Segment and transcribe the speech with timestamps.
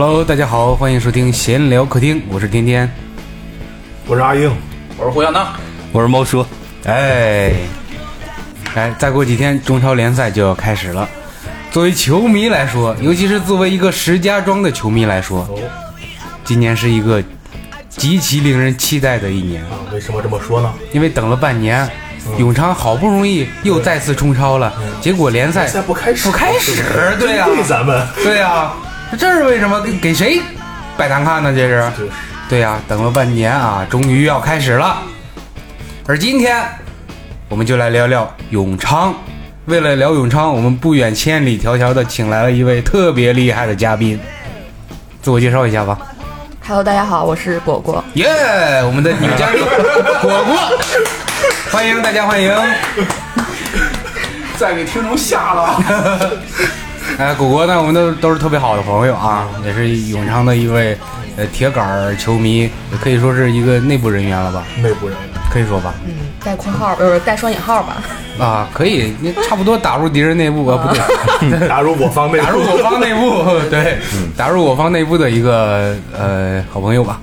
[0.00, 2.88] Hello，大家好，欢迎收听闲聊客厅，我是天天。
[4.06, 4.48] 我是阿英，
[4.96, 5.48] 我是胡小闹，
[5.90, 6.46] 我是猫叔。
[6.84, 7.50] 哎，
[8.76, 11.08] 哎，再过几天中超联赛就要开始了。
[11.72, 15.44] 作为球迷来说，尤其是作为一个石家庄的球迷来说，
[16.44, 17.20] 今年是一个
[17.88, 20.72] 极其令人期待的一年，啊，为什么这么说呢？
[20.92, 21.90] 因为等了半年，
[22.38, 26.84] 永昌好不容易又再次冲超了，结果联赛赛不开始，不开始，
[27.18, 27.64] 对呀、对？
[27.64, 28.72] 咱们，对呀、
[29.16, 29.80] 这是为什么？
[29.80, 30.42] 给给谁
[30.96, 31.52] 摆摊看呢？
[31.54, 31.90] 这是。
[32.48, 34.98] 对呀、等了半年啊，终于要开始了。
[36.06, 36.62] 而今天，
[37.48, 39.14] 我们就来聊聊永昌。
[39.66, 44.18] 为了聊永昌，我们不远千里迢迢的请来了一位特别厉害的嘉宾，
[45.20, 45.98] 自我介绍一下吧。
[46.66, 48.02] Hello，大家好，我是果果。
[48.14, 48.28] 耶、
[48.84, 49.60] 我们的女嘉宾
[50.20, 50.56] 果果，
[51.70, 52.50] 欢迎大家欢迎。
[54.56, 55.82] 再给听众吓了。
[57.18, 60.96] 哎，果果呢，我们都都是特别好的朋友啊，也是永昌的一位
[61.36, 65.92] 呃铁杆儿球迷，也可以说是一个内部人员了吧，内部人员，可以说吧。
[66.06, 66.12] 嗯，
[66.44, 67.96] 带括号，呃，带双引号吧。
[68.38, 70.94] 啊，可以，你差不多打入敌人内部啊，不
[71.50, 73.98] 对，打入我方内部，打入我方内部， 对，
[74.36, 77.20] 打入我方内部的一个呃好朋友吧。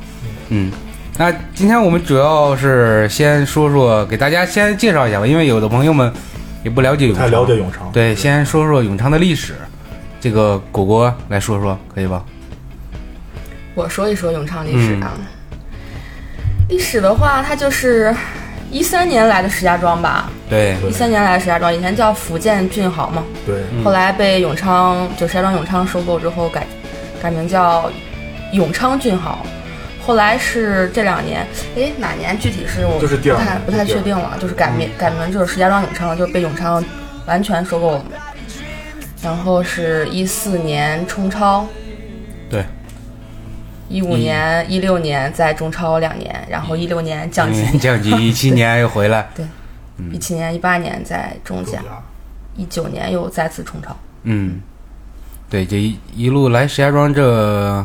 [0.50, 0.70] 嗯，
[1.18, 6.12] 那今天我们主要是先说说，给大家先介绍一下吧，因为有的朋友们
[6.66, 9.56] 也不了解永太昌，了解永昌，对，先说说永昌的历史。
[10.26, 12.26] 这个果果来说说，可以吧？
[13.76, 15.14] 我说一说永昌历史啊。
[16.68, 18.12] 历史的话，它就是
[18.72, 26.66] 一三年来的石家庄吧，对，一三年来的石家庄，以前叫福建俊豪嘛，对，后来被永昌就石家庄永昌收购之后改
[27.22, 27.92] 改名叫
[28.52, 29.46] 永昌俊豪。
[30.04, 31.46] 后来是这两年，
[31.78, 33.06] 哎，哪年具体是我不
[33.38, 36.84] 太不太确定了，就是改名改名就是石家庄永昌，就是被永昌
[37.28, 38.06] 完全收购了。
[39.26, 41.66] 然后是一四年冲超，
[42.48, 42.64] 对，
[43.90, 49.44] 一五年、一六年在中超两年，然后一六年降级，嗯降级， 一七年又回来，对。
[50.12, 51.82] 一七年、一八年在中甲，
[52.56, 53.96] 一九年又再次冲超。
[54.24, 54.62] 嗯，
[55.50, 57.84] 对，这一一路来石家庄这，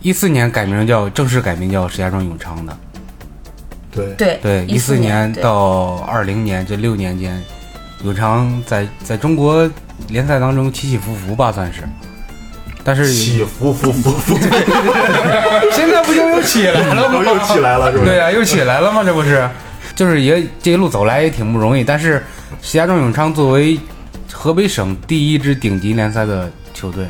[0.00, 2.78] 一四年改名叫正式改名叫石家庄永昌的，
[3.90, 7.38] 对，对对，一四四年到二零年这六年间，
[8.04, 9.68] 永昌在在中国
[10.08, 11.82] 联赛当中起起伏伏吧，算是，
[12.84, 14.38] 但是起伏伏伏伏，
[15.72, 17.22] 现在不就又起来了吗？
[17.24, 18.10] 又起来了，是不是？
[18.10, 19.02] 对呀、又起来了吗？
[19.04, 19.48] 这不是，
[19.94, 22.24] 就是也这一路走来也挺不容易，但是
[22.62, 23.78] 石家庄永昌作为
[24.32, 27.06] 河北省第一支顶级联赛的球队，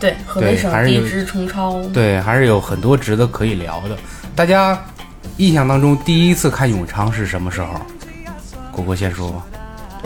[0.00, 1.82] 对，河北省还是有第一支冲超。
[1.92, 3.96] 对，还是有很多值得可以聊的。
[4.34, 4.80] 大家
[5.36, 7.68] 印象当中第一次看永昌是什么时候？
[8.70, 9.44] 果果先说吧。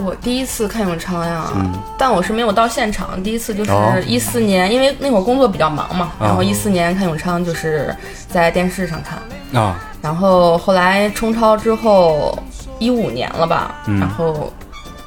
[0.04, 1.72] 我第一次看永昌呀，嗯。
[1.96, 3.22] 但我是没有到现场。
[3.22, 3.94] 第一次就是哦。
[4.06, 6.26] 一四年，因为那会儿工作比较忙嘛，哦。
[6.26, 7.94] 然后一四年看永昌就是
[8.28, 12.38] 在电视上看，啊，然后后来冲超之后
[12.78, 14.00] 一五年了吧，嗯。
[14.00, 14.52] 然后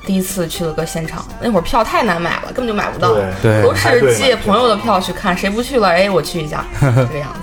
[0.05, 3.25] 第一次去了个现场，那会儿票太难买了，根本就买不到，对。
[3.41, 3.61] 对。
[3.63, 7.39] 都是借朋友的票去看，谁不去了，哎，我去一下， 这个样子。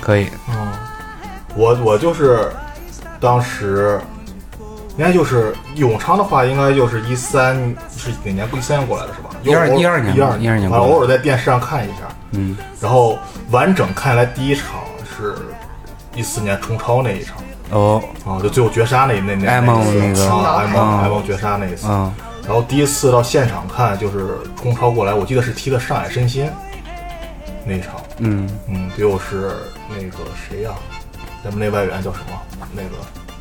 [0.00, 0.72] 可以，嗯，
[1.54, 2.50] 我我就是
[3.20, 4.00] 当时，
[4.98, 7.56] 应该就是永昌的话，应该就是一三
[7.96, 8.48] 是哪年？
[8.52, 13.18] 一三年过来的是吧？12偶尔12年一二12年反正偶尔在电视上看一下，嗯，然后
[13.50, 14.66] 完整看下来第一场
[15.16, 15.34] 是
[16.14, 17.36] 一四年冲超那一场。
[17.70, 20.28] 哦，啊，就最后绝杀那那那那个。
[20.30, 22.12] 啊，埃嗯蒙埃蒙绝杀那一次，嗯，
[22.44, 26.52] 然后第一次到现场看就是冲超过来，我记得是踢的上海申鑫
[27.64, 29.52] 那一场，嗯，嗯，又是
[29.88, 30.70] 那个谁呀、
[31.42, 32.66] 咱们那外援叫什么？
[32.74, 32.90] 那个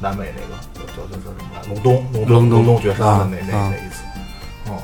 [0.01, 1.67] 南美那个叫叫叫叫什么来？
[1.67, 4.03] 隆冬，隆冬，隆东隆东绝杀的那那那一次，
[4.67, 4.81] 哦，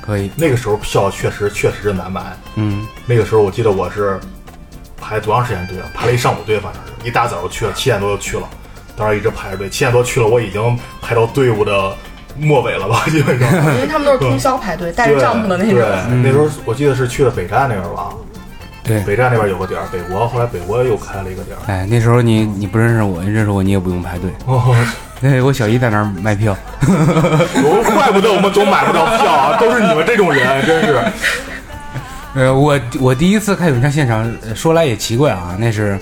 [0.00, 4.18] 可以，那个时候票确实确实是难买，嗯，那个时候我记得我是
[5.00, 5.86] 排多长时间队啊？
[5.94, 8.48] 排了一上午队，反正是一大早就去了，七点多就去了，
[8.96, 11.96] 当时一直排着队，七点多去了，我已经排到队伍的
[12.36, 13.48] 末尾了吧，基本上。
[13.74, 15.80] 因为他们都是通宵排队，带着帐篷的那对种。
[15.80, 18.12] 对那时候我记得是去了北站那边吧，
[18.82, 19.00] 对。
[19.04, 21.60] 北站那边有个点儿，北国后来北国又开了一个点儿。
[21.66, 24.30] 哎，那时候你你不认识我，你认识我你也不用排队。
[24.46, 24.74] 哦，
[25.20, 26.56] 对，我小姨在那儿卖票。
[26.80, 31.00] 我怪不得我们总买不到票啊，都是你们这种人，真是。
[32.34, 35.98] 呃，我我第一次看永昌现场，呃说来也奇怪啊，那是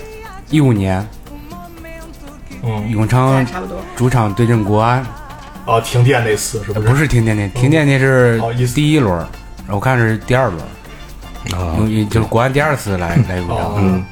[0.49, 1.05] 一五年
[2.63, 3.77] 嗯，永昌差不多。
[3.95, 5.05] 主场对阵国安，
[5.65, 6.87] 哦，停电那次是不是？
[6.87, 8.41] 不是停电那停电那是
[8.73, 9.25] 第一轮，
[9.67, 10.57] 我看是第二轮，
[11.53, 13.75] 啊，因为就是国安第二次来来永昌，哦。
[13.79, 14.05] 嗯，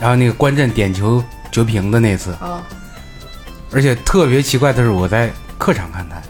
[0.00, 2.60] 然后那个关震点球绝平的那次，哦，
[3.72, 6.22] 而且特别奇怪的是我在客场看台，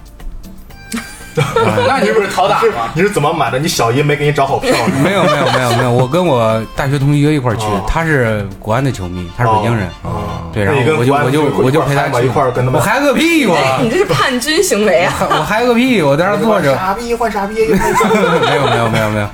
[1.86, 2.88] 那你不是讨打是吗？
[2.94, 3.58] 你是怎么买的？
[3.58, 4.74] 你小姨没给你找好票？
[5.02, 10.32] 没有没有没有没有，我跟我大学同学一块儿去哦，他是国安的球迷，他是北京人，哦。
[10.52, 12.24] 对，然后我就我就我就陪他去。
[12.24, 15.12] 一块儿跟他我嗨个屁我， 你这是叛军行为啊！
[15.28, 19.28] 我嗨个屁，我在那儿坐着，傻逼换傻逼，没有没有没有没有，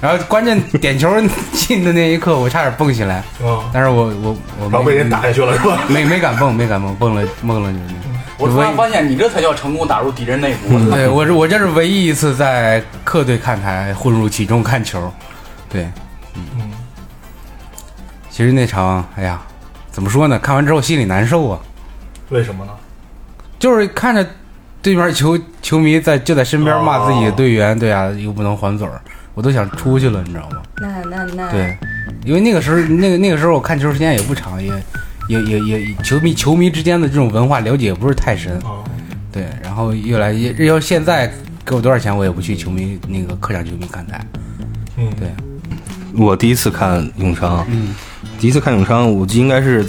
[0.00, 1.08] 然后关键点球
[1.52, 5.78] 进的那一刻，我差点蹦起来，嗯，但是我我我没然后被人打下去了是吧？
[5.88, 7.94] 没没敢蹦，没敢蹦，蹦了蹦了就是。
[8.38, 10.78] 我突然发现你这才叫成功打入敌人内部。
[10.90, 15.10] 对我是我这是唯一一次在客队看台混入其中看球，
[15.70, 15.88] 对，
[16.34, 16.70] 嗯，
[18.28, 19.40] 其实那场，哎呀，
[19.90, 20.38] 怎么说呢？
[20.38, 21.58] 看完之后心里难受啊，
[22.28, 22.72] 为什么呢？
[23.58, 24.24] 就是看着
[24.82, 29.00] 对面球球迷在就在身边骂自己的队员，对啊，又不能还嘴儿，
[29.36, 30.62] 我都想出去了，你知道吗？
[30.80, 31.76] 那那那，对，
[32.24, 34.72] 因为那个时候，那个那个时候我看球时间也不长，也
[35.28, 38.80] 也也也球迷球迷之间的这种文化了解也不是太深，啊，
[39.30, 41.30] 对，然后越来越要现在
[41.66, 44.26] 给我多少钱，我也不去球迷那个客场球迷看台，
[44.96, 45.28] 嗯，对，
[46.14, 47.94] 我第一次看永昌，嗯，
[48.40, 49.84] 第一次看永昌，我记得应该是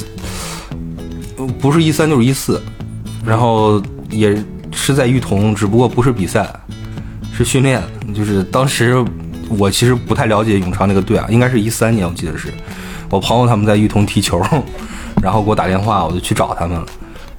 [1.38, 2.62] 呃不是一三就是一四，
[3.26, 4.36] 然后也
[4.74, 6.46] 是在玉桐，只不过不是比赛，
[7.34, 7.82] 是训练。
[8.16, 8.96] 就是当时
[9.50, 12.54] 我其实不太了解永昌那个队啊，应该是一三年，我记得是
[13.10, 14.42] 我朋友他们在玉桐踢球，
[15.22, 16.86] 然后给我打电话，我就去找他们了，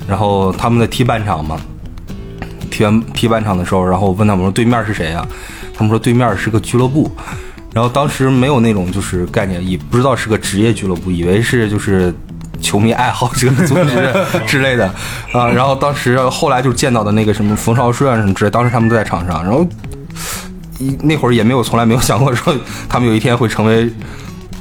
[0.07, 1.61] 然后他们在踢半场嘛，
[2.71, 5.27] 踢完踢半场的时候，然后我问他们说对面是谁呀、
[5.75, 7.11] 他们说对面是个俱乐部。
[7.75, 12.13] 然后当时没有那种就是概念，也不知道是个职业俱乐部，以为是就是
[12.61, 14.15] 球迷爱好者组织
[14.47, 14.87] 之类的
[15.33, 15.47] 啊。
[15.47, 19.65] 然后当时后来就见到的那个什么冯绍顺什么之类，当时他们都在场上，然后
[21.03, 22.55] 那会儿也没有从来没有想过说
[22.89, 23.91] 他们有一天会成为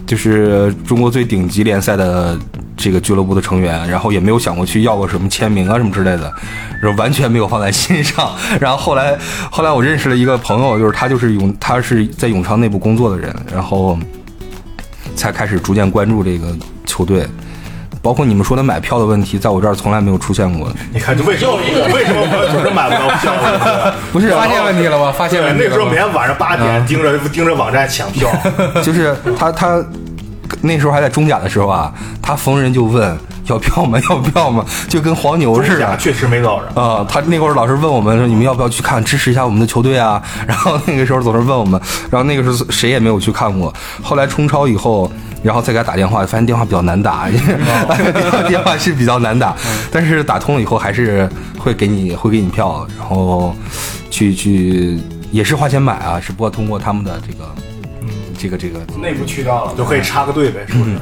[0.06, 2.38] 就是中国最顶级联赛的
[2.76, 6.34] 这个俱乐部的成员，然后也没有想过去要个什么签名啊什么之类的，
[6.82, 8.32] 就完全没有放在心上。
[8.60, 9.18] 然后后来
[9.52, 13.98] 后来我认识了一个朋友，就是他就是永他是在永昌内部工作的人，然后
[15.16, 16.56] 才开始逐渐关注这个
[16.86, 17.28] 球队。
[18.08, 20.72] 包括你们说的买票的问题，在我这儿从来没有出现过。
[20.94, 21.58] 你看这为什么
[21.94, 23.34] 为什么我总是买不到票？
[24.14, 25.12] 不是发现问题了吗？
[25.12, 28.30] 发现，问题那时候每天晚上八点盯着盯着网站抢票，
[28.82, 29.84] 就是他他
[30.62, 33.18] 那时候还在中甲的时候啊，他逢人就问
[33.48, 34.00] 要票吗？
[34.10, 34.64] 要票吗？
[34.88, 35.82] 就跟黄牛似的。
[35.82, 36.70] 假确实没多少人。
[36.76, 40.24] 啊、他那会儿老是问我们说你们要不要去看支持一下我们的球队啊？
[40.48, 43.74] 然后那个时候总是问我们，然后那个时候谁也没有去看过。
[44.02, 45.12] 后来冲超以后，
[45.44, 49.56] 然后再给他打电话，发现电话比较难打，电话 电话是比较难打，
[49.92, 53.56] 但是打通了以后还是会给你会给你票，然后
[54.10, 55.00] 去去
[55.32, 57.46] 也是花钱买啊，只不过通过他们的这个
[58.02, 58.10] 嗯。
[58.40, 60.96] 这个这个内部渠道了，就可以插个队呗，是不是？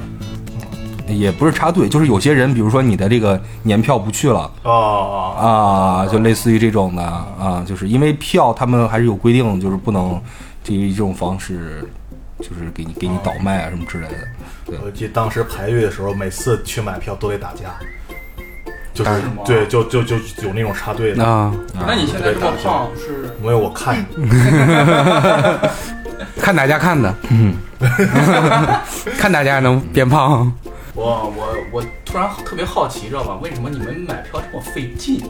[1.13, 4.49] 也不是插队，就是有些人，比如说你的这个年票不去了。
[4.63, 10.17] 哦，啊，就类似于这种的啊，就是因为票他们还是有规定，就是不能
[10.63, 11.85] 基于这种方式，
[12.39, 14.15] 就是给你给你倒卖啊什么之类的。
[14.65, 17.75] 对，我记得当时排队的时候，每次去买票都得打架，
[18.93, 19.11] 就是
[19.45, 21.23] 对，就就就有那种插队的。
[21.23, 23.29] 啊，那你现在这么胖是？
[23.41, 24.05] 因为我看
[26.39, 27.55] 看大家看的，嗯，
[29.17, 30.51] 看大家能变胖，
[30.93, 33.37] 我我我突然特别好奇，知道吧？
[33.41, 35.21] 为什么你们买票这么费劲？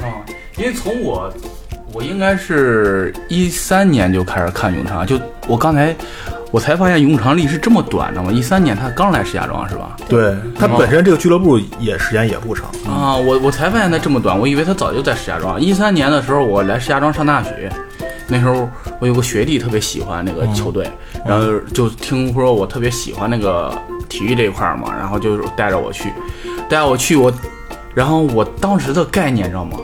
[0.00, 0.22] 啊，
[0.56, 1.32] 因为从我
[1.92, 5.94] 我应该是一三年就开始看永昌，就我刚才
[6.50, 8.30] 我才发现永昌历史这么短，知道吗？
[8.30, 9.96] 一三年他刚来石家庄是吧？
[10.08, 15.60] 对他本身这个俱乐部也时间也不长，啊，我我才发现他这么短，我以为他早就在石家庄。
[15.60, 17.70] 一三年的时候，我来石家庄上大学，
[18.28, 20.86] 那时候我有个学弟特别喜欢那个球队，
[21.24, 23.72] 然后就听说我特别喜欢那个
[24.08, 26.12] 体育这一块儿嘛，然后就带着我去，
[26.68, 27.32] 带我去我，
[27.94, 29.78] 然后我当时的概念知道吗？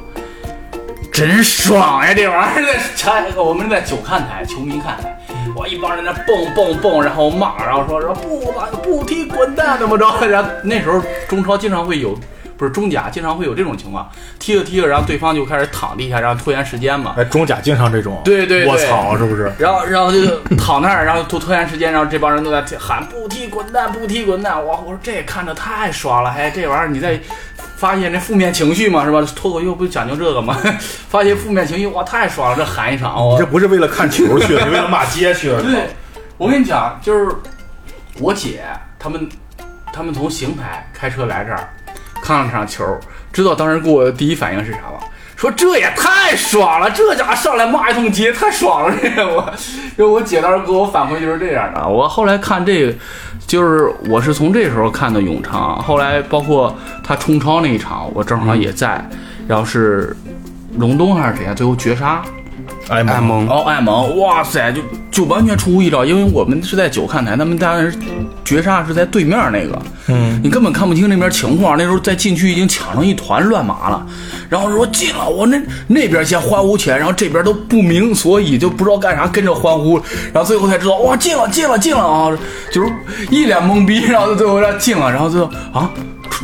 [1.12, 2.14] 真爽呀！
[2.14, 5.14] 这玩意儿在前我们在九看台、球迷看台，
[5.54, 8.50] 我一帮人在那蹦蹦蹦，然后骂，然后说说不
[8.82, 10.26] 不踢滚蛋怎么着？
[10.26, 12.18] 然后那时候中超经常会有，
[12.56, 17.14] 不是中甲经常会有这种情况，踢着踢着，然后对方就开始躺地下，然后拖延时间嘛。
[17.18, 19.52] 哎，中甲经常这种，对对对我操，是不是？
[19.58, 24.54] 然后，然后就躺那儿，然后拖拖延时间，然后这帮人都在喊不踢滚蛋，不踢滚蛋。
[24.64, 27.20] 我我说这看着太爽了，哎，这玩意儿你在
[27.82, 29.20] 发泄这负面情绪嘛，是吧？
[29.34, 30.56] 脱口秀不就讲究这个吗？
[31.10, 35.60] 发泄负面情绪，哇，太爽了，这喊一场，我你这不是为了看球去的，你 为了骂街去的。
[35.60, 35.88] 对，
[36.38, 37.34] 我跟你讲，就是
[38.20, 38.62] 我姐
[39.00, 39.28] 他们，
[39.92, 41.68] 他们从邢台开车来这儿
[42.22, 42.84] 看了场球，
[43.32, 45.00] 知道当时给我的第一反应是啥吗？
[45.42, 48.94] 说这也太爽了，这家伙上来骂一通街，太爽了！
[49.02, 49.52] 这我，
[49.98, 51.84] 就我姐当时给我反馈就是这样的。
[51.84, 52.94] 我后来看这个，
[53.44, 56.72] 就是我是从这时候看的永昌，后来包括
[57.02, 59.04] 他冲超那一场，我正好也在，
[59.48, 60.16] 然后是
[60.76, 61.52] 隆冬还是谁啊？
[61.52, 62.22] 最后绝杀，
[62.88, 67.94] 哎爱蒙哦，爱蒙，哇塞，就就完全出乎意料，因为我们是在九看台，他们当然
[68.44, 71.76] 绝杀是在对面那个，嗯，你根本看不清那边情况。
[71.78, 74.06] 那时候在禁区已经抢成一团乱麻了，
[74.48, 80.00] 然后说进了，我那那边先欢呼起来，然后这边都不明所以，就不知道干啥，跟着欢呼，
[80.32, 82.36] 然后最后才知道哇进了进了进了啊，
[82.72, 82.92] 就是
[83.30, 85.90] 一脸懵逼，然后最后让进了，然后最后啊。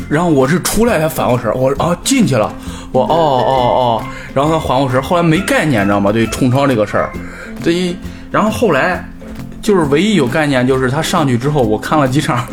[0.09, 2.51] 然后我是出来才反过神儿，我啊进去了，
[2.93, 4.05] 我哦哦哦，
[4.35, 6.11] 然后他缓过神儿，后来没概念，你知道吗？
[6.11, 7.11] 对冲超这个事儿，
[7.63, 7.97] 这一，
[8.31, 9.05] 然后后来
[9.61, 12.47] 就是唯一有概念，就是他上去之后，我看了几场，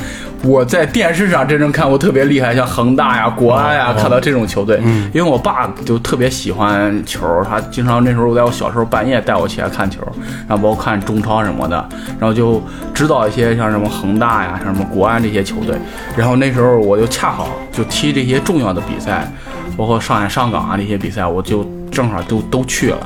[0.44, 4.82] 我在电视上真正看过特别厉害，像恒大呀、国安呀，看到这种球队，
[5.14, 10.02] 因为我爸就特别喜欢球，他经常那时候在我小时候半夜带我起来看球，
[10.48, 11.88] 然后包括看中超什么的，
[12.20, 12.62] 然后就
[12.94, 15.78] 知道一些像什么恒大呀、像什么国安这些球队，
[16.18, 19.32] 然后那时候我就恰好就踢这些重要的比赛，
[19.78, 22.98] 包括上海上港啊那些比赛，我就正好都都去了。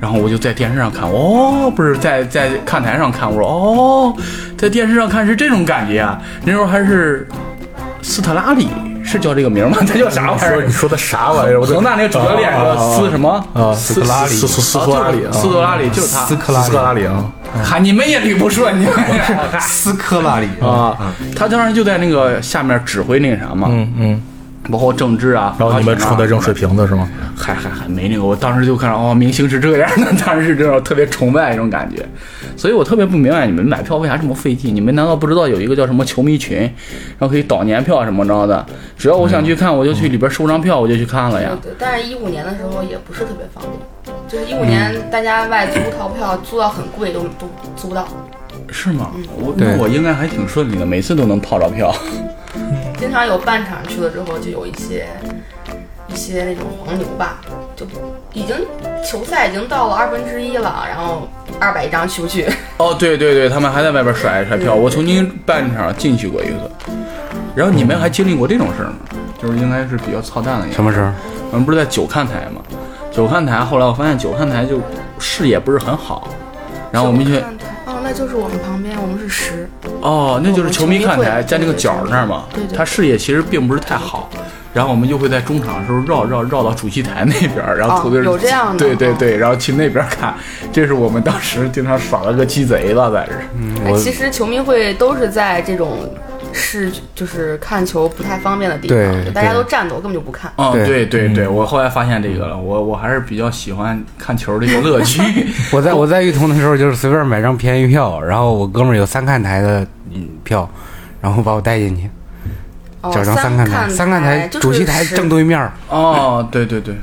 [0.00, 4.16] 然后我就在电视上看，哦，不是在在看台上看，我说哦，
[4.56, 6.18] 在电视上看是这种感觉啊。
[6.42, 7.28] 那时候还是
[8.00, 8.68] 斯特拉里
[9.04, 9.76] 是叫这个名吗？
[9.86, 10.72] 他叫啥玩意儿说你？
[10.72, 11.60] 说的啥玩意儿？
[11.60, 13.44] 我恒大那个主教练是吧斯什么？
[13.52, 16.24] 啊，斯特拉里斯斯斯啊科拉里，就是斯特拉里就是他。
[16.24, 17.24] 斯科拉里啊，
[17.62, 18.94] 嗨，你们也捋不顺，你们
[19.60, 20.96] 斯科拉里啊，
[21.36, 24.22] 他当时就在那个下面指挥那个啥嘛，嗯嗯，
[24.68, 27.08] 包括政治啊，然后你们发展啊冲在扔水瓶子是吗？
[27.36, 32.04] 还还还没那个，我当时就看到哦，明星是这样的， 当时是这种特别崇拜那种感觉，
[32.56, 34.74] 所以我特别不明白你们买票为啥这么费劲？
[34.74, 38.64] 你们难道不知道有一个叫什么球迷群，然后可以倒年票什么着的？
[38.98, 41.50] 只要我想去看，我就去里边收张票，我就去看了呀。
[41.62, 43.64] 对，但是一五年的时候也不是特别方
[44.04, 48.06] 便，就是一五年大家外租套票租到很贵，都都租不到。
[48.70, 49.10] 是吗？
[49.36, 51.92] 我那我应该还挺顺利的，每次都能套着票。
[53.00, 55.06] 经常有半场去了之后，就有一些
[56.06, 57.38] 一些那种黄牛吧，
[57.74, 57.86] 就
[58.34, 58.54] 已经
[59.02, 61.26] 球赛已经到了二分之一了，然后
[61.58, 62.46] 二百一张去不去？
[62.76, 64.74] 哦，对对对，他们还在外边甩甩票。
[64.74, 66.70] 我曾经半场进去过一次，
[67.54, 68.96] 然后你们还经历过这种事儿吗？
[69.40, 70.76] 就是应该是比较操蛋的一个。
[70.76, 71.14] 什么事儿？
[71.50, 72.60] 我们不是在九看台吗？
[73.10, 74.78] 九看台，后来我发现九看台就
[75.18, 76.28] 视野不是很好，
[76.92, 77.42] 然后我们去
[78.10, 79.68] 那就是我们旁边，我们是十。
[80.00, 84.28] 哦，那就是球迷看台，在那个角那儿嘛对对，对它视野其实并不是太好。
[84.74, 90.34] 然后我们就会在中场的时候绕绕绕到主席台那边，然后哦土队、有这样的哦对对对，然后去那边看，
[90.72, 93.74] 这是我们当时经常耍了个鸡贼了，在这嗯。
[93.86, 95.98] 哎，其实球迷会都是在这种
[96.52, 100.52] 是就是看球不太方便的地方，对就大家都站着，我根本就不看。
[100.56, 105.22] 哦，对对对对，我后来发现这个了，我我还是比较喜欢看球的这个乐趣。
[105.72, 110.68] 我在我在玉桐的时候，就是随便买张便宜票，然后我哥们儿有三看台的嗯票，
[111.20, 112.10] 然后把我带进去，
[113.00, 115.72] 哦，找张三看台，三看台主席台正对面儿。
[115.88, 116.94] 哦，对对对，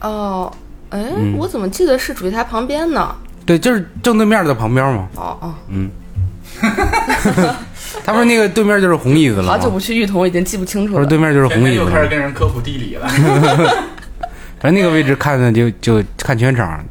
[0.00, 0.52] 哦，
[0.90, 3.14] 哎，嗯我怎么记得是主席台旁边呢？
[3.46, 5.08] 对，就是正对面的旁边嘛。
[5.16, 5.54] 哦哦，
[8.04, 9.52] 他不是那个对面就是红椅子了吗？
[9.52, 10.98] 好久不去玉桐，已经记不清楚了。
[10.98, 12.08] 不是对面就是红椅子又开始。
[12.08, 13.08] 跟人科普地理了。
[14.60, 16.84] 反正那个位置看的就就看全场，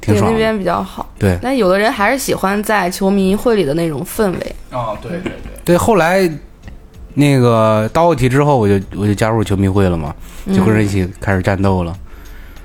[0.00, 0.32] 挺对，爽的。
[0.32, 1.10] 那边比较好。
[1.18, 4.56] 对但有的人还是喜欢在球迷会里的那种氛围。
[4.70, 5.32] 哦，对对对。
[5.64, 6.30] 对，后来
[7.14, 10.14] 那个到奥体之后，我就我就加入球迷会了嘛，
[10.54, 11.96] 就跟人一起开始战斗了。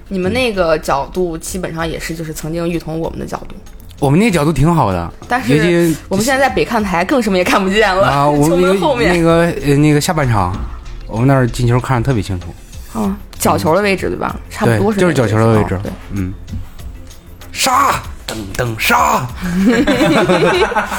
[0.10, 3.55] 你们那个角度基本上也是就是曾经玉桐我们的角度，
[4.00, 10.53] 我们那个角度挺好的，但尤是其我们现在在北看台更什么也看不见了，啊，我们 后面，个那个呃那个下半场，
[11.08, 12.48] 我们那儿进球看的特别清楚。
[12.96, 14.36] 嗯，角球的位置对吧？
[14.50, 15.79] 差不多是就是那个角球的位置
[16.12, 16.34] 嗯，
[17.51, 19.27] 杀，噔噔杀，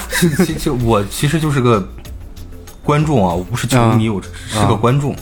[0.45, 1.87] 其实我其实就是个
[2.85, 5.17] 观众啊，我不是球迷，我是个观众。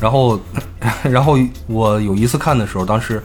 [0.00, 0.38] 然后，
[1.02, 3.20] 然后我有一次看的时候，当时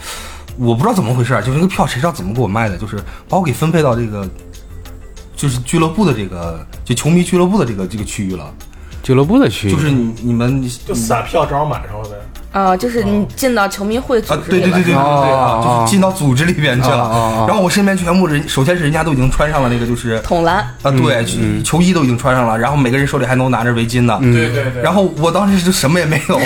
[0.58, 4.28] 我不知道怎么回事，就是那个票谁知道怎么给我卖的，就是把我给分配到这个
[5.36, 8.54] 就是俱乐部的这个就球迷俱乐部的这个这个区域了。
[9.02, 12.16] 俱乐部的区域，就是你你们就散票正好买上了呗。
[12.54, 17.46] 呃，就是你进到球迷会组啊，织里了，对对对对对对啊，哦就是进到组织里边去了。
[17.48, 21.26] 然后我身边全部人，首先是人家都已经穿上了那个就是捅篮，啊，对，
[21.64, 24.18] 球衣都已经穿上了，然后每个人手里还能拿着围巾呢。
[24.22, 24.82] 对对对。
[24.84, 26.40] 然后我当时就什么也没有，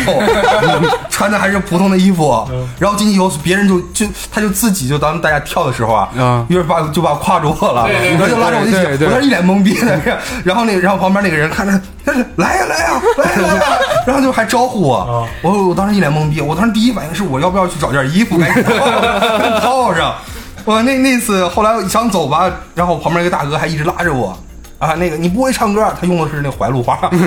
[1.12, 2.48] 穿的还是普通的衣服。
[2.80, 10.00] 然后进去以后，别人就就他就自己就当大家跳的时候啊，嗯一会儿把就把我挎住我了，然后就拉着我一起，我当时一脸懵逼的。
[10.46, 13.64] 然后那个，然后旁边那个人看着，他说来呀来呀来呀来呀，
[14.08, 15.28] 然后就还招呼我。
[15.42, 20.16] 我我当时一脸懵逼，我当时第一反应是我要不要去找件衣服赶紧套套上。
[20.64, 24.38] 我那那次后来想走吧，然后旁边一个大哥还一直拉着我。
[24.80, 27.00] 啊，那个你不会唱歌，他用的是那怀路话。
[27.12, 27.18] 你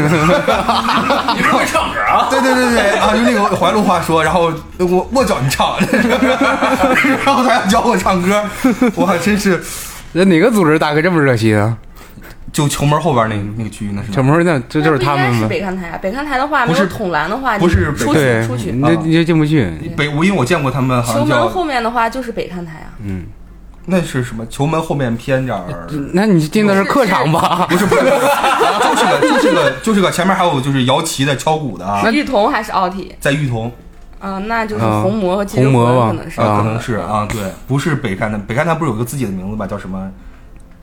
[1.43, 2.29] 不会唱歌啊？
[2.31, 5.75] 对对对对啊，用那个怀路话说，然后我我教你唱，
[7.25, 8.43] 然后他要教我唱歌，
[8.95, 9.61] 我还真是
[10.13, 11.77] 那哪个组织大哥这么热心啊？
[12.53, 15.49] 就球门后边那个那个区域那是球门那这就是他们应该是吗？
[15.49, 18.73] 北看台啊，北看台的话没不是有捅篮的话，不是你出去出，去。
[18.73, 19.71] 你你就进不去。
[19.97, 23.25] 北，我因为我见过他们好球像叫门后面的话就是北看台啊，嗯，
[23.87, 27.67] 那是什么球门后面偏点儿，那你进的是客场吧？
[27.71, 28.17] 不是不是不是，
[28.91, 33.15] 就是个就是个就是个前面还有就是摇旗的敲鼓的啊，那玉童还是奥体？
[33.21, 33.71] 在玉桐
[34.23, 36.41] 嗯，那就是啊红魔和金红魔吧可能是。
[36.41, 39.67] 啊可能是啊，对，不是北看台，北看台不是有一个自己的名字吧？
[39.67, 40.11] 叫什么？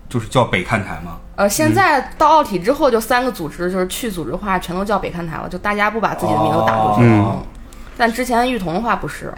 [0.09, 1.17] 就是叫北看台吗。
[1.35, 7.17] 呃，现在到奥体之后，就三个组织就是去组织化，全都叫北看台了，就大家不把自己的名字打出去了。
[7.19, 7.47] 哦嗯
[7.99, 9.33] 但之前玉彤的话不是，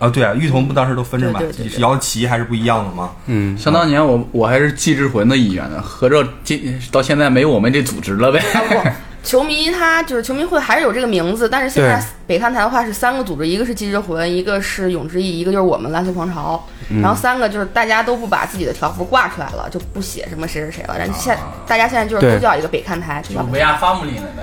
[0.00, 3.10] 啊，对啊，玉彤不当时都分着嘛对对对，对是摇旗还是不一样的吗。
[3.26, 8.40] 嗯，想当年我我还是季志魂的一员呢，合着今到现在没有我们这组织了呗？
[8.40, 8.90] 啊不，
[9.22, 17.00] 球迷他就是球迷会还是有这个名字，但是现在北看台的话是三个组织，一个是季之魂，一个是永之翼，一个就是我们蓝色狂潮，嗯。
[17.02, 21.52] 然后三个就是大家都不把自己的条幅挂出来了，就不写什么谁是谁了，然后现啊。
[21.66, 24.42] 大家现在就是都叫一个北看台，就叫维亚发姆林了呗？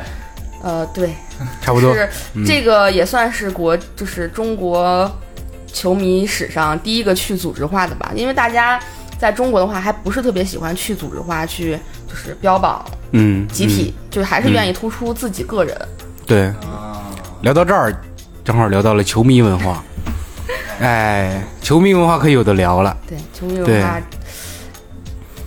[0.63, 1.13] 呃对，
[1.62, 1.93] 差不多。
[1.93, 2.10] 是
[2.46, 5.10] 这个也算是国就是中国
[5.72, 8.79] 球迷史上第一个去组织化的吧，因为大家
[9.18, 15.76] 在中国的话还不是特别喜欢去组织化去就是标榜嗯，集体，就是还是愿意突出自己个人。
[15.80, 15.88] 嗯
[16.26, 16.54] 对。
[17.42, 17.96] 聊到这儿，
[18.44, 19.84] 正好聊到了球迷文化。
[20.82, 22.98] 哎，球迷文化可有的聊了。
[23.08, 24.02] 对，球迷文化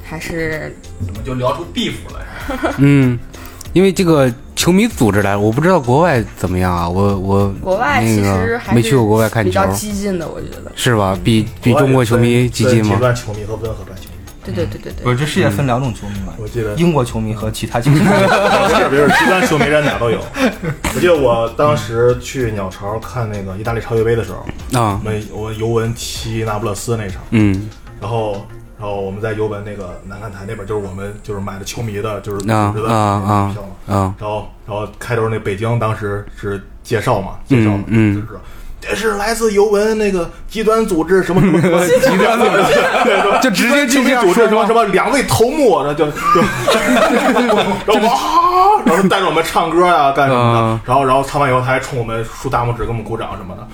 [0.05, 0.75] 还是
[1.05, 2.75] 怎么就聊出 beef 了？
[2.79, 3.19] 嗯，
[3.73, 6.87] 因为这个球迷组织来，我不知道国外怎么样啊。
[6.87, 10.71] 我我国外其那实还是个没去过国外看球比较，激进的，我觉得。
[10.77, 11.19] 是吧？
[11.25, 12.93] 比比中国球迷激进吗？
[12.95, 14.11] 极端球迷和温和端球迷，
[14.45, 18.01] 对对对对不，是，这世界分两种球迷嘛，我记得英国球迷和其他球迷。
[18.91, 20.19] 别是极端球迷人哪都有。
[20.95, 27.67] 我记得我当时去鸟巢看那个意大利超越杯的时候，啊我，们我尤文踢那不勒斯那场，嗯
[27.99, 28.47] 然后
[28.81, 33.95] 然后我们在尤文那个南看台那边，就是我们就是买的球迷的，就是啊啊啊票嘛。
[33.95, 38.41] 啊，然后然后开头那北京当时是介绍嘛，介绍就是说
[38.81, 42.63] 这是来自尤文那个极端组织什么什么什么极端组织，
[43.05, 46.13] 对，就直接就这样组织说什么什么两位头目，那就 就，
[47.85, 50.73] 然后哇，然后带着我们唱歌呀、干什么啊。
[50.73, 53.69] 的，然后然后唱完以后他还冲我们竖大拇指给我们鼓掌什么的。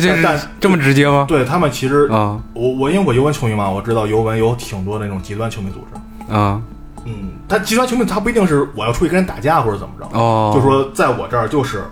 [0.00, 1.24] 这就是但这么直接吗？
[1.28, 6.34] 对他们其实啊我我因为我尤文球迷嘛，我知道尤文有挺多那种极端球迷组织。
[6.34, 6.60] 啊
[7.06, 11.84] 嗯，他极端球迷他不一定是我要出去跟人打架或者怎么着，哦就说在我这儿就是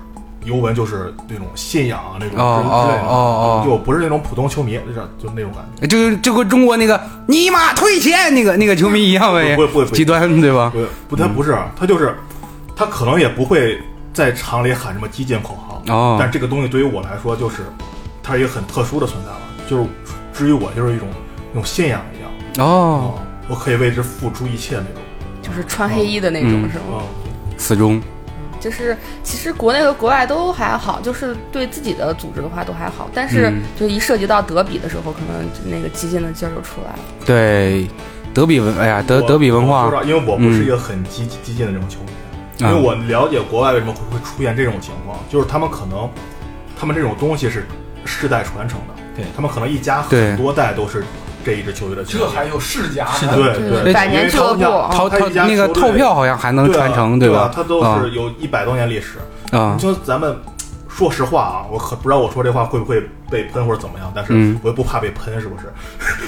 [0.45, 5.87] 尤文就是那种信仰啊那种哦之之类的，哦哦哦就不是那种普通球迷，就是就那种感觉。
[5.87, 10.73] 就就跟中国那个尼玛退钱那个那个球迷一样呗，不不极端对吧？
[11.09, 12.17] 不不，他不是，他就是
[12.75, 13.79] 他可能也不会
[14.15, 17.57] 在场里喊什么激进口号，哦但这个东西对于我来说就是
[18.23, 19.89] 它是一个很特殊的存在了，就是
[20.33, 21.09] 至于我就是一种
[21.53, 23.15] 那种信仰一样，哦，
[23.49, 25.03] 我可以为之付出一切那种。
[25.43, 26.71] 就是穿黑衣的那种，嗯。
[26.71, 27.03] 是吗？
[27.25, 28.01] 嗯，死忠。
[28.61, 33.61] 就是其实国内和国外都还好，就是对自己的组织的话都还好，但是嗯。
[33.77, 36.99] 就一涉及到德比的时候，可能那个激进的劲儿就出来了。
[37.27, 37.89] 对
[38.33, 46.09] 德比文，哎呀德德比文化不知道，因为我不是嗯一个很激激进的这种球迷，啊因为我了解国外为什么会会出现这种情况，就是他们可能
[46.79, 47.67] 他们这种东西是
[48.05, 51.05] 世代传承的，对他们可能一家很多代都是
[51.45, 53.35] 这一支球队的球迷，这还有世家呢？
[53.37, 57.51] 对对对，百年俱乐部因为他套套他一家那个球队套票好像还能传承对吧？
[57.55, 59.19] 它都啊是有一百多年历史。
[59.51, 60.35] 啊你说咱们
[60.89, 65.73] 说实话啊，我可不知道我说这话会不会被喷或者怎么样，但是嗯我又不怕被喷，是不是？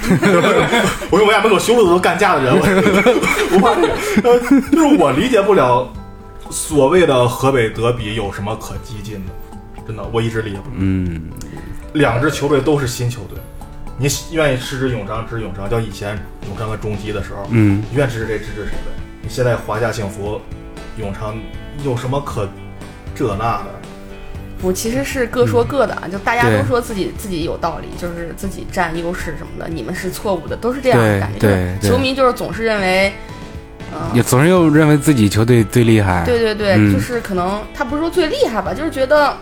[1.11, 2.61] 我用我家门口修路都干架的人，我
[3.51, 3.89] 不怕这个。
[4.25, 4.41] 呃
[4.73, 5.87] 就是我理解不了
[6.51, 9.33] 所谓的河北德比有什么可激进的，
[9.87, 10.77] 真的，我一直理解不了。
[10.79, 11.31] 嗯
[11.95, 13.39] 两支球队都是新球队，
[13.99, 18.91] 你愿意支持永昌支持永昌，叫以前永昌和中基的时候，嗯你愿支持谁支持谁呗。
[19.23, 20.41] 你现在华夏幸福、
[20.99, 21.37] 永昌
[21.85, 22.49] 有什么可
[23.15, 23.67] 这那的？
[24.61, 31.39] 我，其实是各说各的，啊，就大家都说自己自己有道理，就是自己占优势什么的，你们是错误的，都是这样的感觉。
[31.39, 33.13] 对球迷就是总是认为，
[33.93, 36.25] 嗯、也总是又认为自己球队最厉害。
[36.25, 39.37] 对对对，嗯就是可能他不是说最厉害吧，就是觉得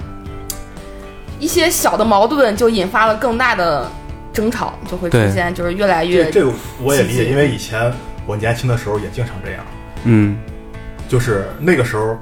[1.43, 3.91] 一些小的矛盾就引发了更大的
[4.33, 7.93] 争吵，就会出现就是越来越这这个我也理解，因为以前
[8.25, 9.61] 我年轻的时候也经常这样，
[10.05, 10.39] 嗯。
[11.09, 12.17] 就是那个时候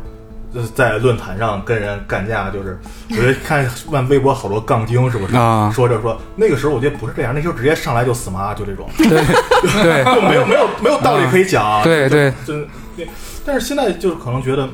[0.54, 2.80] 呃在论坛上跟人干架，就是
[3.10, 5.36] 我觉得看万微博好多杠精是不是？
[5.36, 5.70] 啊。
[5.70, 10.14] 说着说那个时候我觉得不是这样，那时候直接上来就死妈，就这种，对对。
[10.14, 11.82] 就没有没有没有道理可以讲。
[11.82, 12.54] 对对，就
[12.96, 13.06] 对，
[13.44, 14.66] 但是现在就是可能觉得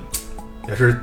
[0.68, 0.98] 也是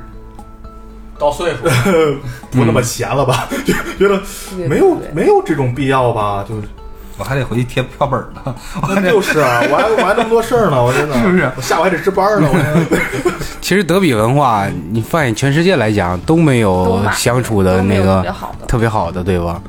[1.18, 1.64] 到岁数，
[2.50, 4.20] 不那么闲了吧， 就觉得
[4.68, 6.62] 没有对没有这种必要吧，就是。
[7.16, 8.52] 我还得回去贴票本呢。
[8.88, 13.32] 那就是啊，我还我还那么多事儿呢，我真的是不是我下午还得值班呢，我。
[13.60, 18.66] 其实德比文化，你发现全世界来讲都没有相处的那个别好的。
[18.66, 19.62] 特别好的，对吧？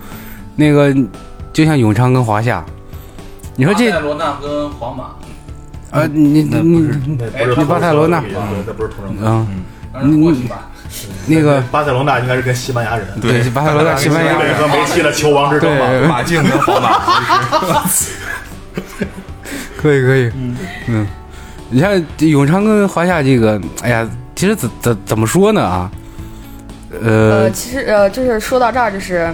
[0.55, 0.91] 那个
[1.53, 2.65] 就像永昌跟华夏，
[3.55, 5.03] 你说这巴塞罗那跟皇马，
[5.91, 8.31] 啊，你你你是那不是巴塞罗那对，
[8.65, 9.17] 那不是同城。
[9.21, 10.67] 嗯，当然过去吧。
[11.27, 14.55] 那个巴塞罗那应该是跟西班牙人，对巴塞罗那西班牙人。
[14.57, 16.07] 和梅西的球王之争嘛。
[16.07, 17.01] 马竞跟皇马，
[19.77, 20.31] 可以可以，
[20.87, 21.07] 嗯。
[21.69, 25.91] 你像永昌跟华夏这个，哎呀，其实怎怎怎么说呢啊？
[27.01, 27.41] 呃。
[27.41, 29.33] 呃，，其实呃，就是说到这儿，就是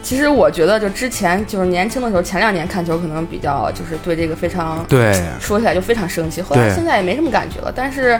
[0.00, 7.72] 其实我觉得，就之前就是年轻的时候，前两年看球可能比较就是对这个非常对，说起来就非常生气，后来现在也没什么感觉了。
[7.74, 8.18] 但是，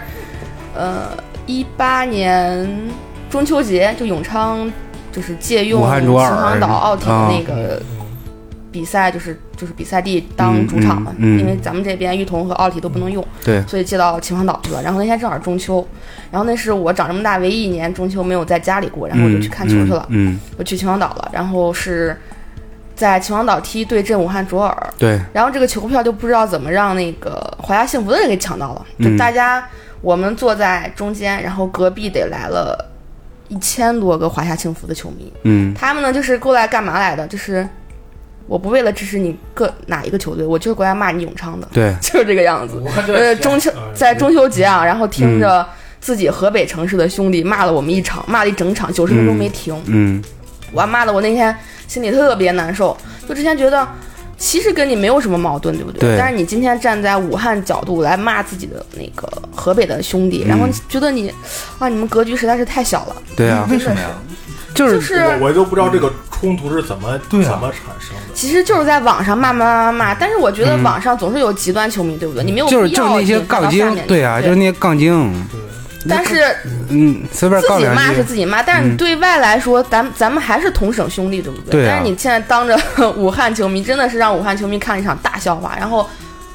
[0.75, 1.11] 呃，
[1.47, 2.69] 一八年
[3.31, 4.71] 中秋节就永昌
[5.13, 7.81] 就是借用秦皇岛奥体的啊那个
[8.73, 11.41] 比赛，就是就是比赛地当主场嘛，嗯嗯嗯。
[11.41, 13.63] 因为咱们这边玉桐和奥体都不能用，对。
[13.69, 14.83] 所以借到秦皇岛去了。
[14.83, 15.87] 然后那天正好是中秋，
[16.31, 20.41] 然后那是我长这么大唯一一年中秋没有在家里过，然后我就去看球去了，嗯，嗯。
[20.59, 22.17] 我去秦皇岛了，然后是
[22.97, 24.95] 在秦皇岛踢对阵武汉卓尔。
[24.99, 29.17] 对，然后这个球票就不知道怎么让那个华夏幸福的人给抢到了，就嗯。
[29.17, 29.65] 大家
[30.05, 32.93] 我们坐在中间，然后隔壁得来了
[33.49, 35.73] 一千多个华夏幸福的球迷，嗯。
[35.75, 37.27] 他们呢就是过来干嘛来的？
[37.27, 37.67] 就是
[38.47, 42.83] 我不为了支持你各哪一个球队，我就是过来骂你永昌的，对， 就是这个样子。
[43.09, 45.41] 呃，中秋在中秋节啊，然后听嗯。
[45.41, 45.67] 着
[46.01, 49.75] 自己河北城市的兄弟骂了我们一场，骂了一整场，九十分钟没停。
[49.87, 50.23] 嗯。
[50.71, 51.57] 我骂的我那天
[51.89, 52.95] 心里特别难受，
[53.27, 53.89] 就之前觉得
[54.37, 56.01] 其实跟你没有什么矛盾，对不对？
[56.01, 61.33] 对但是你今天站在武汉角度来骂自己的那个河北的兄弟，然后觉得你
[61.79, 63.17] 啊，你们格局实在是太小了。
[63.37, 64.09] 对啊，为什么呀？
[64.75, 68.35] 就就是是我我都不知道这个冲突是怎么对啊怎么产生的。
[68.35, 72.43] 其实就是在网上骂骂骂骂骂，但是我觉得网上总是有极端球迷，对不对？
[72.43, 75.47] 你没有嗯就是必就是那些杠精对啊，就是那些杠精，
[76.09, 76.57] 但是
[76.91, 81.73] 嗯，随便自己骂是自己骂，但是你对外来说，咱咱们还是同省兄弟，对不对？
[81.73, 82.79] 对啊但是你现在当着
[83.17, 85.75] 武汉球迷，真的是让武汉球迷看了一场大笑话。
[85.79, 86.09] 然后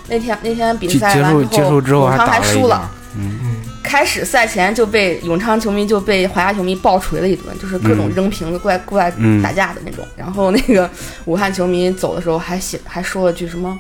[0.08, 3.40] 那天那天比赛完结束结束之后永昌还输了架。，嗯，
[3.84, 10.06] 开始赛前就被永昌球迷就被华夏球迷暴锤了一顿，就是各种嗯扔瓶子过来过来嗯打架的那种。
[10.16, 10.88] 然后那个
[11.26, 13.78] 武汉球迷走的时候还写还说了句什么，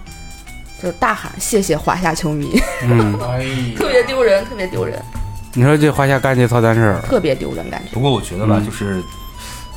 [0.81, 2.59] 就是大喊谢谢华夏球迷，
[3.77, 4.99] 特别丢人，特别丢人，
[5.53, 7.89] 你说这华夏干这操蛋事儿，特别丢人感觉。
[7.93, 9.01] 不过我觉得吧，嗯就是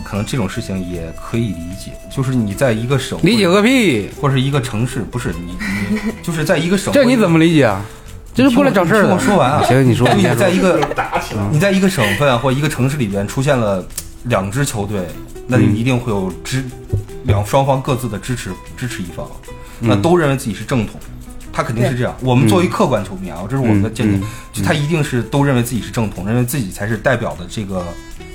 [0.05, 4.11] 可能这种事情也可以理解，就是你在一个省理解个屁！
[4.21, 5.57] 或者是一个城市，不是你
[5.91, 7.83] 你 就是在一个省，这你怎么理解啊？
[8.35, 9.15] 这是过来找事儿你听的。
[9.15, 10.41] 我说完啊行，你说，就你你先说。
[10.41, 11.43] 在一个打起来。
[11.51, 13.85] 你在一个省份或一个城市里边出现了
[14.25, 15.07] 两支球队，
[15.47, 16.65] 那就嗯一定会有支
[17.25, 19.27] 两双方各自的支持支持一方，
[19.81, 21.01] 那嗯都认为自己是正统。
[21.53, 22.17] 他肯定是这样。
[22.21, 27.85] 我们作为客观球迷啊，这是我们的见解就他一定是都认为自己是正统，认为自己才是代表的这个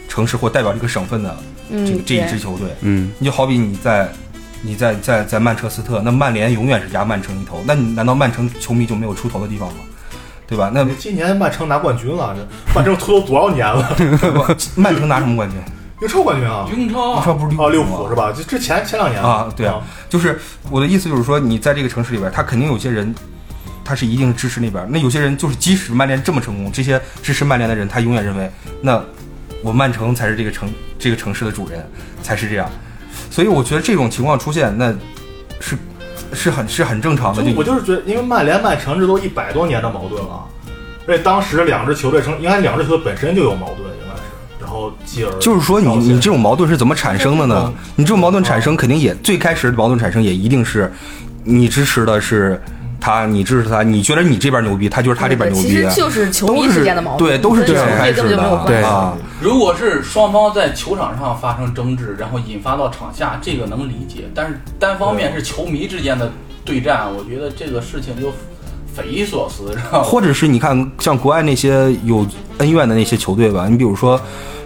[0.07, 1.35] 城市或代表这个省份的
[1.69, 2.67] 这个嗯，这一支球队。
[2.81, 4.09] 嗯你就好比你在
[4.61, 9.79] 你在在在曼彻斯特，那曼联永远是压曼城一头，那你难道曼城球迷就没有出头的地方吗？
[10.47, 10.71] 对吧？
[10.73, 13.97] 那今年曼城拿冠军了，这曼城拖多少年了？
[14.75, 15.59] 曼城拿什么冠军？
[15.99, 16.67] 英超冠军啊！
[16.71, 18.31] 英超你说不是哦，利物吗浦是吧？
[18.31, 23.13] 就之前前两年啊，对啊，就是我的意思就是说，你在这个城市里边，他肯定有些人，
[23.83, 24.85] 他是一定支持那边。
[24.91, 29.03] 那有些人就是，即使曼联这么成功，这些支持曼联的人，他永远认为，那
[29.63, 31.83] 我曼城才是这个城这个城市的主人，
[32.21, 32.69] 才是这样。
[33.31, 34.93] 所以我觉得这种情况出现，那
[35.59, 35.75] 是
[36.31, 37.41] 是很是很正常的。
[37.41, 40.45] 就就我就是觉得，因为曼联、曼城这都一百多年的矛盾了，
[41.07, 43.89] 而且当时两支球队成，应该两支球队本身就有矛盾，
[44.77, 47.73] 后继而就是说你，你这种矛盾是怎么产生的呢嗯？
[47.95, 50.91] 你这种矛盾产生肯定也最开始的矛盾产生也一定是，
[51.43, 52.61] 你支持的是
[52.99, 58.87] 他，你支持他，你觉得你这边牛逼，他觉得他这边牛逼啊其实，就是球迷都是之间的矛盾，对，都是这样开始的，关系。
[58.87, 59.13] 啊。
[59.39, 64.29] 如果是双方在球场上发生争执，然后引发到场下，这个能理解。
[64.33, 66.31] 但是单方面是球迷之间的
[66.65, 68.33] 对战，我觉得这个事情就
[68.97, 70.03] 匪夷所思，知道吗？
[70.03, 72.25] 或者是你看，像国外那些有
[72.57, 74.19] 恩怨的那些球队吧，你比如说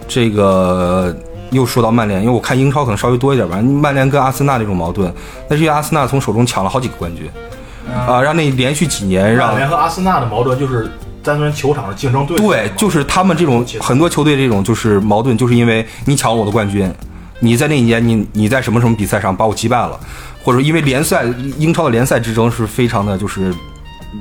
[0.08, 1.14] 这个。
[1.52, 3.60] 又说到曼联，因为我看英超可能稍微多一点吧。
[3.60, 5.12] 曼联跟阿森纳这种矛盾，
[5.50, 7.30] 那是因为阿森纳从手中抢了好几个冠军，
[7.94, 10.90] 啊，让那连续几年让曼联和阿森纳的矛盾就是
[11.22, 16.90] 单纯球场的竞争对手对，就是他们这种很多球队这种就是矛盾，就是因为你抢了我的冠军，
[17.40, 20.00] 你在那一年你你在什么什么比赛上把我击败了，
[20.42, 21.22] 或者因为联赛
[21.58, 23.54] 英超的联赛之争是非常的就是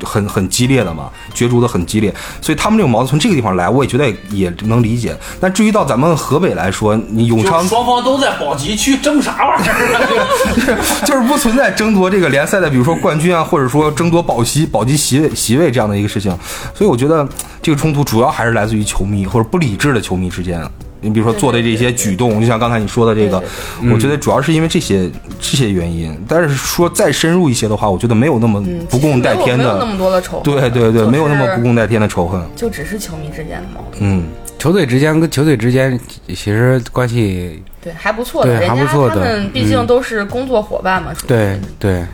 [0.04, 5.16] 很很激烈的嘛，角逐的很激烈，所以他们这种矛盾从这个地方来，我也觉得也能理解。
[5.40, 11.04] 但至于到咱们河北来说，你永昌双方都在保级区争啥玩意儿？
[11.06, 16.32] 就是不存在争夺这个联赛的，比如说冠军啊，或者说争夺保级保级席位席位这样的一个事情。
[16.74, 17.28] 所以我觉得
[17.62, 20.62] 这个冲突主要还是来自于球迷或者不理智的球迷之间。
[21.02, 23.44] 你比如说做的这些举动，就像刚才你说的这个，
[23.92, 25.10] 我觉得主要是因为这些
[25.40, 26.18] 这些原因。
[26.28, 32.42] 但是说再深入一些的话，我觉得没有那么嗯，不共戴天的，没有那么多的仇恨，对对对，没有那么不共戴天的仇恨。
[32.56, 34.24] 就只是球迷之间的矛盾，嗯，
[34.58, 39.88] 球队之间跟球队之间其实关系，对，还不错的，对人家还不错的他们毕竟嗯。
[39.88, 42.06] 都是工作伙伴嘛，对对。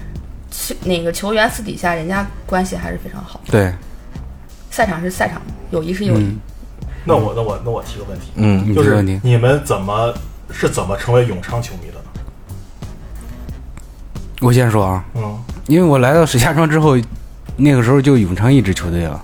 [0.50, 3.72] 球那个球员私底下人家关系还是非常好，对，
[4.72, 6.40] 赛场是赛场，友谊是友谊，嗯，
[7.08, 10.14] 那我那我那我提个问题，嗯就是你这个问题，你们怎么
[10.52, 12.02] 是怎么成为永昌球迷的呢？
[14.42, 16.98] 我先说啊，嗯，因为我来到石家庄之后，
[17.56, 19.24] 那个时候就永昌一支球队了，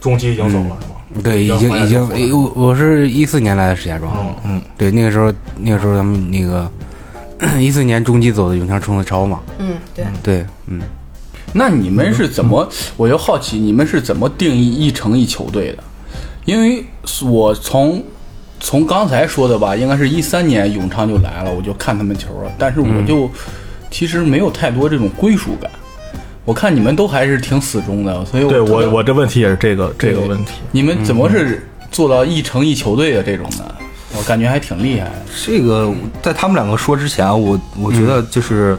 [0.00, 0.76] 中基已经走了是吗？
[1.22, 6.68] 对，已经已经，我我是一四年来的石家庄，嗯嗯，对，那个时候那个时候咱们那个
[7.58, 10.80] 一四年中期走的永昌冲的超嘛，嗯，对，对，嗯，
[11.54, 12.68] 那你们是怎么？
[12.96, 15.84] 我就好奇，你们是怎么定义一城一球队的？
[16.46, 16.82] 因为
[17.22, 18.02] 我从
[18.58, 23.28] 从刚才说的吧，应该是一三年永昌就来了，我就看他们球了，但是我就、
[23.90, 25.70] 其实没有太多这种归属感。
[26.44, 30.52] 我看你们都还是挺死忠的，所以对我我这问题也是这个这个问题。
[30.70, 33.74] 你们怎么是做到一城一球队的这种的？
[34.16, 35.14] 我感觉还挺厉害的。
[35.44, 38.78] 这个在他们两个说之前啊，我我觉得就是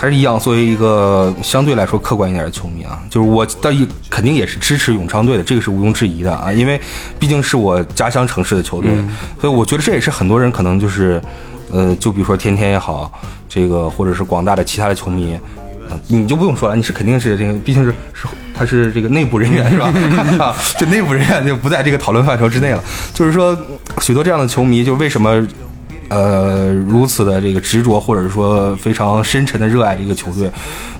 [0.00, 6.80] 还是一样，作为一个相对来说客观一点的球迷啊，就是我到一肯定也是支持永昌队的，这个是毋庸置疑的啊，因为
[7.18, 8.92] 毕竟是我家乡城市的球队，
[9.40, 11.20] 所以我觉得这也是很多人可能就是，
[11.72, 13.10] 呃，就比如说天天也好，
[13.48, 15.36] 这个或者是广大的其他的球迷。
[15.90, 19.90] 呃你就不用说了，你是肯定是这个，毕竟是是他是这个内部人员是吧？
[20.38, 22.84] 啊，这内部人员就不在这个讨论范畴之内了。
[23.14, 23.56] 就是说，
[24.02, 25.42] 许多这样的球迷，就为什么
[26.08, 30.50] 呃如此的这个执着，或者说非常深沉的热爱这个球队，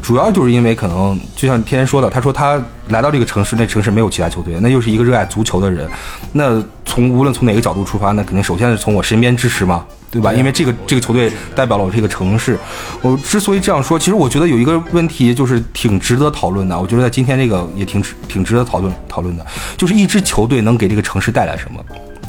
[0.03, 5.89] 主要就是因为可能就像天天说的，他说他来到这个城市，那城市没有其他球队，那又是一个热爱足球的人。
[6.33, 10.33] 那从无论从哪个角度出发，那肯定首先是从我身边支持嘛，对吧？
[10.33, 12.59] 因为这个这个球队代表了我这个城市。
[13.03, 16.79] 我之所以这样说，其实我觉得有一个问题就是挺值得讨论的。
[16.79, 21.83] 我觉得在今天这个也挺值挺值得讨论讨论的，就是一支球队能给这个城市带来什么，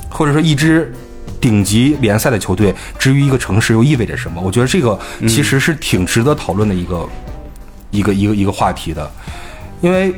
[0.09, 0.93] 或者说一支。
[1.39, 4.41] 顶级联赛的球队，至于一个城市又意味着什么？
[4.41, 7.08] 我觉得这个其实是挺值得讨论的一个、
[7.91, 9.10] 一个一个一个话题的，
[9.82, 10.13] 因为，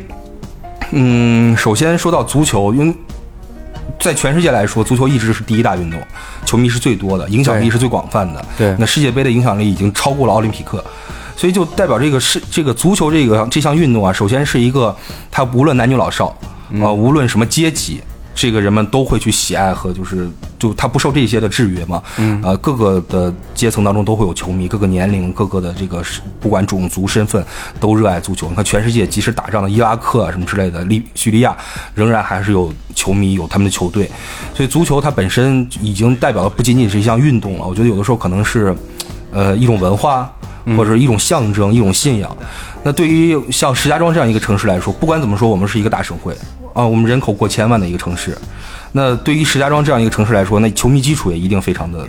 [0.92, 2.96] 嗯，首先说到足球，因为
[4.00, 6.00] 在全世界来说，足球一直是第一大运动，
[6.46, 8.44] 球迷是最多的，影响力是最广泛的。
[8.58, 10.84] 对那世界杯的影响力已经超过了奥林匹克，
[11.36, 14.96] 所以就代表这个是这个足球这个这项运动啊，首先是一个
[15.30, 16.36] 它无论男女老少，
[16.82, 18.02] 啊、无论什么阶级。
[18.34, 27.44] 这个人们都会去喜爱和就是就他不受这些的制约嘛，嗯，呃，各个的阶层当中都会有球迷，各个年龄、各个的这个是不管种族身份
[27.80, 28.48] 都热爱足球。
[28.50, 31.56] 你看全世界即使打仗的伊拉克啊什么之类的，利叙利亚
[31.94, 34.10] 仍然还是有球迷有他们的球队，
[34.56, 38.76] 所以足球它本身已经代表的不仅仅是一项运动了，我觉得有的时候可能是，
[39.32, 40.32] 呃，一种文化
[40.78, 42.36] 或者是一种象征、一种信仰。
[42.84, 46.36] 那对于像石家庄这样一个城市来说，不管怎么说，我们是一个大省会
[46.74, 48.38] 啊，我们人口过千万的一个城市。
[48.91, 52.08] 那对于石家庄这样一个城市来说，那球迷基础也一定非常的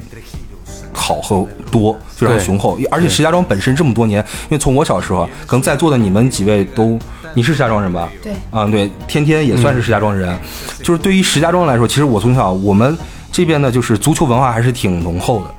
[0.92, 2.78] 好和多，非常雄厚。
[2.90, 6.98] 而且石家庄本身这么多年，因为从我小时候啊，可能在座的你们几位都，
[7.34, 8.08] 你是石家庄人吧？
[8.22, 10.36] 对啊，对，天天也算是石家庄人。
[10.82, 12.96] 就是对于石家庄来说，其实我从小我们
[13.30, 15.54] 这边呢，就是足球文化还是挺浓厚的。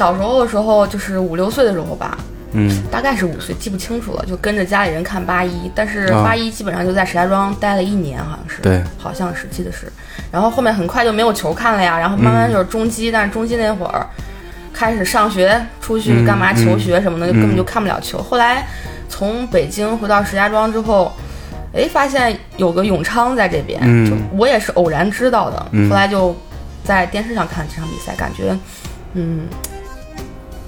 [0.00, 2.16] 小时候的时候就是五六岁的时候吧，
[2.52, 6.24] 嗯，大概是五岁，记不清楚了，就跟着家里人看八一，但是啊。
[6.24, 9.92] 八一基本上就在石家庄待了一年，好像是，对，好像是记得是，
[10.32, 14.06] 然后后面很快就没有球看了呀，然后慢慢就是中基，但是中基那会儿
[14.72, 16.64] 开始上学，出去干嘛嗯。
[16.64, 18.22] 求学什么的，就嗯根本就看不了球。
[18.22, 18.66] 后来
[19.06, 21.12] 从北京回到石家庄之后。
[21.72, 24.10] 哎，发现有个永昌在这边，嗯。
[24.10, 25.66] 就我也是偶然知道的。
[25.70, 25.88] 嗯。
[25.88, 26.34] 后来就
[26.82, 28.58] 在电视上看这场比赛，感觉，
[29.14, 29.42] 嗯，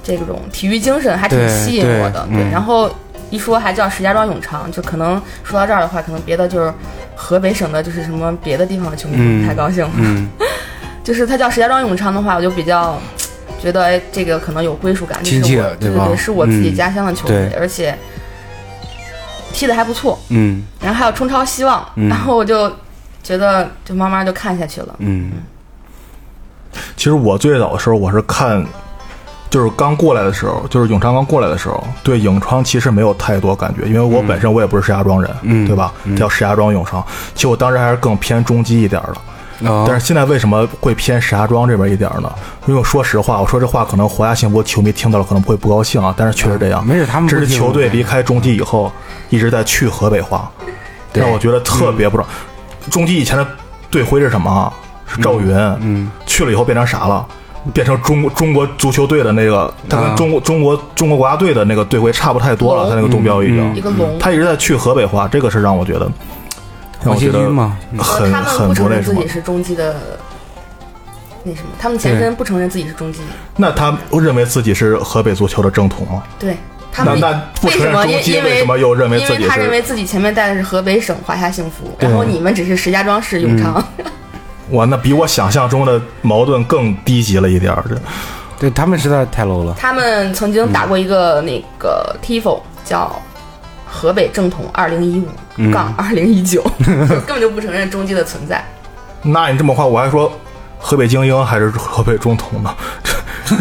[0.03, 2.27] 这种体育精神还挺吸引我的。
[2.31, 2.51] 对嗯。
[2.51, 2.91] 然后
[3.31, 6.73] 一说还叫石家庄永昌，就可能说到这儿的话，可能别的就是
[7.15, 9.89] 河北省的，就是什么别的地方的球迷嗯不太高兴。
[9.97, 10.29] 嗯，
[11.03, 12.99] 就是他叫石家庄永昌的话，我就比较
[13.61, 17.59] 觉得哎，这个可能有归属感，这是亲切我对对对，是我自己嗯家乡的球队，对。
[17.59, 17.97] 而且
[19.53, 20.63] 踢的还不错，嗯。
[20.81, 22.09] 然后还有冲超希望，嗯。
[22.09, 22.71] 然后我就
[23.23, 24.95] 觉得就慢慢就看下去了。
[24.99, 25.31] 嗯。
[26.97, 28.65] 其实我最早的时候，我是看，
[29.53, 35.93] 就是刚过来的时候，就是永昌刚过来的时候，对永昌其实没有太多感觉，因为我本身我也不是石家庄人，嗯对吧？
[36.17, 39.15] 叫石家庄永昌，其实我当时还是更偏中基一点的。
[39.71, 42.33] 哦但是现在为什么会偏石家庄这边一点呢？
[42.67, 46.85] 因为我说实话，我说这话可能华夏幸福球迷听到了可能会不高兴啊，但是确实这样。
[46.85, 48.91] 没事他们这支球队离开中基以后，
[49.29, 50.51] 一直在去河北话，
[51.13, 52.27] 让我觉得特别不爽。
[52.91, 53.47] 中基以前的
[53.91, 54.73] 队徽是什么啊？
[55.07, 55.55] 是赵云。
[55.81, 57.25] 嗯去了以后变成啥了？
[57.73, 66.11] 变成中国中国足球队的那个，他啊跟中国中国中国国家队的那个队徽差不太多了，他那个东标已经，嗯一个龙，他一直在去河北化，这个是让我觉得，
[67.05, 67.39] 让我觉得，
[67.99, 69.29] 很很不承那什么认自己。
[69.29, 69.95] 是中基的。
[71.45, 73.21] 那什么，他们前身不承认自己是中基，
[73.57, 76.23] 那他认为自己是河北足球的正统吗？
[76.39, 76.57] 对
[76.93, 78.05] 他们那那不承为什么？
[78.05, 79.43] 认中基，因因为为什么又认为因自己是？
[79.45, 83.85] 为他认为自己前面带的是河北省华夏幸福，然后你们只是石家庄市永昌。
[84.73, 87.85] 哇，那比我想象中的矛盾更低级了一点儿。
[87.89, 87.97] 这
[88.59, 89.75] 对他们实在太 low 了。
[89.79, 93.15] 他们曾经打过一个那个 TIFO，叫
[93.87, 95.25] 河北正统二零一
[95.57, 98.65] 嗯五杠二零一九， 根本就不承认中基的存在。
[99.23, 100.33] 那你这么话，我还说
[100.79, 102.75] 河北精英还是河北中统呢？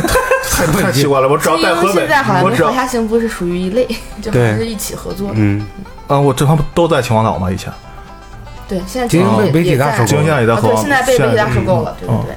[0.51, 3.85] 太太奇怪了，我只要精英带河北现在好，像跟华夏幸福是属于一类，
[4.21, 5.33] 就好像是一起合作的。
[5.37, 5.65] 嗯，
[6.07, 7.51] 啊，我这他们都在秦皇岛吗？
[7.51, 7.73] 以前
[8.71, 12.35] 对，现在精英被媒体也在大收购现在也在啊，对，现在被媒体大收购了，对对嗯对。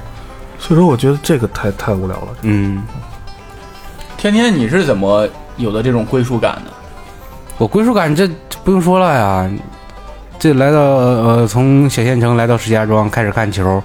[0.59, 2.27] 所以说，我觉得这个太太无聊了。
[2.41, 2.83] 嗯，
[4.17, 6.73] 天天你是怎么有的这种归属感的？
[7.57, 8.29] 我归属感这
[8.65, 9.49] 不用说了呀，
[10.37, 13.81] 这来到呃从小县城来到石家庄开始看球，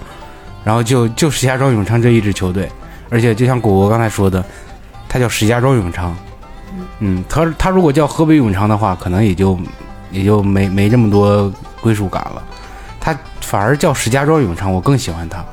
[0.64, 2.68] 然后就就石家庄永昌这一支球队，
[3.10, 4.44] 而且就像果果刚才说的，
[5.08, 6.16] 他叫石家庄永昌，
[6.98, 9.56] 嗯，他他如果叫河北永昌的话，可能也就
[10.10, 12.42] 也就没没这么多归属感了，
[13.00, 15.44] 他反而叫石家庄永昌，我更喜欢他，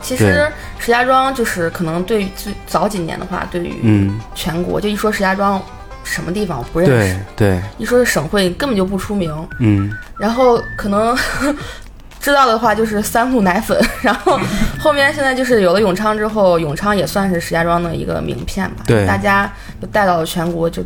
[0.00, 5.60] 其实石家庄就是可能对于最早几年的话，对于嗯，全国就一说石家庄
[6.04, 9.92] 什么地方我不认对识，对，一说是省会根本就不出名，嗯。
[10.18, 11.16] 然后可能
[12.20, 14.38] 知道的话就是三鹿奶粉，然后
[14.78, 19.06] 后面现在就是有了永昌之后，永昌也算是石家庄的一个名片吧，对。
[19.06, 20.82] 大家就带到了全国，就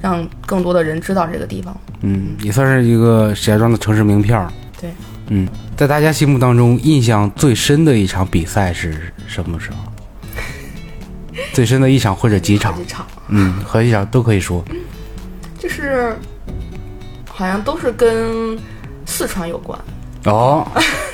[0.00, 1.76] 让更多的人知道这个地方。
[2.02, 4.48] 嗯，也算是一个石家庄的城市名片儿。
[4.80, 4.90] 对，
[5.28, 9.76] 嗯，在大家心目当中，印象最深的一场比赛是什么时候？
[11.52, 12.76] 最深的一场或者几场？
[12.76, 14.64] 几场嗯，和一场都可以说。
[15.58, 16.14] 就是
[17.30, 18.58] 好像都是跟
[19.06, 19.78] 四川有关
[20.24, 20.66] 哦，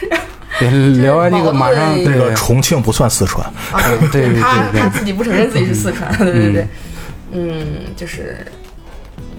[1.02, 3.78] 聊完这个，马上对那个重庆不算四川，啊，
[4.10, 6.66] 对对他对他自己不承认自己是四川，对对对，
[7.32, 8.38] 嗯，就是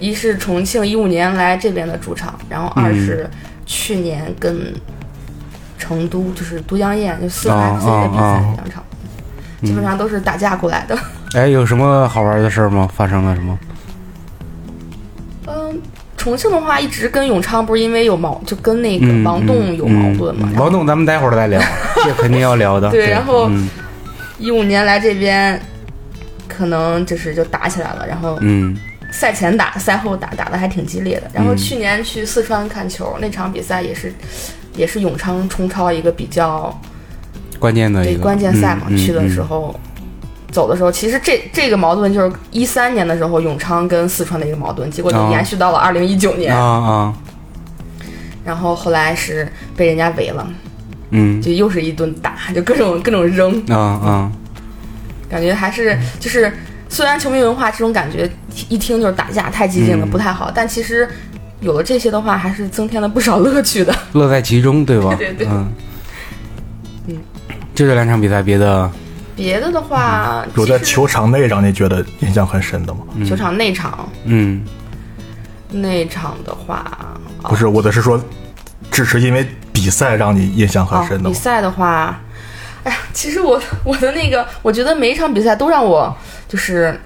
[0.00, 3.28] 一是重庆一五年来这边的主场，然后二是
[3.66, 4.72] 去年跟
[5.78, 8.82] 成都就是都江堰就四川自己的比赛两场，
[9.62, 10.98] 基本上都是打架过来的。
[11.34, 12.88] 哎，有什么好玩的事儿吗？
[12.96, 13.58] 发生了什么？
[15.46, 15.80] 嗯，
[16.16, 21.60] 重庆的话一直跟永昌不是因为有矛，就跟那个嗯王栋有矛盾嘛，然后嗯王栋，咱们待会儿再聊，
[22.04, 22.90] 这肯定要聊的。
[22.90, 23.68] 对然后嗯
[24.38, 25.60] 一五年来这边。
[26.52, 28.76] 可能就是就打起来了，然后嗯
[29.10, 31.30] 赛前打，赛后打，打的还挺激烈的。
[31.32, 34.12] 然后嗯去年去四川看球，那场比赛也是，
[34.76, 36.78] 也是永昌冲超一个比较
[37.58, 38.86] 关键的一个对关键赛嘛。
[38.96, 39.80] 去的时嗯候，
[40.52, 46.54] 走的时候，其实这这个矛盾就是一三年的时候永昌跟四川的一个矛盾，结果就哦延续到了二零一九年。
[46.56, 47.14] 啊啊
[48.44, 49.46] 然后后来是
[49.76, 50.48] 被人家围了，
[51.10, 54.32] 嗯就又是一顿打，就各种各种扔，啊啊
[55.28, 56.50] 感觉还是就是。
[56.90, 58.30] 虽然球迷文化这种感觉
[58.68, 60.10] 一听就是打架太激进了，嗯。
[60.10, 61.08] 不太好，但其实
[61.60, 63.94] 有了这些的话，还是增添了不少乐趣的。
[64.12, 65.14] 乐在其中，对吧？
[65.18, 65.46] 对对。
[65.48, 65.72] 嗯。
[67.06, 67.16] 嗯，
[67.74, 68.90] 就这两场比赛，别的？
[69.36, 73.00] 别的的话，有在球场内让你觉得印象很深的吗？
[73.26, 74.06] 球场内场。
[74.24, 74.62] 嗯。
[75.70, 76.84] 内场的话，
[77.44, 78.20] 不是，我的是说，
[78.90, 81.30] 只是因为比赛让你印象很哦，深的吗？
[81.30, 82.20] 比赛的话，
[82.84, 86.14] 哎呀，其实我 我的那个，我觉得每一场比赛都让我
[86.48, 86.98] 就是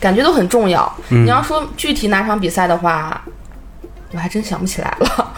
[0.00, 0.90] 感觉都很重要。
[1.10, 3.22] 嗯你要说具体哪场比赛的话，
[4.12, 5.32] 我还真想不起来了。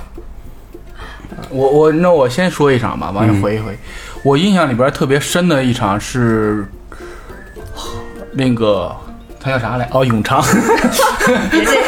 [1.50, 3.76] 我我那我先说一场吧，完了嗯回一回。
[4.22, 6.66] 我印象里边特别深的一场是
[8.32, 8.94] 那个
[9.38, 9.88] 他叫啥来？
[9.92, 10.42] 哦，永昌。
[11.50, 11.84] 别这样，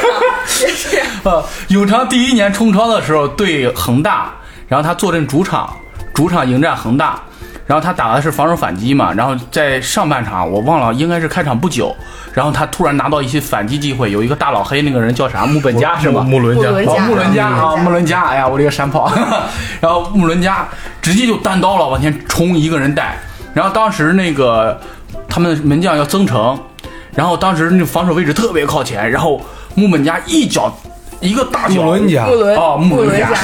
[0.58, 1.06] 别这样。
[1.24, 4.32] 呃，永昌第一年冲超的时候对恒大，
[4.68, 5.74] 然后他坐镇主场，
[6.16, 7.20] 主场迎战恒大，
[7.66, 11.94] 然后他打的是防守反击嘛，然后在上半场我忘了应该是开场不久，
[12.32, 16.22] 然后他突然拿到一些反击机会，有一个大老黑那个人叫啥木本加是吧？
[16.22, 19.12] 穆伦加，哦，穆伦加啊，穆伦加穆伦加，哎呀，我这个山炮，
[19.78, 20.66] 然后穆伦加
[21.02, 23.18] 直接就单刀了，往前冲，一个人带，
[23.52, 24.80] 然后当时那个
[25.28, 26.58] 他们门将要增城，
[27.14, 29.38] 然后当时那防守位置特别靠前，然后
[29.74, 30.74] 穆本加一脚
[31.20, 33.36] 一个大脚，穆伦加穆伦哦，穆伦加加，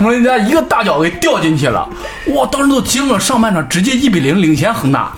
[0.00, 1.88] 穆伦加一个大脚给掉进去了，
[2.34, 5.12] 哇，当时都惊了，上半场直接一比零领先恒大，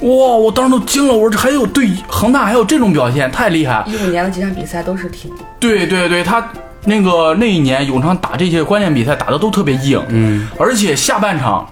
[0.00, 6.46] 哇，我当时都惊了，我说这还有对恒大还有这种表现，太厉害，一五年的几场比赛都是挺对对对，他
[6.84, 11.66] 那个那一年永昌打这些关键比赛打的都特别硬，嗯，而且下半场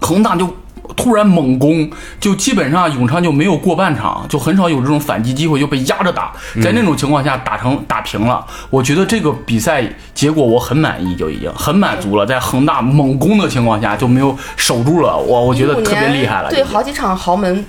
[0.00, 0.48] 恒大就
[1.00, 1.90] 突然猛攻，
[2.20, 6.32] 就基本上永昌就没有过半场，就很少有这种反击机会，就被压着打。
[6.62, 9.82] 在那种情况下打成打平了，我觉得这个比赛
[10.14, 12.26] 结果我很满意，就已经很满足了。
[12.26, 16.50] 在恒大猛攻的情况下就没有守住了，我我觉得特别厉害了。
[16.50, 17.64] 对，好几场豪门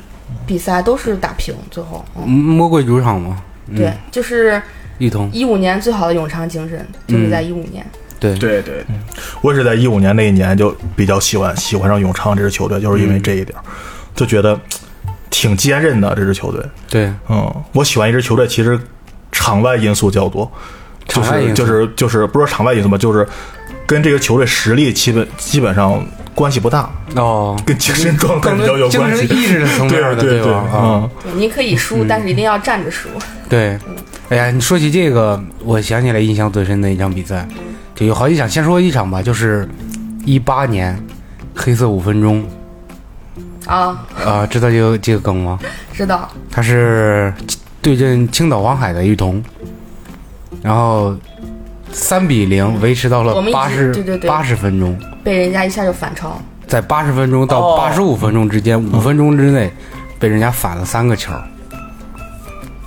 [0.45, 4.61] 比赛都是打平，最后，嗯，魔鬼主场嘛，嗯对，就是
[5.31, 7.85] 一五年最好的永昌精神就是在一五年。
[8.21, 8.85] 对，对对，
[9.41, 13.61] 我也是在一五年那一年就比较喜欢喜欢上永昌这支球队，就是因为这一点儿，
[14.15, 14.57] 就觉得
[15.31, 16.63] 挺坚韧的这支球队。
[16.87, 18.79] 对，嗯，我喜欢一支球队，其实
[19.31, 20.49] 场外因素较多，
[21.07, 23.27] 就场外因素是就是就是不是场外因素吧，就是
[23.87, 26.05] 跟这个球队实力基本基本上
[26.35, 29.25] 关系不大，哦，跟精神状态比较有精关系。
[29.25, 30.59] 神意志层面的， 对对吧？
[30.59, 33.09] 啊，嗯，对，你可以输，但是一定要站着输。
[33.49, 33.79] 对，
[34.29, 37.45] 哎呀，你说起这个，我想起来印象最深的一场比赛，
[37.95, 39.67] 就有好几场，先说一场吧，就是
[40.25, 40.97] 一八年
[41.55, 42.43] 黑色五分钟
[43.65, 45.59] 啊，啊、知道这个这个梗吗？
[45.93, 47.33] 知道，他是
[47.81, 49.43] 对阵青岛黄海的玉彤，
[50.61, 51.15] 然后
[51.91, 56.41] 三比零维持到了八十对对对八十分钟，被人家一下就反超。
[56.67, 59.71] 在八十分钟到哦八十五分钟之间，五分钟之内
[60.17, 61.31] 被人家反了三个球。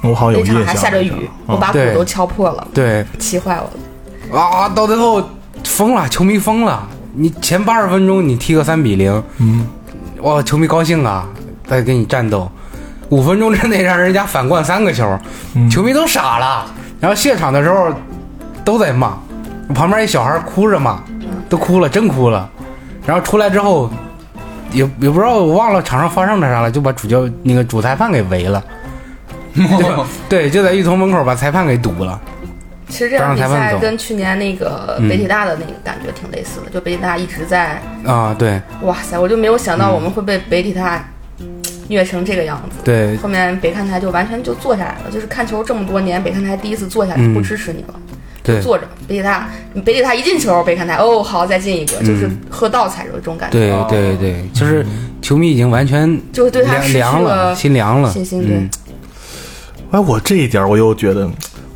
[0.02, 0.74] 我好像有那场印象。
[0.74, 1.12] 还下着雨，
[1.46, 3.72] 我把鼓都敲破了，对，气坏我了。
[4.34, 5.22] 啊，到最后
[5.64, 6.86] 疯了，球迷疯了。
[7.14, 9.66] 你前八十分钟你踢个三比零，嗯，
[10.22, 11.26] 哇，球迷高兴啊，
[11.66, 12.50] 在跟你战斗。
[13.10, 15.16] 五分钟之内让人家反灌三个球，
[15.54, 16.66] 嗯球迷都傻了。
[16.98, 17.92] 然后谢场的时候
[18.64, 19.16] 都在骂，
[19.74, 20.98] 旁边一小孩哭着骂，
[21.48, 22.50] 都哭了，真哭了。
[23.06, 23.88] 然后出来之后，
[24.72, 28.64] 也也不知道我忘了场上发生了啥了，就把主教那个主裁判给围了。
[29.54, 29.94] 对
[30.28, 32.20] 对，就在浴童门口把裁判给堵了。
[32.88, 35.08] 其实这场比赛跟去年那个嗯。
[35.08, 38.60] 北体大的那个感觉挺类似的，就北体大一直在，啊，对。
[38.82, 41.08] 哇塞，我就没有想到我们会被北体大
[41.88, 42.82] 虐成这个样子。
[42.84, 47.34] 对，后面北看台就完全就坐下来了，就是看球这么多年，北看台第一次坐下来嗯。
[47.34, 47.94] 不支持你了，
[48.42, 48.60] 对。
[48.60, 48.84] 坐着。
[49.06, 49.50] 北体大，
[49.84, 53.58] 北体大一进球，北看台哦好再进一个，就是嗯喝倒彩的这种感觉，
[53.88, 54.84] 对对对，就是
[55.20, 58.42] 球迷已经完全就是对他失去了，心凉了，信心。
[58.42, 58.70] 对，嗯。
[59.90, 61.28] 哎，我这一点我又觉得，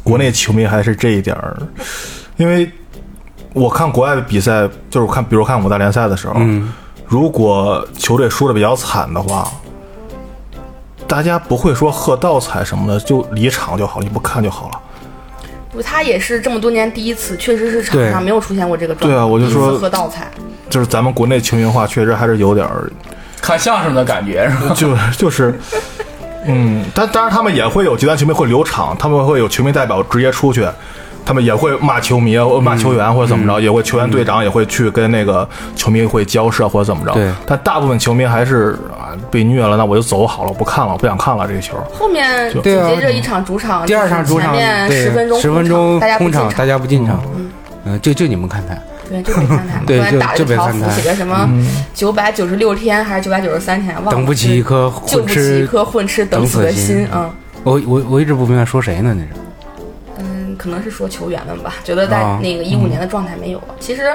[0.08, 1.54] 国内球迷还是这一点儿，
[2.38, 2.70] 因为
[3.52, 6.72] 我看国外的比赛，就是看，比如看五大联赛的时候，嗯，
[7.06, 9.52] 如果球队输的比较惨的话，
[11.06, 14.80] 大家不会说喝倒彩什么的，就离场就好，你不看就好了。
[15.70, 19.14] 不，他也是这么多年第一次，确实是场上没有出现过这个状态。
[19.14, 20.30] 对啊我就说喝倒彩，
[20.70, 22.90] 就是咱们国内球迷文化确实还是有点儿，
[23.42, 24.74] 看相声的感觉是吧？
[24.74, 25.54] 就就是，
[26.46, 30.66] 嗯，但当然他们也会有极端球迷会留场，他们会有球迷代表直接出去，
[31.24, 37.12] 他们也会骂球迷、骂球员或者怎么着，也会球员队长也会去跟那个球迷会交涉或者怎么着。
[37.12, 41.76] 对但大部分球迷还是啊被虐了，那我就走好了，不看了，我不想看了这个球。
[41.92, 47.50] 后面紧接着一场主场，第二场主场前面十分钟十分钟空场，大家不进场，嗯，
[47.84, 48.80] 嗯，就就你们看台，
[49.10, 51.48] 对，就北看台，对就后面打了一条写着什么
[51.94, 54.10] 九百九十六天还是九百九十三天，忘了。
[54.12, 55.66] 等不起一颗混救不起一吃。
[55.66, 57.30] 颗混吃等死的心，嗯
[57.64, 59.12] 我我我一直不明白说谁呢？
[59.14, 59.28] 那是
[60.18, 63.74] 嗯，可能是说球员们吧，觉得在啊那个一五年的状态没有了。
[63.80, 64.12] 其实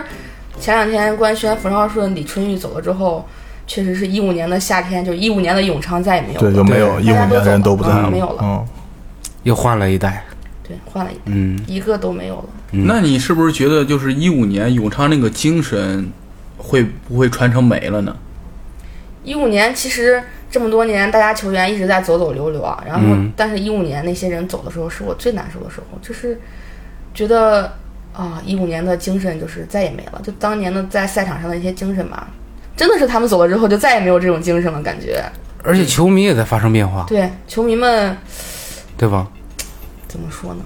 [0.60, 3.26] 前两天官宣冯绍顺、李春玉走了之后，
[3.68, 6.56] 确实是一五年的夏天，就是一五年的永昌再也没有对，了。
[6.56, 8.68] 就没有对一五年的人都不在了，大家都走了嗯没有了嗯，
[9.44, 10.24] 又换了一代，
[10.66, 12.46] 对，换了一嗯，一个都没有了。
[12.74, 16.12] 嗯那你是不是觉得就是一五年永昌那个精神
[16.58, 18.16] 会不会传承没了呢？
[19.24, 20.22] 一五年其实
[20.52, 26.40] 这么多年，大家球员一直在走走留留啊，然后、嗯但是一五年那些人走的时候，是我最难受的时候，就是
[27.14, 27.72] 觉得
[28.12, 32.28] 啊，一五年的精神就是再也没了，就当年的在赛场上的一些精神吧，
[32.76, 35.24] 真的是他们走了之后就再也没有这种精神了，感觉。
[35.64, 38.18] 而且球迷也在发生变化，对，球迷们
[38.98, 39.28] 对吧？
[40.08, 40.66] 怎么说呢？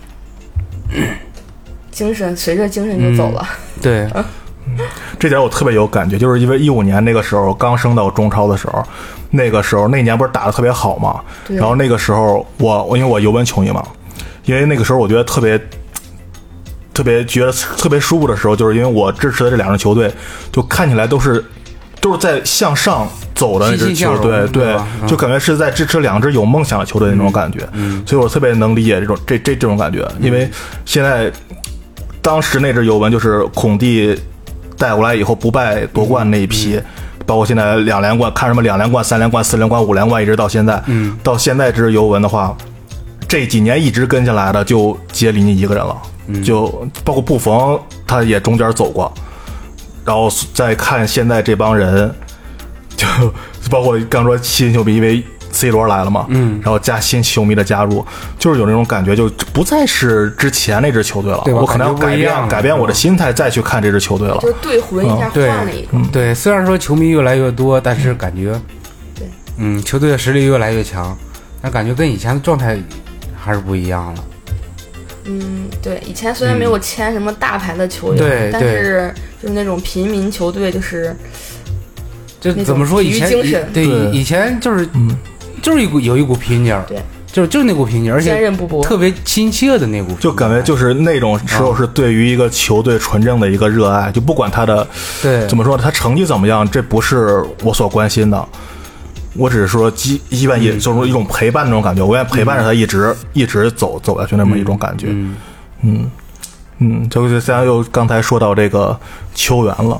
[1.98, 3.44] 精神随着精神就走了，
[3.82, 4.08] 对，
[5.18, 8.86] 这点我特别有感觉，就是因为一五年那个时候刚升到中超的时候，
[9.32, 13.84] 那个时候那年不是打的特别好嘛，然后那个时候我我因为我尤文球迷嘛，
[14.46, 15.60] 因为那个时候我觉得特别
[16.94, 20.14] 特别觉得特别舒服的时候，就是因为我支持的这两支球队，
[20.52, 21.44] 就看起来都是
[22.00, 30.48] 都是在向上走的那支球队，对对，嗯就感觉是在支持两支有梦想的球队那种感觉，嗯所以我特别能理解这种这这这种感觉，因为
[30.86, 31.32] 现在
[32.28, 34.14] 当时那支尤文就是孔蒂
[34.78, 36.78] 带过来以后不败夺冠那一批，
[37.26, 40.84] 包括现在两连冠，看什么两连冠、三连冠、四连冠、五连冠，一直到现在。
[40.88, 42.54] 嗯，到现在这支尤文的话，
[43.30, 45.98] 这几年一直跟下来的就杰里尼一个人了，
[46.44, 46.68] 就
[47.06, 49.10] 包括布冯他也中间走过，
[50.04, 52.14] 然后再看现在这帮人，
[52.98, 53.08] 就
[53.72, 55.24] 包括刚说新球迷，因为
[55.58, 58.06] C 罗来了嘛，嗯然后加新球迷的加入，
[58.38, 64.38] 就是有那种感觉，就不再是之前那支球队了，对吧我可能要改变改变我的心态，再去看这支球队了。
[64.42, 65.98] 就是兑魂一下，换了一个。
[66.12, 68.54] 对，虽然说球迷越来越多，但是感觉，
[69.16, 69.28] 对，
[69.58, 71.18] 嗯，球队的实力越来越强，
[71.62, 72.78] 但感觉跟以前的状态
[73.36, 74.24] 还是不一样了。
[75.30, 81.14] 嗯，对，以前虽然没有签什么大牌的球员，但对对是就是那种平民球队，就是
[82.40, 83.04] 就怎么说？
[83.04, 85.18] 以前体育精神对对以前就是嗯
[85.62, 86.98] 就是一股有一股拼劲儿，对，
[87.32, 88.82] 就是就是那股拼劲儿，而且坚韧不拔。
[88.88, 94.88] 特别亲切的那股就感觉就是那种时候是对于一个球队纯正的一个热爱，就不管他的
[95.22, 95.48] 对。
[95.48, 98.48] 怎么说，他成绩怎么样，这不是我所关心的。
[99.34, 105.08] 我只是说，基愿意就是一种陪伴那种感觉，我愿意陪伴着他一直一直走走下去那么一种感觉。
[105.10, 105.36] 嗯。
[105.82, 106.12] 嗯。
[106.80, 108.96] 嗯，就是咱又刚才说到这个
[109.34, 110.00] 球员了，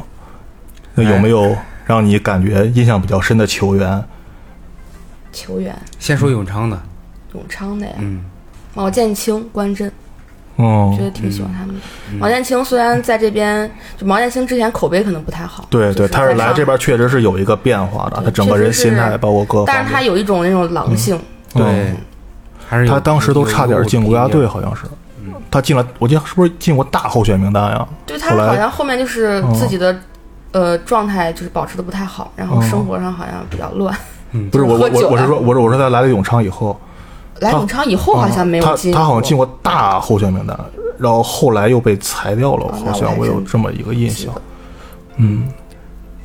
[0.94, 1.56] 那有没有
[1.86, 4.04] 让你感觉印象比较深的球员？
[5.38, 6.82] 球员，先说永昌的，
[7.34, 8.24] 永昌的呀，嗯
[8.74, 9.88] 毛剑卿、关震，
[10.58, 11.82] 觉得嗯，挺喜欢他们的。
[12.18, 19.76] 毛剑卿虽然在这边，就毛剑卿之前口碑可能不太好，对对，是他是来这，边确实是有一个变化的，他整个人心态包括各方面。
[19.76, 21.16] 但是他有一种那种狼性，
[21.54, 21.94] 嗯对，
[22.68, 24.84] 还是他当时都差点进国家队，好像是。
[25.52, 27.88] 他进了，我记得是不是进过大候选名单呀？
[28.06, 29.96] 对他好像后面就是嗯自己的。
[30.54, 33.96] 呃，状态就是保持的不太好，然后嗯生活上好像比较乱。
[34.52, 36.80] 不是我我我我是说我是我说他来了永昌以后，
[37.40, 40.58] 来永昌以后好像没有他进，他好像进过大候选名单，
[40.98, 44.34] 然后后来又被裁掉了，好像我有这么一个印象。
[45.18, 45.48] 嗯，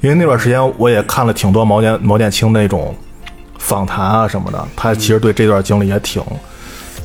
[0.00, 2.94] 因为那段时间我也看了挺多毛剑毛剑卿那种
[3.58, 6.22] 访谈啊什么的，他其实对这段经历也挺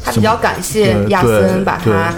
[0.03, 2.13] 他比较感谢亚森，把他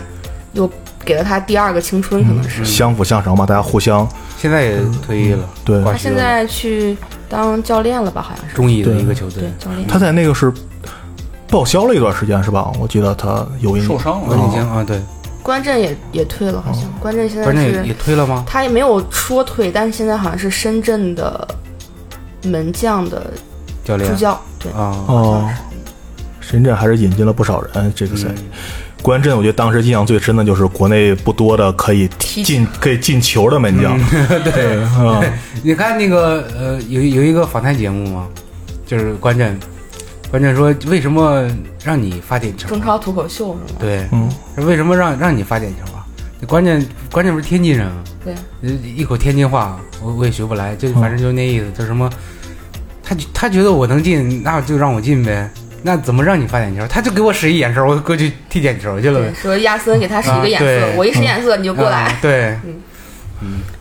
[0.53, 0.69] 又
[1.03, 2.63] 给了他第二个青春，可能是。
[2.63, 5.83] 相辅相成吧，大家互相现在也退役了，对。
[5.83, 6.95] 他现在去
[7.29, 8.21] 当教练了吧？
[8.21, 8.55] 好像是。
[8.55, 9.87] 中乙的一个球队对，，教练。
[9.87, 10.51] 他在那个是
[11.47, 12.71] 报销了一段时间是吧？
[12.79, 14.99] 我记得他有一受伤关了，锦清啊，对，
[15.41, 16.83] 关震也也退了，好像。
[16.99, 18.43] 关震现在关键也退了吗？
[18.47, 21.47] 他也没有说退，但是现在好像是深圳的
[22.43, 23.31] 门将的
[23.83, 24.39] 教练助教。
[24.59, 25.49] 对，啊，哦，
[26.39, 28.43] 深圳还是引进了不少人这个赛季。
[29.01, 33.97] 关震，我觉得当时印象最深的就是国内不多的可以踢进可以进球的门将。
[34.43, 35.23] 对，啊，
[35.63, 38.27] 你看那个呃，有有一个访谈节目吗？
[38.85, 39.57] 就是关震，
[40.29, 41.47] 关震说为什么
[41.83, 42.69] 让你发点球啊？
[42.69, 43.79] 中超脱口秀是吗？
[43.79, 44.29] 对，嗯，
[44.65, 46.05] 为什么让让你发点球啊？
[46.47, 48.03] 关键关键不是天津人吗？
[48.23, 48.33] 对，
[48.95, 52.09] 一口天津话，我我也学不来，就反正就那意思，就什么，
[53.03, 55.49] 他他觉得我能进，那就让我进呗。
[55.83, 56.85] 那怎么让你发点球？
[56.87, 59.33] 他就给我使一眼神，我过去踢点球去了，呗。
[59.33, 62.03] 说亚森给他使一个眼色，我一使眼色你就过来。
[62.03, 62.57] 啊，对，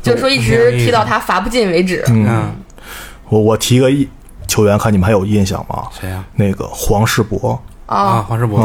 [0.03, 2.05] 就是说一直踢到他罚不进为止。
[2.09, 2.57] 嗯，嗯，
[3.29, 4.09] 我我提个一
[4.47, 5.85] 球员，看你们还有印象吗？
[6.01, 6.25] 谁呀？
[6.37, 8.61] 那个黄世博，啊，啊，黄世博，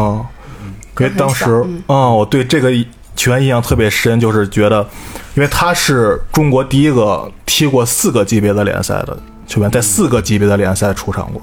[0.61, 2.71] 嗯，因为当时嗯，嗯，我对这个
[3.15, 4.88] 球员印象特别深，就是觉得，
[5.36, 9.17] 因为他是中国第一个踢过四个级别的联赛的
[9.47, 11.41] 球员，在四个级别的联赛出场过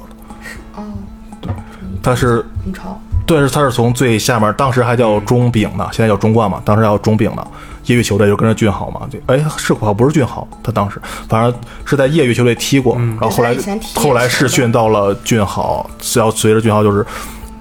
[2.03, 7.47] 他是中超，对，他是从最下面，当时还叫中丙呢，现在叫中冠嘛，当时叫中丙呢。
[7.87, 11.01] 业余球队就跟着俊豪嘛，就哎是好不是俊豪，他当时。
[11.29, 13.57] 反正是在业余球队踢过，然后后来
[13.95, 17.05] 后来试训到了俊豪，只要随着俊豪就是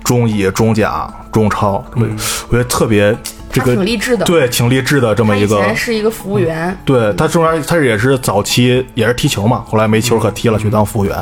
[0.03, 3.17] 中乙、中甲、中超，我觉得特别
[3.51, 4.25] 这个挺励志的。
[4.25, 11.17] 对挺励志的这么一个以前是一个服务员，对他中间他也是早期也是踢球嘛，后来没球可踢了，去当服务员，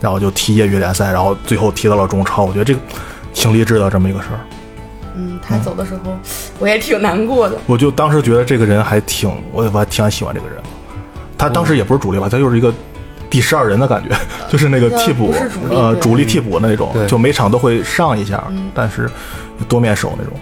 [0.00, 2.44] 然后就踢业余联赛，然后最后踢到了中超。
[2.44, 2.80] 我觉得这个
[3.32, 4.40] 挺励志的这么一个事儿。
[5.16, 6.16] 嗯，他走的时候
[6.60, 7.58] 我也挺难过的。
[7.66, 10.56] 我就当时觉得这个人还挺，我我还挺喜欢这个人。
[11.36, 12.72] 他当时也不是主力吧，他就是一个
[13.28, 14.16] 第十二人的感觉，
[14.48, 19.10] 就是那个替补不是主力呃主力替补那种，就每场都会上一下嗯，但是
[19.68, 20.32] 多面手那种。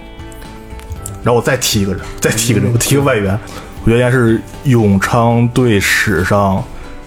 [1.22, 3.38] 然后我再踢一个人，再踢一个人，我踢个外援，
[3.84, 6.62] 我觉得应该是永昌队史上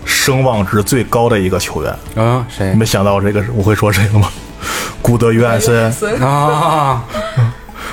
[0.10, 1.96] 声望值最高的一个球员。
[2.16, 4.28] 嗯，谁你们想到这个我会说谁了吗？
[5.02, 5.92] 古德约翰森。
[6.22, 7.04] 啊？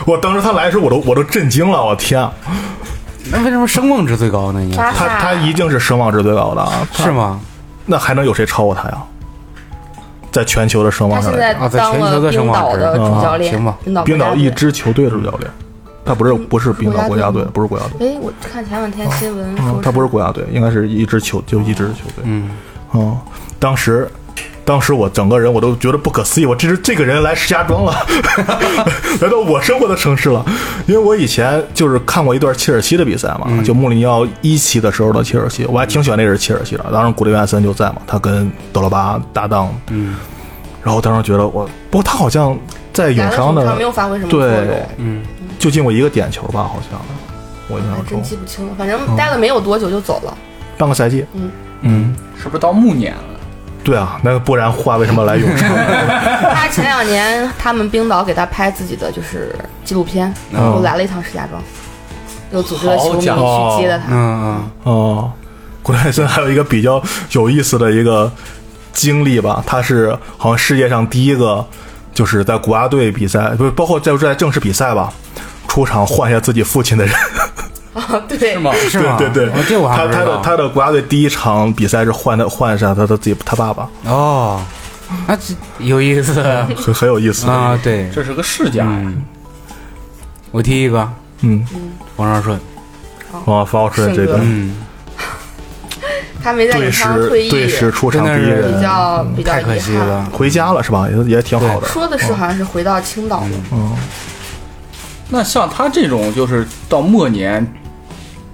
[0.07, 2.33] 我当时他来的时候，我都我都震惊了，我天啊！
[3.31, 4.77] 那为什么声望值最高呢？
[4.77, 4.91] 他
[5.21, 6.87] 他一定是声望值最高的啊！
[6.95, 7.11] 是？
[7.11, 7.39] 吗？
[7.85, 8.99] 那还能有谁超过他呀？
[10.33, 15.51] 在全球的声望上来讲，现在啊在全球的声冰岛望值的主教练，行吧冰岛一支球队的主教练，
[16.07, 22.23] 他不是不是冰岛国家队，不是国家队，哎，我看前两天新闻说嗯，他不是国家队，应该是一支球就一支球队。
[22.23, 22.49] 嗯，
[22.95, 23.19] 嗯，
[23.59, 24.09] 当时，
[24.65, 27.95] 当时我整个人我都觉得不可思议，我这是这个人来石家庄了，
[29.21, 30.45] 来到我生活的城市了。
[30.87, 36.85] 因为我以前就是看过一段切尔西的比赛嘛，就穆里尼奥一期的时候的切尔西，我还挺喜欢那支切尔西的。
[36.93, 40.17] 当时古德约翰森就在嘛，他跟德罗巴搭档，嗯，
[40.83, 42.57] 然后当时觉得我，不过他好像
[42.93, 45.23] 在场没的有发挥什么作对用，嗯，
[45.59, 47.01] 就进过一个点球吧，好像
[47.69, 48.73] 我印还真象中记不清了。
[48.77, 50.37] 反正待了没有多久就走了。
[50.79, 51.25] 半个赛季。
[51.35, 51.51] 嗯
[51.83, 53.21] 嗯，是不是到暮年了？
[53.85, 55.69] 对啊，那不然话为什么来永昌？
[56.55, 59.55] 他前两年他们冰岛给他拍自己的就是
[59.85, 61.63] 纪录片，然后来了一趟石家庄，
[62.51, 64.07] 又组织了球迷去接的他。
[64.11, 65.31] 嗯哦，
[65.83, 67.01] 古德约翰森还有一个比较
[67.31, 68.33] 有意思的一个
[68.93, 71.65] 经历吧，他是好像世界上第一个
[72.17, 75.13] 就是在国家队比赛，不是包括在在正式比赛吧，
[75.69, 77.15] 出场换下自己父亲的人。
[77.93, 78.73] 啊， 对，是吗？
[78.75, 79.17] 嗯，是吗？
[79.19, 80.41] 对对哦这我还他他的。
[80.43, 84.65] 他的国家队第一场比赛是换的换下他的自己他爸爸，哦，
[85.27, 86.43] 那这有意思
[86.75, 87.47] 很很有意思。
[87.49, 87.79] 啊！
[87.83, 88.85] 对，这是个世家。
[88.87, 89.23] 嗯，
[90.51, 91.07] 我提一个
[91.43, 91.63] 嗯，
[92.17, 92.59] 王少顺，
[93.45, 94.75] 王方顺这个嗯，
[96.47, 99.81] 他没在队永昌史退役，队史出场第一真的是比，较比较太可遗憾。
[99.81, 100.25] 惜了。
[100.33, 101.09] 回家了是吧？
[101.11, 101.89] 也也挺好的。
[101.89, 103.97] 说的是好像是回到青岛了，嗯，
[105.29, 107.67] 那像他这种，就是到末年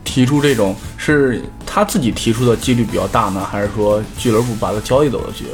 [0.04, 5.44] 提出这种，是他自己提出的几率比较大呢，还是说俱乐部把他交易走的机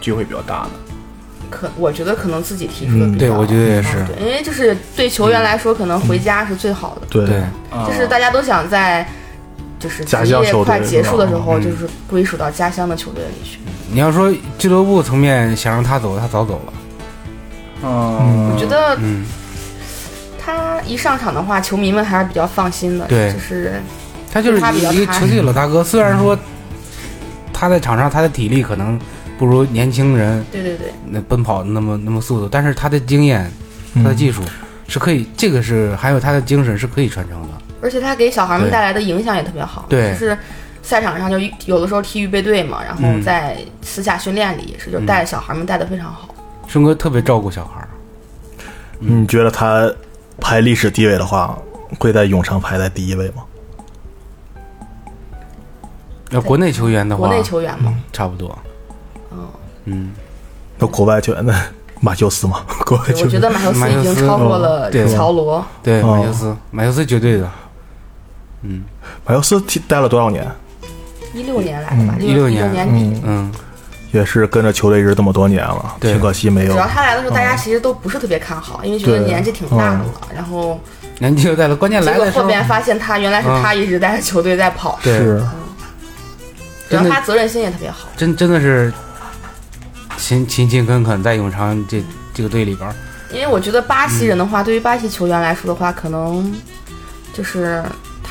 [0.00, 0.70] 机会比较大呢？
[1.50, 7.42] 可我觉得可能自己提出的嗯比较，对我觉得也是因为就是对球员来说，可能回家是最好的，对
[7.86, 9.06] 就是大家都想在
[9.84, 13.58] 就是职业家乡快结束的时候，嗯就是归属到家乡的球队里去。
[13.92, 16.72] 你要说俱乐部层面想让他走，他早走了。
[17.82, 19.26] 嗯，我觉得嗯，
[20.42, 23.74] 他一上场的话，球迷们还是比较放心的，对就是
[24.32, 25.84] 他就是他比较一个球队老大哥。
[25.84, 26.34] 虽然说
[27.52, 28.98] 他在场上他的体力可能
[29.38, 33.52] 不如年轻人对对对，那奔跑那么那么速度，但是他的经验、
[33.96, 34.40] 他的技术
[34.88, 37.48] 是可以，这个是还有他的精神是可以传承的。
[37.84, 40.36] 而且他给小孩们带来的影响也特别好，对就是
[40.82, 46.34] 赛场上就有的时候踢预备队嘛，然后嗯在私下训练里也是，就带小孩们带的非常好。
[46.66, 47.88] 顺哥特别照顾小孩儿，
[48.98, 49.92] 你觉得他
[50.40, 51.58] 排历史地位的话，
[52.00, 53.44] 会在永昌排在第一位吗？
[56.30, 58.58] 要国内球员的话，国内球员嘛，差不多。
[59.30, 59.46] 嗯，
[59.84, 60.12] 嗯，
[60.78, 61.54] 那国外球员呢？
[62.00, 62.62] 马修斯吗？
[62.84, 67.50] 国外球员我觉得马修斯已经超过了对乔罗，对，哦马修斯，马修斯绝对的。
[68.64, 68.84] 嗯
[69.26, 70.46] 马修斯踢待了多少年？
[71.32, 73.20] 一六年来的吧，嗯16六年年底。
[73.22, 73.52] 嗯，嗯，
[74.12, 76.86] 也是跟着球队一直这么多年了，挺可惜没有主要。
[76.86, 80.04] 他来的时候，大家其实都不是特别看好，因为觉得年纪挺大的了。
[80.34, 80.80] 然后
[81.18, 85.44] 年纪又在了，关键来的时候，果后边发现他原来是他一直带着球队在跑，对，是，
[86.88, 88.08] 然后他责任心也特别好。
[88.16, 88.92] 真真的是
[90.16, 92.00] 勤勤勤恳恳，在永昌这
[92.32, 92.88] 这个队里边，
[93.32, 96.54] 因为我觉得巴西人的嗯话，对于巴西球员来说的话，可能
[97.32, 97.82] 就是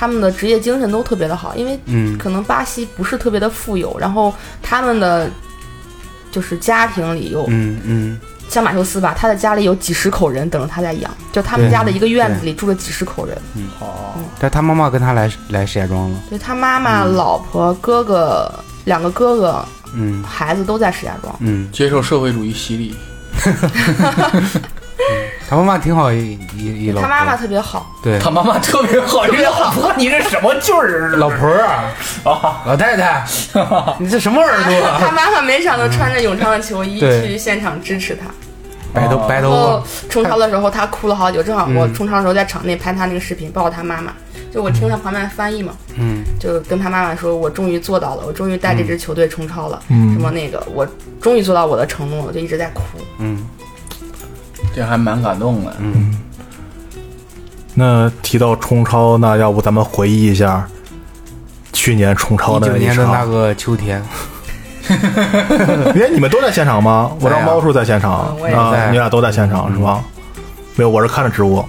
[0.03, 5.29] 他们的职业精神都特别的好，因为嗯，可能巴西不是特别的富有，然后他们的
[6.29, 13.37] 就是家庭里有嗯嗯，像马修斯吧，他的家里有几十口人等着他在养，就他们家的一个院子里住了几十口人。
[13.55, 13.69] 嗯。
[13.79, 20.21] 好，但他妈妈跟他来来石家庄了，对他妈妈、老婆、哥哥两个哥哥、嗯。
[20.21, 21.33] 孩子都在石家庄。
[21.39, 22.93] 嗯，接受社会主义洗礼，
[25.49, 31.09] 他妈妈挺好一一一老婆，他妈妈特别好，对他妈妈特别好，这老婆你这什么劲儿？
[31.17, 33.23] 老婆儿啊，老太太，
[33.99, 34.97] 你这什么耳朵啊？
[34.99, 38.27] 他妈妈每场都穿着永昌的球衣 对去现场支持他。
[38.93, 41.41] 白头白头然后，冲超的时候，他哭了好久。
[41.41, 44.13] 正好我嗯冲超的时候在场内拍他那个视频，抱着他妈妈。
[44.53, 49.81] 就我听他旁边翻译嘛，嗯就跟他妈妈说：“我终于做到了，我终于带这支球队冲超了。
[49.89, 50.87] 嗯什么那个，我
[51.19, 52.81] 终于做到我的承诺了，就一直在哭。
[53.17, 53.43] 嗯
[54.75, 55.73] 这还蛮感动的。
[55.79, 56.17] 嗯，
[57.75, 60.67] 那提到冲超，那要不咱们回忆一下
[61.71, 63.25] 去年冲超的一年的那？
[63.25, 64.01] 个秋天，
[65.95, 67.11] 因为，你们都在现场吗？
[67.19, 70.03] 我让猫叔在现场啊，在你俩都在现场是吧？
[70.75, 71.67] 没有，我是看着直播。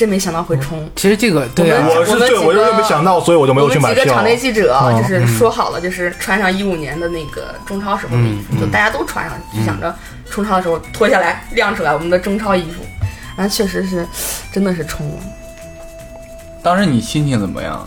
[0.00, 0.88] 真没想到会冲。
[0.96, 4.24] 其实这个对啊我，我是对，我们几我就是个没想到，所以我就没有去买票我们几个场。
[4.24, 9.94] 内记者嗯就是说好了，就是穿上一五年的那个中超时候的衣服，就大家都穿上，就想着
[10.30, 12.82] 冲超的时候脱下来亮出来我们的中超衣服。
[13.36, 14.06] 然后确实是，
[14.50, 15.16] 真的是冲了，
[16.62, 17.86] 当时你心情怎么样？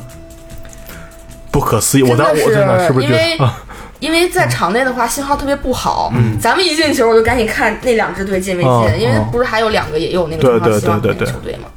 [1.51, 3.59] 不可思议，我当我真的是不是因为觉得啊？
[3.99, 6.11] 因为在场内的话信号特别不好，
[6.41, 11.70] 咱们一进球我就赶紧看那两支队进没进，嗯因为嗯不是还有两个也有那个对中超希望对对对的球队嘛。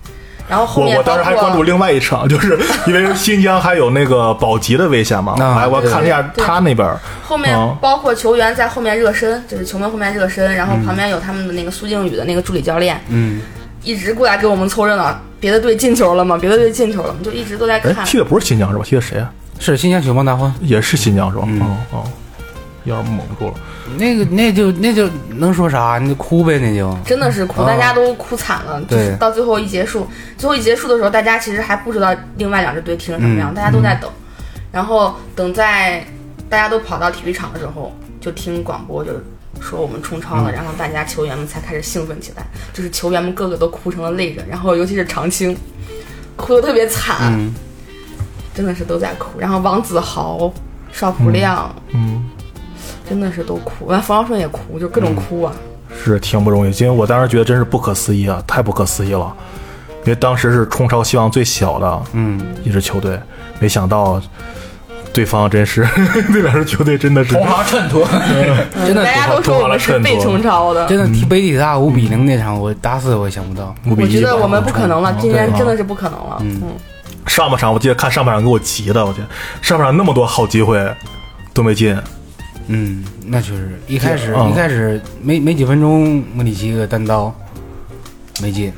[0.49, 6.89] 然后后我面包我当时还关注另外一场， 就是因为新疆还有那个保级的危险嘛，啊哎，我看了一下他那边，
[7.23, 13.41] 后面嗯包括球员在后面热身，就是球门后面热身，然后旁边有他们的那个苏靖宇的那个助理教练，嗯，
[13.83, 15.17] 一直过来给我们凑热闹。
[15.39, 16.39] 别的队进球了吗？
[16.41, 18.05] 别的队进球了，我们就一直都在哎，看。
[18.07, 18.83] 踢的不是新疆是吧？
[18.85, 19.31] 踢的谁啊？
[19.59, 21.45] 是新疆雪邦大婚，也是新疆是吧？
[21.47, 22.05] 嗯哦哦，
[22.87, 23.55] 有点蒙住了。
[23.99, 25.99] 那个那就那就能说啥？
[26.01, 28.81] 你就哭呗，那就真的是哭，啊大家都哭惨了。
[28.83, 30.09] 就是对到最后一结束，
[30.39, 34.11] 最后一结束的时候，大家其实还不知道另外两支队踢成什么样，嗯大家都在等。
[34.73, 36.03] 然后等在
[36.49, 39.13] 大家都跑到体育场的时候，就听广播就
[39.61, 45.57] 说我们冲超嗯了，然后大家球员们才开始兴奋起来，就是球员们个个都哭成了泪人，然后尤其是常青，
[46.37, 47.55] 哭得特别惨，嗯，
[48.55, 49.39] 真的是都在哭。
[49.39, 50.53] 然后王子豪、
[50.93, 52.23] 邵普亮，嗯，
[53.09, 55.53] 真的是都哭，完冯绍顺也哭，就各种哭啊。
[56.05, 59.35] 是挺不容易，因为我当时觉得真是不可思议啊，太不可思议了。
[60.05, 63.19] 因为当时是冲超希望最小的嗯，一支球队，
[63.59, 64.21] 没想到
[65.13, 65.89] 对方真是
[66.29, 70.87] 那两支球队真的是同行衬托，嗯 真的大家都说我们是被冲超的。
[70.87, 73.75] 真的踢北体大五比零那场，我打死我也想不到。
[73.87, 74.17] 五比一。
[74.17, 76.37] 我觉得我们不可能了，今年真的是不可能了。
[76.41, 76.69] 嗯嗯，
[77.27, 79.27] 上半场我记得看上半场给我急的，我天，
[79.61, 80.79] 上半场那么多好机会
[81.53, 81.97] 都没进，
[82.69, 87.35] 嗯，那确实一开始嗯一开始没没几分钟，莫里奇个单刀
[88.43, 88.73] 没进。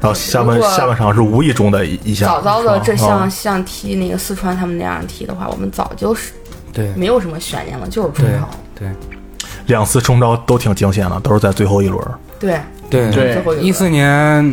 [0.00, 6.32] 然后下半下半场是无意中的一一下，早早的这啊像像踢那个四川他们那样踢的话，我们早就是
[6.72, 6.92] 对。
[6.94, 8.48] 没有什么悬念了，就是冲对超。
[8.74, 8.88] 对。
[9.66, 12.04] 两次冲超都挺惊险的，都是在最后一轮。
[12.40, 12.60] 对，
[12.90, 13.12] 对。
[13.12, 13.34] 对。
[13.34, 14.52] 最后一四年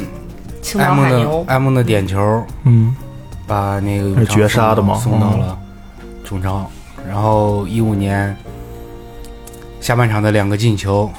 [0.61, 2.95] 青埃蒙的岛海牛，埃蒙的点球嗯，
[3.47, 5.57] 把那个是绝杀的吗嗯送到了
[6.23, 6.69] 中超，
[7.09, 8.37] 然后一五年
[9.81, 11.09] 下半场的两个进球，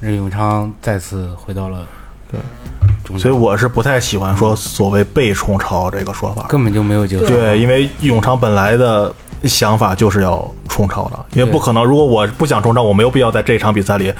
[0.00, 1.86] 任永昌再次回到了
[2.32, 6.46] 对，所以我是不太喜欢说所谓被冲超这个说法。
[6.48, 7.26] 根本就没有机会。
[7.26, 9.14] 对，因为永昌本来的
[9.44, 14.10] 想法就是要冲超的，因为不可能，如果我不想冲超，我没有必要在这场比赛里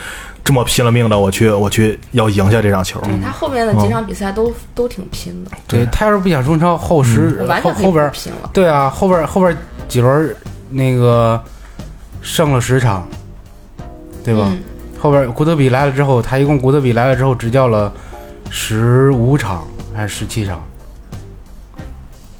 [0.45, 3.01] 这么拼了命的我去我去要赢下这场球。
[3.25, 8.51] 他后面的几场比赛都都挺拼的，对他要是不想中超，后十完全后后边不拼了。
[8.53, 9.57] 对啊，后边后边
[9.89, 10.37] 几轮
[10.75, 11.41] 那个
[12.20, 13.07] 胜了十场，
[14.25, 14.51] 对吧？
[14.99, 17.93] 后边古德比来了之后，他一共古德比来了之后执教了
[18.51, 20.62] 十五场还是十七场？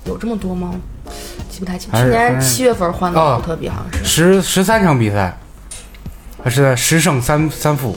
[0.07, 0.73] 有这么多吗？
[1.49, 1.93] 记不太清。
[1.93, 4.05] 去年七月份换的古德比，好像是。
[4.05, 5.39] 十十三场比赛，
[6.43, 7.97] 还是十胜三三负，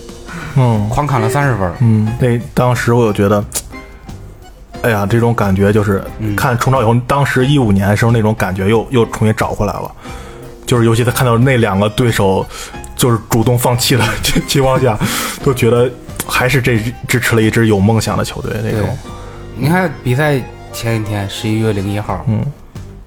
[0.56, 1.74] 嗯狂砍了三十分。
[1.80, 3.44] 嗯，那当时我就觉得，
[4.84, 6.04] 哎呀，这种感觉就是
[6.36, 9.92] 看冲超以后，当时一五年的时候那种感觉又又重新找回来了，
[10.68, 12.46] 就是尤其他看到那两个对手
[12.96, 14.04] 就是主动放弃的
[14.48, 14.96] 情况下，
[15.44, 15.90] 都觉得
[16.28, 18.82] 还是这支持了一支有梦想的球队那对。
[18.82, 18.98] 种。，
[19.56, 20.40] 你看比赛
[20.72, 22.46] 前一天，十一月零一号，嗯，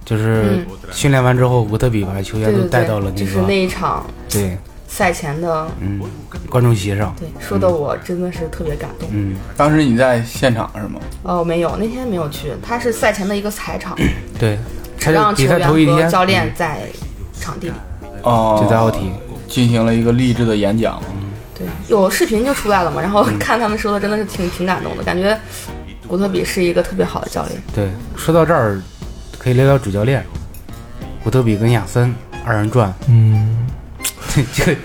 [0.04, 0.66] 就是嗯。
[0.90, 4.58] 训练完之后，乌特比把球员都带到了对，那就是那个一场对，
[4.88, 6.00] 赛前的，嗯，
[6.48, 9.08] 观众席上，对，说的我真的是特别感动。
[9.12, 10.98] 嗯，当时你在现场是吗？
[11.22, 13.96] 哦，没有，那天没有去，他是赛前的一个采场，
[14.36, 14.58] 对，
[14.98, 16.80] 他让球就比赛头一天员和教练在
[17.40, 17.74] 场地里。
[18.22, 19.10] 哦，就在奥体，
[19.48, 21.00] 进行了一个励志的演讲。
[21.58, 25.38] 对，有视频就出来了嘛，然后看他们说的真的是挺挺感动的，感觉
[26.06, 27.62] 古特比是一个特别好的教练。
[27.74, 28.80] 对，说到这儿，
[29.38, 30.24] 可以聊聊主教练，
[31.22, 32.14] 古特比跟亚森
[32.44, 33.56] 二人转，嗯，
[34.52, 34.76] 这个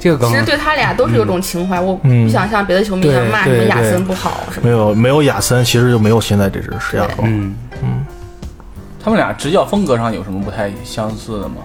[0.00, 7.28] 这个梗其实对他俩都是有种情怀，我嗯不想像别的球迷一样骂什么亚对对森不好什么没有没有亚森，其实就没有现在这支石亚庄。
[7.28, 7.54] 嗯，
[9.02, 11.56] 他们俩执教风格上有什么不太相似的吗？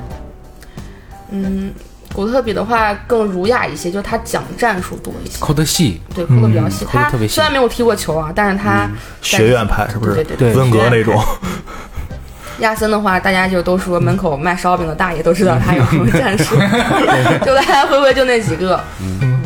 [1.31, 1.71] 嗯，
[2.13, 6.85] 古特比的话更儒雅一些，就是他讲战术多一些，抠的细，对，抠的比较细。
[6.91, 8.89] 他虽然没有踢过球啊，但是他
[9.21, 10.15] 学院派是不是？
[10.15, 11.21] 对对对对温格那种。
[12.59, 16.55] 亚森的话，大家就都说门口卖烧饼的大爷都知道他有什 么战术，
[17.45, 18.79] 就来来回回就那几个。
[19.01, 19.41] 嗯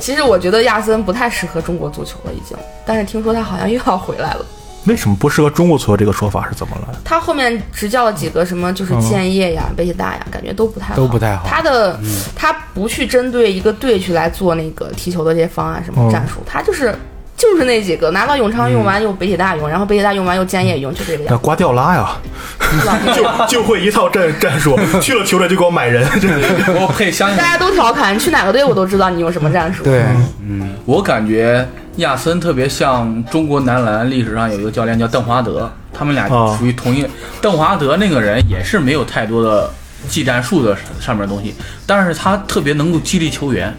[0.00, 2.56] 其实我觉得亚森不太适合中国足球了，已经。
[2.86, 4.46] 但是听说他好像又要回来了。
[4.88, 5.96] 为什么不适合中国足球？
[5.96, 6.98] 这个说法是怎么来的？
[7.04, 10.96] 他后面执教了几个什么，就是建业呀、北体大呀，感觉都不太好。
[10.96, 11.46] 都不太好。
[11.48, 11.98] 他的、
[12.34, 16.10] 他不去针对一个队去来做那个踢球的这些方案什么嗯。
[16.10, 16.94] 战术，他就是
[17.36, 21.32] 就是那几个，拿到永昌用完又北体大用，然后北体大用完又建业用，就这个样。
[21.32, 22.16] 那瓜迪奥拉呀，
[22.58, 23.12] 子。
[23.14, 26.28] 就就会一套战战术， 去了球队就给我买人，这
[26.80, 29.84] 我可以相信大，家都调侃，你去哪个队我都知道你用什么战术。
[29.84, 30.02] 对，
[30.46, 31.66] 嗯，我感觉
[31.98, 37.06] 亚森特别像中国男篮历史上有一个教练叫邓华德，他们俩哦属于同一。
[37.40, 39.70] 邓华德那个人也是没有太多的
[40.08, 41.54] 技战术的上面的东西，
[41.86, 43.74] 但是他特别能够激励球员。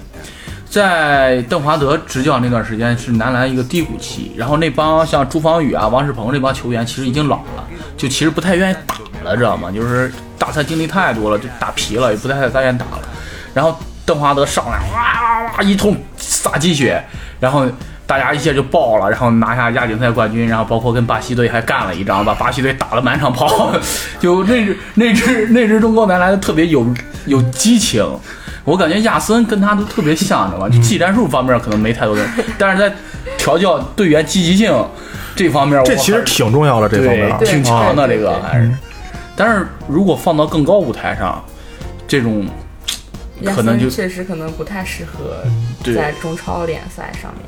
[0.70, 7.66] 在邓华德执教那段时间是男篮一个低谷期，然后那帮像朱芳雨啊、王仕鹏这帮球员其实已经老了，
[7.98, 9.72] 就其实不太愿意打了，知道吗？
[9.72, 13.02] 就是大赛经历太多了，就打疲了，也不太太愿意打了。
[13.52, 17.04] 然后邓华德上来哇哇哇一通撒鸡血，
[17.40, 17.66] 然后
[18.10, 23.72] 大家一下就爆了，然后拿下亚锦赛冠军，然后包括跟巴西队还干了一仗，把巴西队打了满场跑，
[24.20, 26.92] 就那支那支那支中国男篮特别有
[27.28, 28.04] 有激情。
[28.64, 30.68] 我感觉亚森跟他都特别像，知道吧？
[30.68, 32.26] 就技战术方面可能没太多的，
[32.58, 32.92] 但是在
[33.38, 34.74] 调教队员积极性
[35.36, 38.72] 这方面，这其实挺重要的，这方面挺强的，这个还是。
[39.36, 41.40] 但是如果放到更高舞台上，
[42.08, 42.48] 这种
[43.42, 45.44] 亚可能就确实可能不太适合
[45.96, 47.46] 在中超联赛上面。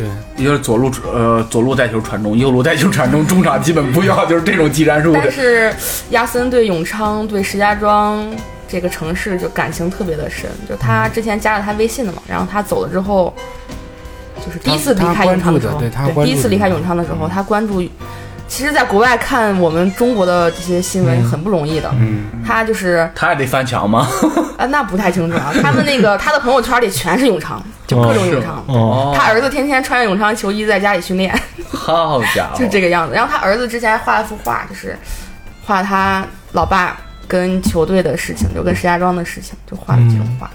[0.00, 0.08] 对，
[0.42, 5.30] 也就是左路呃左路带球传中，右路带球传中，中场基本不要，就是这种技战术的但。
[5.30, 5.70] 是
[6.10, 8.26] 亚森对永昌、对石家庄
[8.66, 13.34] 这个城市就感情特别的深，就他之前加了他微信的嘛，然后他走了之后，
[14.46, 17.82] 就是第一次离开永昌的时候，对第一次离开永昌的时候，他关注。
[18.50, 21.88] 其实，在国外看我们中国的这些新闻很不容易的。
[21.94, 24.08] 嗯，他就是他也得翻墙吗？
[24.58, 25.52] 啊， 那不太清楚啊。
[25.62, 28.62] 他们那个他的朋友圈里全是永昌，就各种永昌。
[28.66, 31.32] 哦，他儿子天天穿着永昌球衣在家里训练，
[31.70, 33.14] 好家伙， 就是这个样子。
[33.14, 34.98] 然后他儿子之前还画了幅画，就是
[35.64, 36.98] 画他老爸
[37.28, 40.50] 跟球队的事情，就跟石家庄的事情，就画了这种画。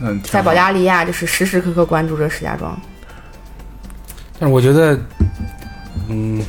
[0.00, 2.74] 嗯，在保加利亚就是时时刻刻关注着石家庄。
[4.40, 4.98] 但是我觉得，
[6.08, 6.42] 嗯，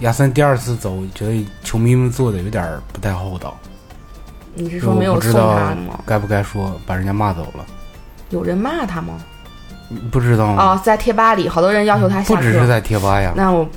[0.00, 3.56] 亚森第二次走，觉得球迷们做的有点儿不太厚道。
[4.54, 6.00] 你是说没有送我不知道他吗？
[6.06, 7.64] 该不该说把人家骂走了？
[8.30, 9.14] 有人骂他吗？
[10.10, 10.74] 不知道啊？
[10.74, 12.36] 哦，在贴吧里，好多人要求他下课。
[12.36, 13.68] 不只是在贴吧呀，那我，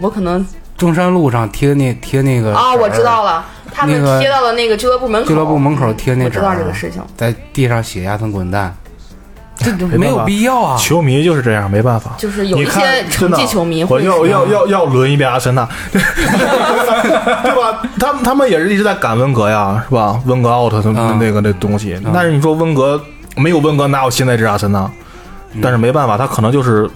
[0.00, 0.46] 我可能
[0.76, 5.28] 中山路上贴那贴那个哦，我知道了，他们贴到了那个俱乐部门口。
[5.28, 7.02] 俱乐部门口贴那我知道这个事情。
[7.16, 8.76] 在地上写亚森滚蛋，
[9.78, 10.76] 这没没有必要啊。
[10.78, 12.12] 球迷就是这样，没办法。
[12.18, 16.00] 就是有一你看些成绩球迷我要要要 要轮一遍阿森纳， 对
[17.54, 17.82] 吧？
[17.98, 20.20] 他们他们也是一直在赶温格呀，是吧？
[20.26, 23.00] 温格 out 的嗯那个那东西，嗯但是你说温格
[23.36, 24.90] 没有温格，哪有现在这阿森纳？
[25.62, 26.88] 但是没办法，他可能就是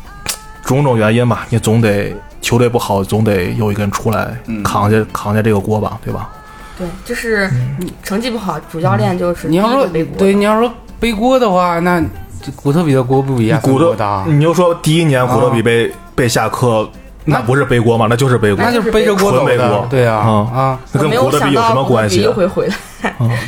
[0.64, 6.30] 种种原因吧，你总得球队不好，总得有一个人出来嗯扛下扛下这个锅吧，对吧？
[6.78, 12.00] 对，就是你成绩不好，主教练就是你要说第一个背锅对，你要说背锅的话，那
[12.42, 16.88] 这古特比的锅不比古德锅大，，你就说第一年古特比被被下课，
[17.24, 18.06] 那不是背锅吗？
[18.08, 22.24] 那就是背锅那，就是背着锅走的背锅，对啊嗯啊，那跟古德比有什么关系啊？
[22.24, 22.74] 又会回来。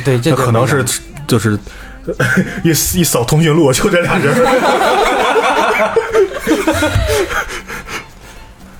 [0.05, 0.83] 对，这可能是
[1.27, 1.57] 就是
[2.63, 4.33] 一一扫通讯录，就这俩人。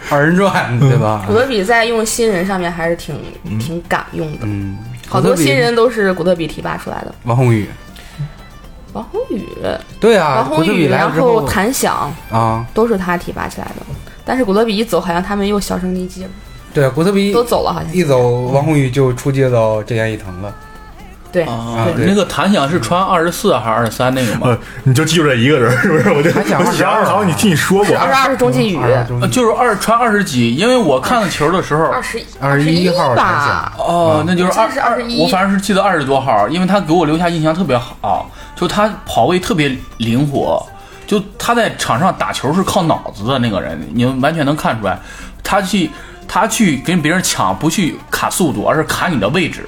[0.09, 1.33] 二人转，对吧古？
[1.33, 3.15] 德比在用新人上面还是挺
[3.59, 7.15] 挺敢用的，嗯，好多新人都是古德比提拔出来的。
[7.23, 7.65] 王宏宇，
[8.93, 9.47] 王宏宇、
[9.99, 13.85] 对啊，王宏宇，然后谭响啊，都是他提拔起来的。
[14.23, 16.29] 但是古德比一走，好像他们又销声匿迹了，
[16.73, 20.53] 对，古特比都走了，好像一走，王宏宇就出借到浙江伊藤了。
[21.31, 22.05] 对啊，对。
[22.05, 24.41] 那个谭响是穿二十四还是二十三那个吗？
[24.47, 26.11] 呃， 你就记住这一个人，是不是？
[26.11, 28.79] 我就还想我想22好像你听你说过，二十二是钟继宇，
[29.31, 38.29] 就是二穿二十几，因为我看球的时候，二十二十一号吧，哦，那就是二我记得是21我反正是记得二十多号，因为他给我留下印象特别好，
[38.61, 40.63] 就他跑位特别灵活，
[41.07, 44.99] 就他在场上打球是靠脑子的那个人，你们完全能看出来，
[45.43, 45.89] 他去
[46.27, 49.67] 他去跟别人抢，不去卡速度，而是卡你的位置。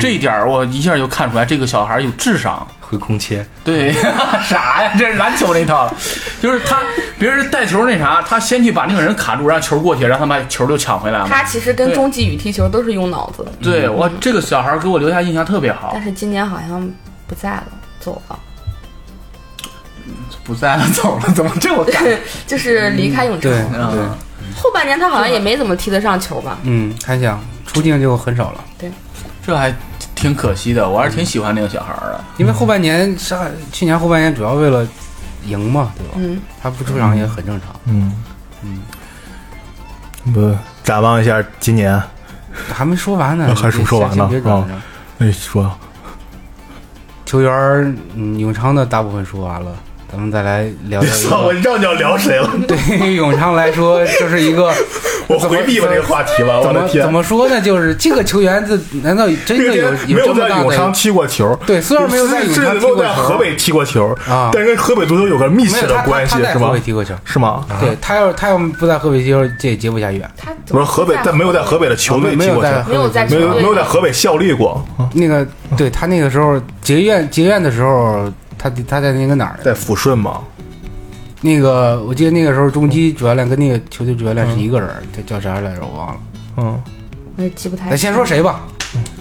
[0.00, 2.66] 这一点儿我一下就看出来，这个小孩有智商。
[2.88, 3.92] 会空切，对，
[4.48, 4.92] 啥呀？
[4.96, 5.92] 这是篮球那套，
[6.40, 6.78] 就是他
[7.18, 11.26] 别人带球那啥，他先去把那个人卡住，让球过去，让他把球就抢回来了。
[11.28, 16.88] 他其实跟对钟继宇踢球都是用脑子，对我这个小孩给我留下印象特别好但，是今年好像
[17.26, 17.64] 不在了，
[18.06, 18.38] 走了，
[20.44, 22.04] 不在了，走了，怎么 这么干？
[22.46, 23.50] 就是离开永昌。
[23.50, 26.56] 对嗯对，后半年他好像也没怎么踢得上球吧？
[26.62, 28.88] 嗯，还想出镜就很少了，对
[29.44, 29.74] 这还
[30.14, 32.24] 挺可惜的，我还是挺喜欢那个小孩的。
[32.36, 34.86] 因为后半年上去年后半年主要为了
[35.46, 36.14] 赢嘛，对吧？
[36.16, 37.74] 嗯，他不出场也很正常。
[37.86, 38.12] 嗯
[38.62, 38.82] 嗯，
[40.32, 42.00] 不展望一下今年，
[42.72, 44.68] 还没说完呢， 还说说完呢啊着。
[45.18, 45.76] 哎，说
[47.26, 47.50] 球员，
[48.14, 49.76] 嗯，永昌的大部分说完了，
[50.16, 51.42] 咱们再来聊聊一操！
[51.42, 51.60] 我个。
[51.60, 54.72] 知道你要聊谁了，对于永昌来说，这是一个
[55.28, 56.58] 我回避吧这个话题吧。
[56.58, 57.60] 我的天怎么怎，么说呢？
[57.60, 60.92] 就是这个球员，这难道真的有没有这么大在永昌的？
[60.92, 66.80] 踢过球，对虽然没有在永昌踢过球在河北踢过球啊但是跟河北足球有个密切的关系是吗河北？
[66.80, 67.14] 踢过球。
[67.26, 67.66] 是吗？
[67.78, 70.22] 对他要他要不在河北踢球，这也结不下缘。
[70.38, 75.46] 他怎么不是河北，但没有在河北的球队踢过球没有在，没有没有在河北效力过，那个，
[75.76, 79.58] 对他那个时候结怨结怨的时候，他他在那个哪儿？
[79.62, 80.40] 在抚顺吗。
[81.42, 85.82] 那个我记得那个时候中基主教练跟那个球队主教练是一个人，他叫啥来着？
[85.82, 86.20] 我忘了。
[86.56, 86.82] 嗯，
[87.36, 87.90] 我也记不太。
[87.90, 88.66] 咱先说谁吧，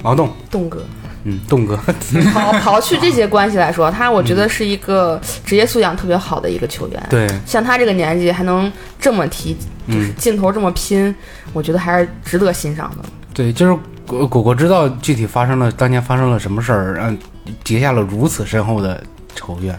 [0.02, 0.84] 王栋，栋哥，
[1.26, 1.78] 嗯，栋哥，
[2.34, 7.08] 刨刨去这些关系来说，他我觉得是一个职业素养特别好的一个球员。
[7.10, 9.56] 对，像他这个年纪还能这么踢，
[9.88, 11.14] 就是嗯，劲头这么拼，
[11.52, 13.04] 我觉得还是值得欣赏的。
[13.34, 13.78] 对，就是
[14.08, 17.16] 果果果知道具体发生了当年发生了什么事儿，让
[17.64, 19.04] 结下了如此深厚的
[19.36, 19.78] 仇怨。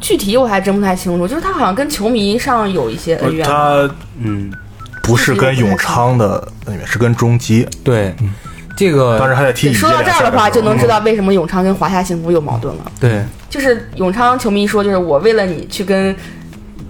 [0.00, 3.46] 具体我还真不太清楚，就是他好像跟球迷上有一些恩怨。
[3.46, 4.52] 他嗯，
[5.02, 8.14] 不是跟永昌的恩怨，是跟中基，对，
[8.76, 12.92] 这个当时还在踢乙级说到这儿的话，就能知道为什么永昌跟华夏幸福有矛盾了。
[13.00, 13.22] 对。
[13.48, 16.14] 就是永昌球迷说，就是我为了你去跟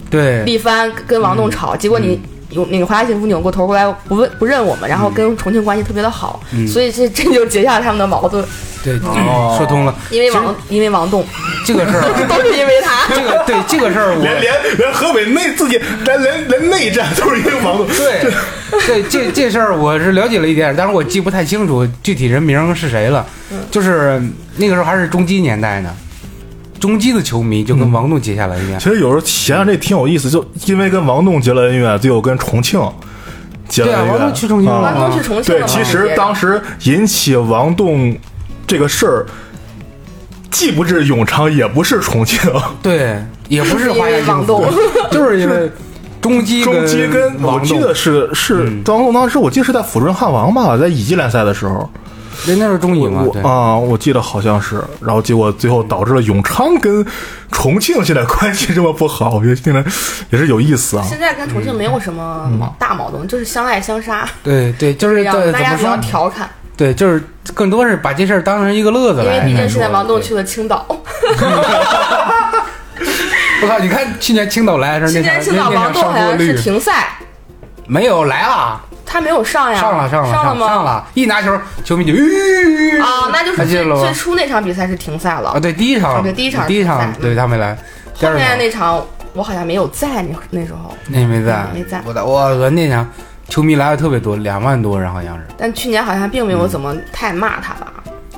[0.09, 0.43] 对。
[0.45, 2.19] 力帆、跟王栋吵，结果你
[2.55, 8.45] 有那个华夏幸福扭过头过来不问不认我们，然后跟重庆关系特别的好，所以这这就结下了他们的矛盾。
[8.83, 9.95] 对，说通了。
[10.11, 11.25] 因为王因为王栋，
[11.65, 13.07] 这个事儿，都是因为他。
[13.15, 18.31] 这个对这个事儿，我连连连河北内自己连连连内战都是因为王栋，对，
[18.87, 23.25] 对，这这事儿我是了解了一点，但是我记不太清楚具体人名是谁了。
[23.71, 24.21] 就是
[24.57, 25.91] 那个时候还是中基年代呢，
[26.81, 28.79] 中基的球迷就跟王栋结下了恩怨。
[28.79, 32.81] 其实有时候想想这挺有意思，就因为跟王栋结了恩怨，最后跟重庆
[33.69, 34.19] 结了对啊，恩怨。
[34.19, 34.89] 王栋去重庆了。
[34.89, 34.95] 啊。
[34.99, 38.17] 王栋去重庆对，其实当时引起王栋
[38.67, 39.27] 这个事儿，
[40.51, 42.39] 既不是永昌，也不是重庆，
[42.83, 43.17] 对，
[43.49, 44.65] 也不是因华夏幸福为王栋，
[45.11, 45.71] 就是因为
[46.21, 49.13] 中基中基跟我王栋记得是是嗯王栋。
[49.13, 51.91] 当时我记得是在抚顺汉王吧，在乙级联赛的时候，
[52.47, 57.05] 人家是中乙嘛，啊，我记得好像是，然后结果最后导致了永昌跟
[57.51, 59.83] 重庆现在关系这么不好，我觉得现在
[60.31, 61.05] 也是有意思啊。
[61.09, 66.03] 现在跟重庆没有什么大矛盾，就是相爱相杀，对对， 就是大家比较怎么说？
[66.03, 66.49] 调侃。
[66.77, 67.23] 对，就是
[67.55, 69.45] 更多是把这事儿当成一个乐子因为来。
[69.47, 70.97] 毕竟现在王栋对去了青岛， 我
[73.69, 73.79] 靠！
[73.79, 77.17] 你看去年青岛来的时候，去年青岛王栋好像是率停赛，
[77.87, 80.67] 没有来了，他没有上呀，上了上了上吗？
[80.67, 85.51] 了上了，一拿球，球迷就吁啊，那就是最最初那场比赛是停赛了。
[85.51, 87.77] 啊！，对，第一场，对第一场第一场对他没来，
[88.15, 92.01] 后面那场我好像没有在那那时候，那没在，没在。
[92.05, 93.09] 我的我我那场
[93.49, 97.93] 球迷来的特别多，两万多人好像是，但去年好像并没有怎么太骂他吧，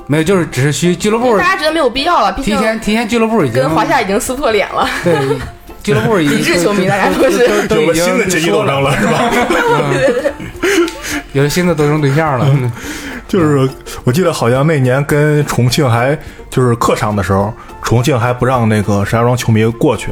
[0.05, 4.87] 没有，就是只是需俱乐部大家觉得没有必要了，毕提前提前俱乐部已经跟华夏已经撕破脸了。
[5.03, 5.15] 对
[5.87, 9.31] 俱乐部已经抵制球迷大家都是有了都已经新的阶级斗争了，是吧？
[11.33, 12.45] 有了新的斗争对象了。
[12.51, 12.71] 嗯
[13.27, 13.69] 就是
[14.05, 16.17] 我记得好像那年跟重庆还
[16.49, 20.11] 就是客场的时候，重庆还不让那个石家庄球迷过去，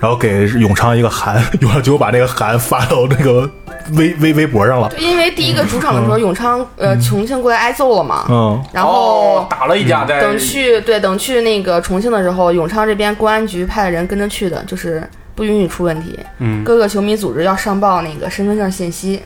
[0.00, 3.48] 然后给永昌一个函， 永昌就把那个函发到那个
[3.92, 4.90] 微微微博上了。
[4.98, 15.02] 因为第一个主场的时候，永昌呃重庆过来挨揍了嘛，嗯，然后哦打了一架，在等去对等去那个重庆的时候，永昌这边公安局派的人跟着去的，就是
[15.34, 16.18] 不允许出问题。
[16.38, 19.20] 嗯，各个球迷组织要上报那个身份证信息，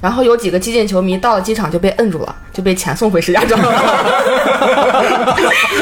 [0.00, 3.66] 然后有几个激进球迷到了机场就被摁住了，就被遣送回石家庄了，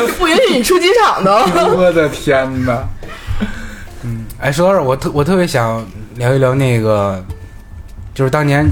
[0.19, 1.45] 不允许你出机场的。
[1.77, 2.83] 我的天哪！
[4.41, 5.85] 哎，说到这儿，我特我特别想
[6.15, 7.25] 聊一聊那个，
[8.15, 8.65] 就是当年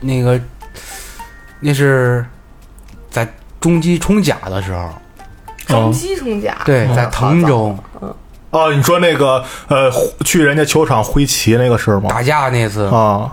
[0.00, 0.40] 那个，
[1.60, 2.24] 那是
[3.10, 3.28] 在
[3.60, 4.88] 中基冲甲的时候，
[5.66, 7.76] 中基冲甲，对，在滕州
[8.50, 9.90] 哦，你说那个呃，
[10.24, 12.08] 去人家球场挥旗那个事儿吗？
[12.08, 13.30] 打架那次，啊，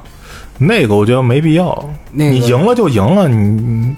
[0.58, 3.96] 那个我觉得没必要，那个你赢了就赢了，你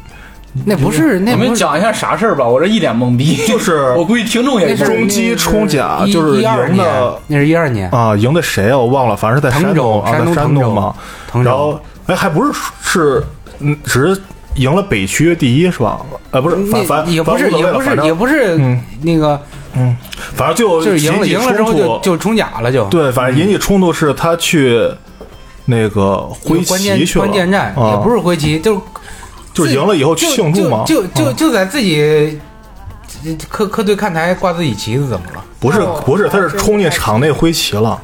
[0.64, 3.36] 那不是那你不是们讲一下啥事儿吧，我这一脸懵逼。
[3.46, 8.78] 就是 我估计听众也中基冲甲就是赢的，那是一二年，啊，赢的谁啊？
[8.78, 10.96] 我忘了，反正是在山东啊，山在山东嘛。
[11.44, 13.24] 然后哎，还不是是
[13.60, 14.22] 嗯，只是
[14.56, 16.00] 赢了北区第一是吧？
[16.32, 19.40] 呃，不是，反那反也不是也不是也不是嗯那个，
[19.76, 19.96] 嗯
[20.36, 24.90] 反正就就是赢了赢了之后就就冲甲了就，对，反正引起冲突是他去
[25.66, 28.82] 那个挥关键旗去了，关键战啊也不是挥旗，就是
[29.56, 32.40] 就是赢了以后去庆祝吗，就就就在自己
[33.50, 35.44] 客客队看台挂自己旗子，怎么了？
[35.60, 38.00] 不是哦不是，他是冲进场内挥旗了，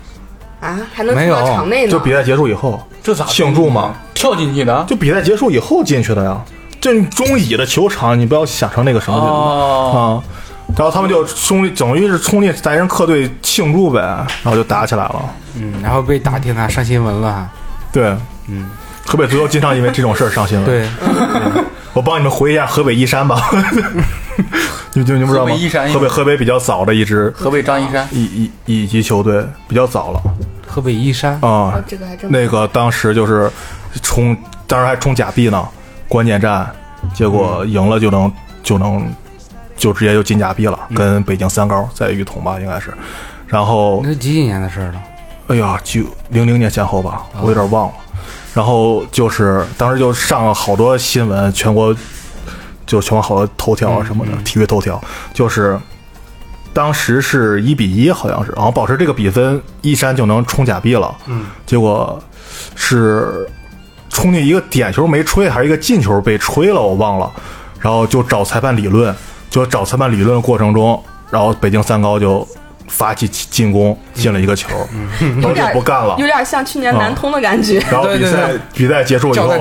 [0.61, 1.91] 啊，还能冲没有到场内呢？
[1.91, 4.83] 就比赛结束以后这咋庆祝吗，跳进去的？
[4.87, 6.41] 就比赛结束以后进去的呀。
[6.79, 10.39] 这中乙的球场，你不要想成那个什么哦，啊。
[10.75, 13.99] 然后他们就冲进，等于是冲进咱人客队庆祝呗，
[14.41, 15.25] 然后就打起来了。
[15.55, 17.47] 嗯，然后被打听啊，上新闻了。
[17.91, 18.15] 对，
[18.47, 18.69] 嗯，
[19.11, 20.87] 河北足球经常因为这种事儿上新闻。，对，
[21.91, 23.41] 我帮你们回忆一下河北一山吧。
[24.93, 25.93] 你你你不知道吗河北？
[25.93, 28.23] 河北河北比较早的一支河北张一山，一
[28.65, 30.21] 一一级球队，比较早了
[30.65, 31.33] 河北一山。
[31.33, 31.83] 啊哦。
[31.85, 33.51] 这个还真那个当时就是
[34.01, 34.35] 冲，
[34.65, 35.67] 当时还冲假币呢，
[36.07, 36.71] 关键战，
[37.13, 38.31] 结果赢了就能
[38.63, 39.05] 就能
[39.75, 42.93] 就直接就进假币了，跟北京三高在裕彤吧，应该是。
[43.45, 45.03] 然后那是几几年的事儿了？
[45.47, 45.99] 哎呀，九
[46.29, 47.93] 零零年前后吧，我有点忘了。
[48.53, 51.95] 然后就是当时就上了好多新闻，全国
[52.85, 55.01] 就全国好多头条啊什么的，体育头条，
[55.33, 55.79] 就是
[56.73, 61.15] 当时是一比一，好像是，然后保持这个比分，一山就能冲假币了。
[61.27, 62.21] 嗯，结果
[62.75, 63.49] 是
[64.09, 67.31] 冲进一个点球没吹，还是一个进球被吹了，我忘了。
[67.79, 69.15] 然后就找裁判理论，
[69.49, 72.47] 就找裁判理论的过程中，然后北京三高就
[72.87, 74.69] 发起进攻，进了一个球，
[75.19, 76.25] 然后就不干了有。
[76.25, 77.79] 点像去年南通的感觉。
[77.91, 79.51] 然后比赛比赛结束以后。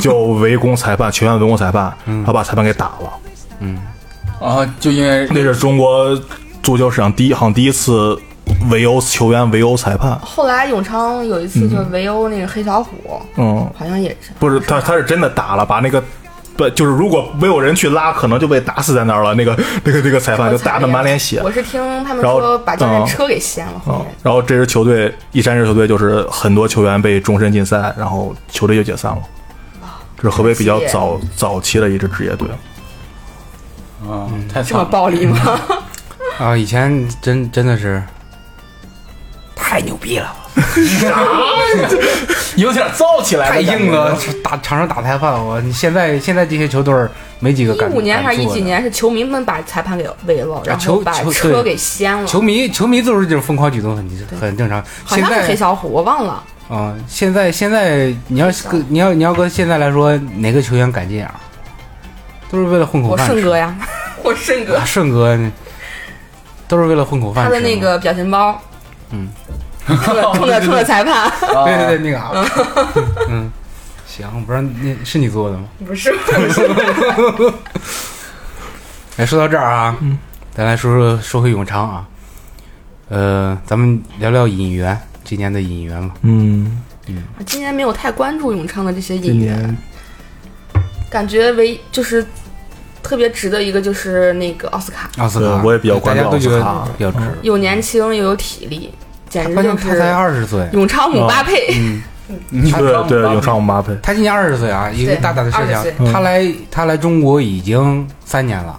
[0.00, 1.92] 就围攻裁判，球员围攻裁判，
[2.24, 3.12] 他把裁判给打了。
[3.60, 3.78] 嗯
[4.40, 6.14] 啊，就因为那是中国
[6.62, 8.18] 足球史上第一，好像第一次
[8.70, 10.18] 围殴球员、围殴裁判。
[10.20, 12.90] 后来永昌有一次就围殴那个黑小虎，
[13.36, 16.02] 嗯，好像也是不是他，他是真的打了，把那个。
[16.56, 19.34] 对，就是如果没有人去拉，可能就被打死在那儿了。
[19.34, 21.40] 那个、那个、那个裁判就打的满脸血。
[21.42, 29.18] 我是听他们说把教练嗯车给掀了，后嗯面，然后这支球队，一山这支球队就是很多球员被终身禁赛，然后球队就解散了。
[30.16, 32.48] 这是河北比较早早期的一支职业队。
[34.08, 35.38] 啊，太这么，暴力吗？
[36.38, 38.02] 啊，以前真真的是
[39.54, 40.32] 太牛逼了，
[42.56, 46.94] 有点燥起来太硬了，打场上打裁判，我你现在现在这些球队
[47.38, 47.94] 没几个敢一。
[47.94, 48.46] 五年还是一？
[48.52, 48.82] 几年？
[48.82, 52.26] 是球迷们把裁判给围了，然后球把球车给掀了。
[52.26, 54.84] 球迷球迷做出这种疯狂举动很很正常。
[55.06, 56.42] 现好像是黑小虎，我忘了。
[56.68, 61.30] 啊、现在现在你要是跟你要你要搁现在来说，哪个球员敢这样？
[62.50, 63.32] 都是为了混口饭吃。
[63.32, 63.74] 顺哥呀，
[64.22, 65.38] 我顺哥啊，，顺哥
[66.68, 67.50] 都是为了混口饭吃。
[67.50, 68.60] 他的那个表情包，
[69.10, 69.28] 嗯，
[69.86, 71.64] 冲着冲着冲着裁判，啊。
[71.64, 72.46] 对对对，那个啊，
[73.28, 73.50] 嗯，
[74.06, 75.64] 行，我不知道那是你做的吗？
[75.86, 76.14] 不是。
[79.16, 79.96] 哎，说到这儿啊，
[80.54, 82.06] 咱来说说说回永昌啊，
[83.08, 86.12] 呃，咱们聊聊引援，今年的引援嘛。
[86.22, 86.82] 嗯。
[87.08, 89.76] 嗯，今年没有太关注永昌的这些今演员，
[91.10, 92.24] 感觉唯就是
[93.02, 96.96] 特别值的一个就是那个奥斯卡，奥斯卡，我也比较关注大家都觉得奥斯卡。
[96.96, 97.18] 比较值。
[97.42, 98.94] 又年轻又有体力，
[99.32, 101.74] 简直关就是他才二十岁，永昌姆巴佩。
[101.78, 102.02] 嗯，
[102.50, 108.78] 对对，永昌姆巴佩，他今年二十岁啊，一个对大胆的设想，他来他来中国已经三年了，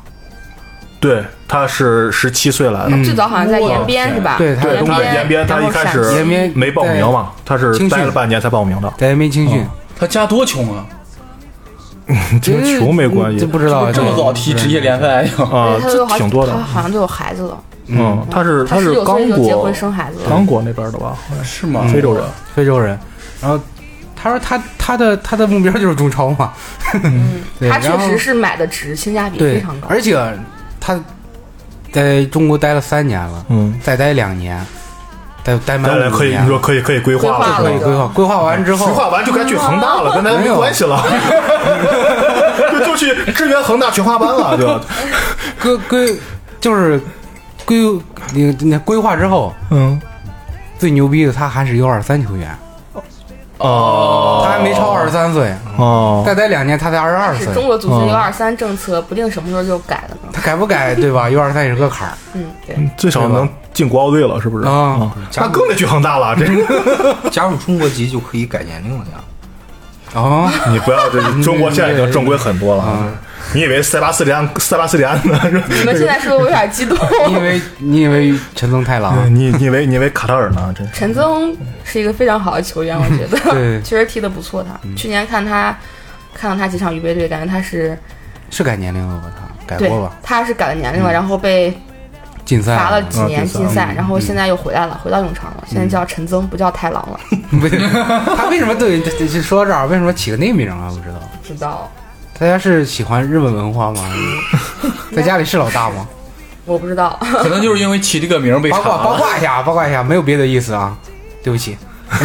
[1.00, 2.90] 对，他是十七岁来的。
[2.92, 4.36] 嗯最早好像在延边是吧？
[4.38, 9.66] 对他对他东北延边，他一开始延边没报名嘛，他是待了半年才报名的，在没青训，
[10.00, 10.86] 他家多穷啊，
[12.42, 15.30] 这跟穷没关系这不知道这么早踢职业联赛呀？
[15.52, 15.78] 啊，
[16.16, 16.56] 挺多的。
[16.58, 17.58] 好像都有孩子了，
[17.88, 20.20] 嗯，他是他是刚果婚生孩子。
[20.28, 21.86] 刚果那边的吧，好像是吗？
[21.92, 22.24] 非洲人。
[22.56, 22.98] 非洲人，
[23.42, 23.60] 然后
[24.16, 26.54] 他说他他的他的目标就是中超嘛，
[27.70, 29.88] 他确实是买的值，性价比非常高，。
[29.90, 30.18] 而且
[30.80, 31.00] 他
[31.92, 34.66] 在中国待了三年了，嗯，再待两年，
[35.44, 41.04] 待待满可以，你说可以可以规划了，可以规划，规划完之后规，划完就该去恒大了，跟咱没关系了，
[42.72, 44.82] 就就去支援恒大全华班了，对吧？
[45.62, 46.20] 规规
[46.62, 47.00] 就是
[47.66, 48.00] 规
[48.34, 50.00] 那个那规划之后，嗯，
[50.78, 52.56] 最牛逼的他还是 U 二三球员，
[53.58, 57.46] 哦，他还没超二十三岁，哦，再待两年他才二十二岁。
[57.48, 60.30] 是中，国足球嗯 U 二三政策，不定什么时候就改了呢。
[60.34, 61.30] 他改不改对吧？
[61.32, 64.68] U 二三也是个坎儿，嗯，对，最少能进国奥队了，是不是？
[64.68, 66.46] 啊那更得去恒大了，这。
[67.32, 69.24] 加入中国籍就可以改年龄了呀。
[70.16, 72.84] 哦，你不要这，中国现在已经正规很多了。
[72.88, 73.12] 嗯。
[73.54, 75.40] 你以为塞巴斯蒂安塞巴斯蒂安呢？
[75.70, 76.98] 你们现在说的我有点激动。
[77.28, 79.34] 你以为你以为陈增太郎？
[79.34, 80.74] 你你以为你以为卡塔尔呢？
[80.76, 80.94] 真是。
[80.94, 84.64] 陈增是一个非常好的球员，我觉得对 确实踢得不错。
[84.64, 85.78] 他去年看他
[86.34, 87.98] 看到他几场预备队，感觉他是
[88.50, 89.32] 是改年龄了吧？
[89.36, 91.78] 他改对过吧？，他是改了年龄了，然后被
[92.46, 97.20] 禁赛罚了几年啊禁赛，然后现在又回来了，回到永昌了，现在叫陈增，不叫太郎了。
[98.36, 99.00] 他为什么对？
[99.02, 100.90] 这这说到这儿，为什么起个那名啊？
[100.90, 101.20] 不知道。
[101.42, 101.92] 不知道，
[102.40, 104.02] 大家是喜欢日本文化吗？
[105.16, 106.08] 在家里是老大吗？
[106.66, 107.18] 我不知道。
[107.22, 109.18] 可能就是因为起这个名儿被查八卦八了。
[109.20, 110.98] 卦一下，八卦一下，没有别的意思啊，
[111.44, 111.78] 对不起。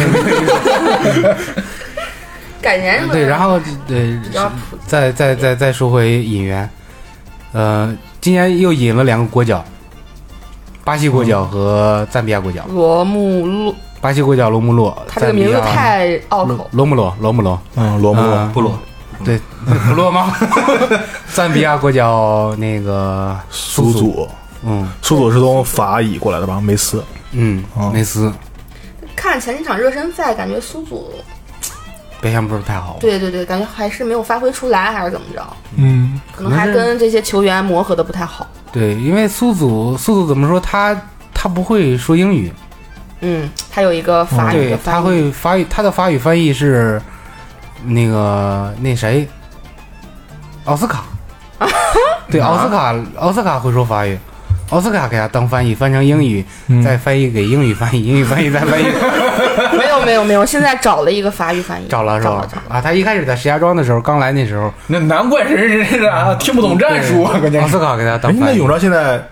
[2.61, 3.57] 改年龄了对，然后
[3.87, 6.69] 对比，较普再再再再说回引援，
[7.53, 9.63] 呃，今年又引了两个国脚，
[10.83, 12.65] 巴西国脚和赞比亚国脚。
[12.67, 16.67] 罗穆洛，巴西国脚罗穆洛，他这个名字亚太拗口。
[16.71, 18.77] 罗穆罗，罗穆罗，嗯，罗穆罗嗯部落
[19.23, 19.39] 对，
[19.87, 20.35] 不落吗？
[21.33, 24.27] 赞比亚国脚那个，苏祖，
[24.63, 26.59] 嗯苏祖是从法乙过来的吧？
[26.61, 28.31] 梅斯，嗯哦，梅斯
[29.15, 31.11] 看前几场热身赛，感觉苏祖，
[32.21, 32.97] 表现不是太好。
[32.99, 35.45] 对对对，感觉还是没有发挥出来，还是怎么着？
[35.75, 38.47] 嗯，可能还跟这些球员磨合的不太好。
[38.71, 40.59] 对，因为苏祖，苏祖怎么说？
[40.59, 40.95] 他
[41.33, 42.51] 他不会说英语，
[43.21, 47.01] 嗯，他有一个法语他会法语，他的法语翻译是
[47.85, 49.27] 那个那谁，
[50.65, 51.03] 奥斯卡，
[52.29, 54.17] 对，奥斯卡，奥斯卡会说法语，
[54.69, 58.83] 奥斯卡给他当翻译，翻成英语，嗯再翻译给英语翻译，英语翻译再翻译，
[59.77, 62.63] 没有没有没有，现在找了一个法语翻译，找了是吧找了找了。？
[62.77, 67.67] 啊，他一开始在石家庄的时候，刚来那时候，那难怪人人是啊，听不懂战术啊，关键是。
[67.67, 68.67] 奥斯卡给他当哎，那翻译永。
[68.67, 69.23] 昌现在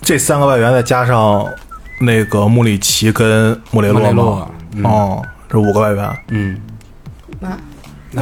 [0.00, 1.46] 这三个外援再加上
[2.00, 4.48] 那个穆里奇跟穆雷洛
[4.84, 6.60] 哦，这五个外援，嗯，
[7.40, 7.56] 马那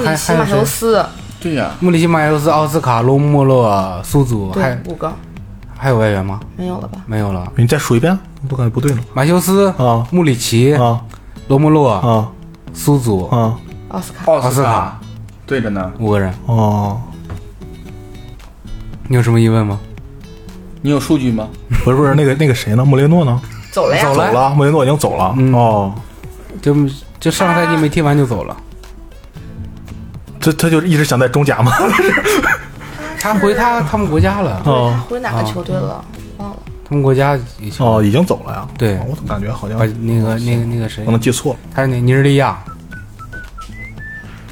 [0.00, 0.58] 里奇、马还有谁？
[0.58, 1.06] 修斯，
[1.40, 5.12] 对呀，穆里奇、马修斯、奥斯卡、罗穆洛、苏祖，对还，五个
[5.76, 6.40] 还有外援吗？
[6.56, 6.98] 没有了吧？
[7.06, 7.50] 没有了。
[7.56, 8.98] 你再数一遍，我都感觉不对了。
[9.12, 11.00] 马修斯、啊穆里奇、啊
[11.48, 12.28] 罗穆洛、啊
[12.72, 13.54] 苏祖，啊！
[13.88, 14.98] 奥斯卡，奥斯卡，
[15.46, 15.92] 对着呢。
[15.98, 16.34] 五个人。
[16.46, 17.00] 哦，
[19.06, 19.78] 你有什么疑问吗？
[20.80, 21.48] 你有数据吗？
[21.84, 22.84] 不是不是，那个那个谁呢？
[22.84, 23.40] 穆雷诺呢？
[23.70, 25.34] 走了呀，走了走了，穆雷诺已经走了。
[25.36, 25.94] 嗯哦，
[26.62, 26.74] 就
[27.20, 28.56] 就上个赛季没踢完就走了。
[30.44, 31.72] 这他就一直想在中甲吗？
[33.18, 34.60] 他回他他们国家了，
[35.08, 36.04] 回哪个球队了？
[36.36, 36.56] 忘了。
[36.86, 38.68] 他们国家已经哦，已经走了呀。
[38.76, 41.58] 对哦我怎么感觉好像那个那个那个谁可，能记错了。
[41.74, 42.58] 他是那尼日利亚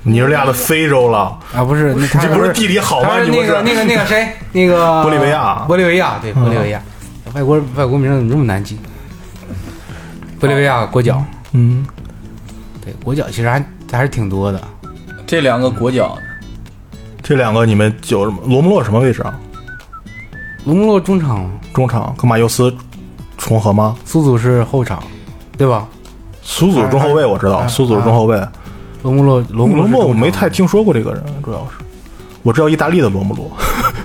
[0.02, 3.10] 尼日利亚的非洲了，啊，不是，那他这不是地理好吗？
[3.12, 6.80] 他是你不是那个那个那个谁，那个 玻利维亚玻利维亚对玻利维亚，
[7.34, 8.78] 外国外国名怎么这么难记？
[10.40, 11.86] 玻利维亚国脚，嗯，
[12.82, 13.62] 对国脚其实还
[13.92, 14.58] 还是挺多的。
[15.26, 16.18] 这两个国脚，
[17.22, 18.38] 这两个你们九什么？
[18.44, 19.38] 罗穆洛什么位置啊？
[20.64, 22.72] 罗穆洛中场，中场跟马尤斯
[23.38, 23.96] 重合吗？
[24.04, 25.02] 苏祖是后场，
[25.56, 25.88] 对吧？
[26.42, 28.36] 苏祖中后卫我知道，啊苏祖是中后卫。
[29.02, 31.84] 罗穆洛罗穆罗穆洛我没太听说过这个人，主要是
[32.42, 33.50] 我知道意大利的罗穆洛。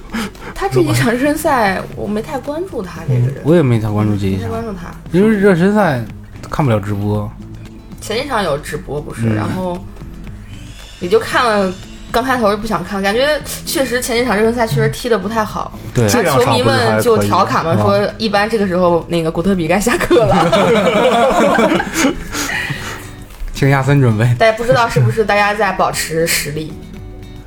[0.55, 4.87] 他这几场热身赛我没太关注他这个人，我也没太关注这一场，没关注他。
[5.11, 6.03] 因为热身赛
[6.49, 7.29] 看不了直播。
[8.01, 9.77] 前一场有直播不是，嗯然后
[10.99, 11.73] 也就看了。
[12.09, 22.13] 刚开头就不想看，感觉确实前几场热身赛确实踢的不太好，对，球迷们就调侃嘛，啊说一般这个时候那个古特比该下课了。
[23.53, 24.25] 请亚森准备。
[24.39, 26.71] 但不知道是不是大家在保持实力，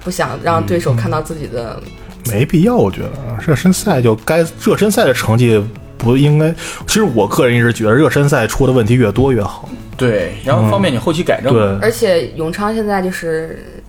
[0.04, 1.82] 不想让对手看到自己的。
[2.30, 3.10] 没必要，我觉得
[3.40, 5.60] 热身赛就该热身赛的成绩
[5.96, 6.54] 不应该。
[6.86, 9.66] 其实我个人一直觉得热身赛出的问题越多越好。
[10.00, 11.52] 对，然后方便你后期改正。
[11.52, 13.82] 对，而且永昌现在就是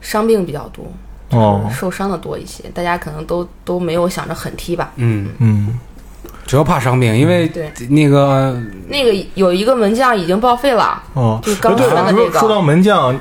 [0.00, 0.84] 伤病比较多，
[1.30, 4.92] 哦，受伤的多一些，大家可能都都没有想着狠踢吧。
[4.96, 5.78] 嗯，嗯，
[6.46, 7.72] 主要怕伤病，因为对。
[7.88, 12.30] 那个那个有一个门将已经报废了，哦，就是刚对传的那个。
[12.32, 13.18] 说说到门将，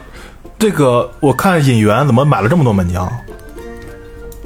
[0.60, 3.12] 这个我看引援怎么买了这么多门将？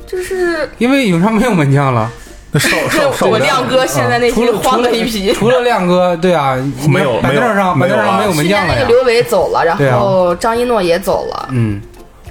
[0.05, 2.11] 就是因为永昌没有门将了，
[2.51, 5.31] 那少 少少我亮哥现在内心慌了一批。
[5.33, 6.55] 除了亮哥，对啊，
[6.89, 8.75] 没有板凳上没有板凳上没有门将了呀。
[8.75, 11.81] 年那个刘伟走了，然后张一诺也走了，嗯，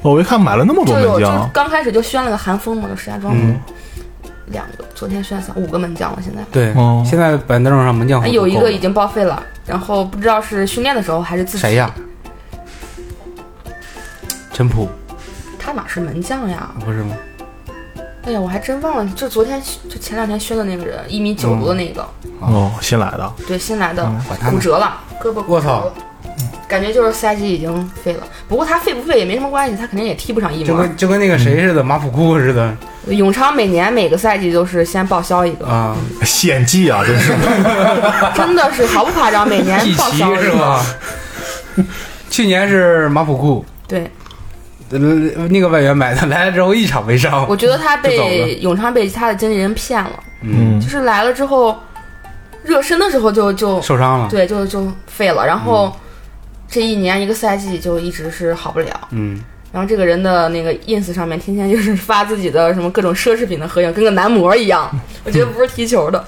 [0.03, 3.59] 我一看买了那么多门将，刚开始就宣了个韩风嘛，就石家庄嗯
[4.49, 6.43] 两个，昨天宣三五个门将了，现在。
[6.53, 11.63] 对哦，现在板凳上门将有一个已经报废了，然后不知道是训练的时候还是自己。
[11.63, 11.91] 谁呀？
[14.53, 14.89] 陈普
[15.59, 16.69] 他哪是门将呀？
[16.85, 17.15] 不是吗？
[18.25, 22.07] 哎呀，我还真忘了，就昨天就前两天宣的那个人，一米九多的那个，
[22.41, 24.53] 哦，新来的，对，新来的，管他呢。
[24.53, 25.93] 骨折了，胳膊骨折我操了。
[26.69, 30.67] 感觉就是赛季已经废了，不过他废不废也没什么关系，他肯定也踢不上一模。
[30.67, 32.73] 就跟就跟那个谁似的，马普库似的
[33.09, 37.35] 永昌每年每个赛季都是先报销一个，啊，献祭啊，真是。
[38.37, 40.43] 真的是毫不夸张，每年季奇报销一个。
[40.45, 40.87] 是吧？
[42.31, 44.09] 去年是马普库，对，呃
[44.99, 47.47] 那个外援买的，来了之后一场没上。
[47.49, 50.11] 我觉得他被永昌被他的经纪人骗了，
[50.43, 51.79] 嗯就，是来了之后，
[52.65, 54.29] 热身的时候就就受伤了。
[54.29, 55.95] 对就就废了，然后
[56.69, 59.09] 这一年一个赛季就一直是好不了。
[59.11, 59.41] 嗯，
[59.73, 64.91] 然后这个人的那个 ins 上面天天就是发自己的什么各种奢侈品的合影，跟个男模一样。
[65.25, 66.25] 我觉得不是踢球的，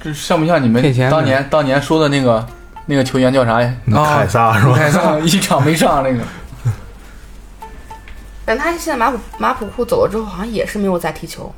[0.00, 2.46] 这像不像你们当年当年说的那个
[2.86, 3.74] 那个球员叫啥呀？
[3.92, 4.74] 凯撒是吧？
[4.76, 6.20] 凯撒一场没上那个。
[8.44, 11.52] 但他现在马普马普库走了之后，好像也是没有再踢球，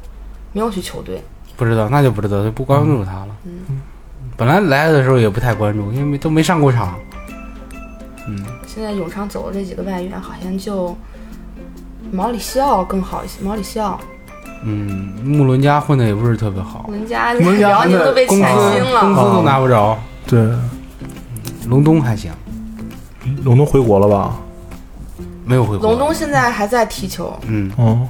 [0.53, 1.23] 没有去球队。
[1.57, 3.29] 不知道，那就不知道，就不关注他了。
[3.45, 3.81] 嗯，
[4.37, 6.95] 本来来的时候也不太关注，因为都没上过场。
[8.27, 10.97] 嗯，现在永昌走的这几个外援，好像就
[12.11, 13.43] 毛里西奥更好一些。
[13.43, 14.01] 毛里西奥，
[14.65, 19.01] 嗯，穆伦加混的也不是特别好，伦家穆伦加辽宁都被工资遣星了。
[19.01, 19.99] 工资都拿不着。
[20.27, 20.51] 对，
[21.69, 22.33] 隆冬还行，
[23.43, 24.37] 隆冬回国了吧？
[25.45, 25.91] 没有回国。
[25.91, 28.09] 隆冬现在还在踢球，嗯，哦，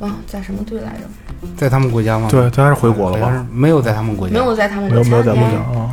[0.00, 1.00] 啊，在什么队来着？
[1.56, 2.28] 在他们国家吗？
[2.30, 3.46] 对，他还是回国了好像是吧？
[3.52, 4.32] 没有在他们国家。
[4.32, 5.92] 没有在他们没有没有在前年梦想啊。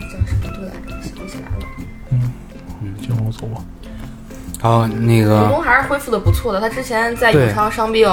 [0.00, 0.90] 叫什么队来着？
[1.02, 1.66] 想不起来了。
[3.00, 3.62] 行，我走吧。
[4.60, 6.60] 好，那隆个冬还是恢复的不错的。
[6.60, 8.06] 他之前在对永昌伤病，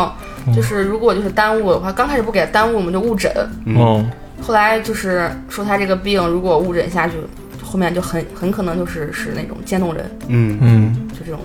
[0.55, 3.29] 就是如果就是耽误的话，刚开始不给他耽误，我们就误诊。
[3.65, 4.09] 嗯，
[4.41, 7.15] 后来就是说他这个病如果误诊下去，
[7.77, 11.39] 后面就很很可能就是是那种渐冻人，嗯，嗯，就这种。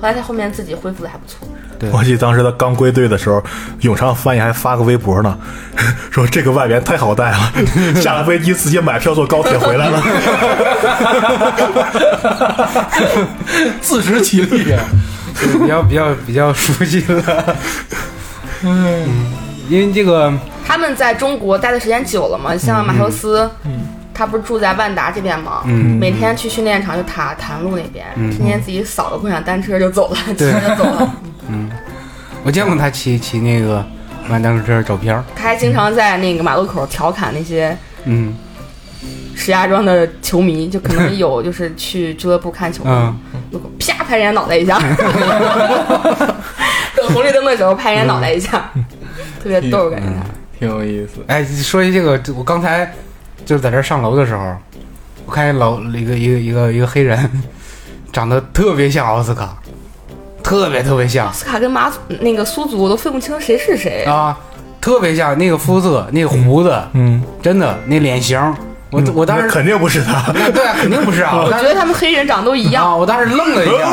[0.00, 1.46] 后来他后面自己恢复的还不错。
[1.78, 1.90] 对。
[1.90, 3.44] 我记得当时他刚归队的时候，
[3.80, 5.38] 永昌翻译还发个微博呢，
[6.10, 7.52] 说这个外援太好带了，
[8.00, 10.02] 下了飞机直接买票坐高铁回来了。
[13.82, 14.64] 自食其力。
[15.60, 17.56] 比较比较比较熟悉了。
[18.62, 19.06] 嗯，
[19.68, 20.32] 因为这个
[20.66, 23.50] 他们在中国待的时间久了嘛，像马修斯，
[24.14, 25.62] 他不是住在万达这边吗？
[25.66, 31.14] 嗯每天去训练场就塔坛路那边，天天自己扫个共享单车就走了，骑着就走了。
[31.50, 31.68] 嗯
[32.44, 33.84] 我见过他骑骑那个
[34.22, 35.22] 共享单车照片。
[35.34, 38.36] 他还经常在那个马路口调侃那些嗯
[39.34, 43.14] 石家庄的球迷，就可能有就是去俱乐部看球，嗯，
[43.50, 44.78] 路口啪拍人家脑袋一下，
[46.94, 48.70] 等 红绿灯的时候拍人家脑袋一下，
[49.42, 50.24] 特别逗，感觉他。
[50.58, 51.22] 挺有意思。
[51.26, 52.90] 哎，说起这个，我刚才
[53.44, 54.56] 就是在这上楼的时候，
[55.26, 57.30] 我看见老一个一个一个一个黑人，
[58.12, 59.56] 长得特别像奥斯卡，
[60.42, 64.04] 特别特别像奥斯卡跟马祖那个苏祖我都分不清谁是谁。
[64.04, 64.38] 啊，
[64.80, 68.38] 特别像那个肤色，那个胡子，嗯，真的那脸型，
[68.90, 70.32] 我我当时那肯定不是他。
[70.52, 72.84] 对啊，肯定不是啊， 我觉得他们黑人长得都一样。
[72.84, 73.90] 啊，我当时愣了一下，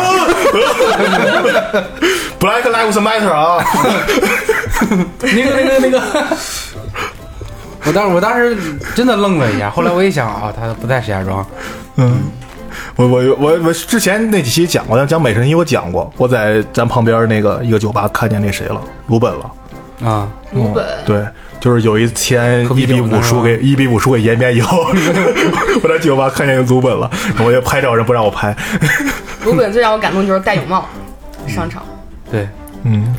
[2.39, 3.63] Black Lives Matter 啊！
[5.21, 6.01] 那个那个那个，
[7.85, 8.55] 我当时我当时
[8.95, 11.45] 真的愣了一下，后来我一想啊，他不在石家庄，
[11.95, 12.19] 嗯，
[12.95, 19.51] 我我我我之前那几期讲过，讲美神一我讲过，我在咱旁边那个一个酒吧看见那谁了，鲁本了。
[20.03, 21.23] 啊，鲁本嗯对，
[21.59, 24.83] 就是有一天喝一比五输给一比五输给延边以后，
[25.83, 28.55] 我在酒吧看见鲁本了，我就拍照人不让我拍。
[29.43, 30.87] 鲁本最让我感动就是戴泳帽
[31.47, 31.83] 上场。
[32.31, 32.49] 对，
[32.83, 33.15] 嗯，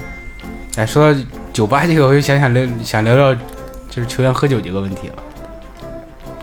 [0.75, 1.21] 哎，说到
[1.53, 3.37] 酒吧这个，我就想想聊想聊聊，
[3.95, 5.23] 就是球员喝酒这个问题了，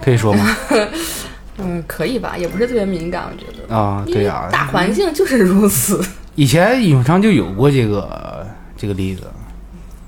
[0.04, 0.56] 可以说吗？
[1.58, 3.76] 嗯，可以吧，也不是特别敏感，我觉得。
[3.76, 6.00] 啊，对呀、大环境就是如此。
[6.36, 8.48] 以前永昌就有过这个
[8.78, 9.24] 这个例子，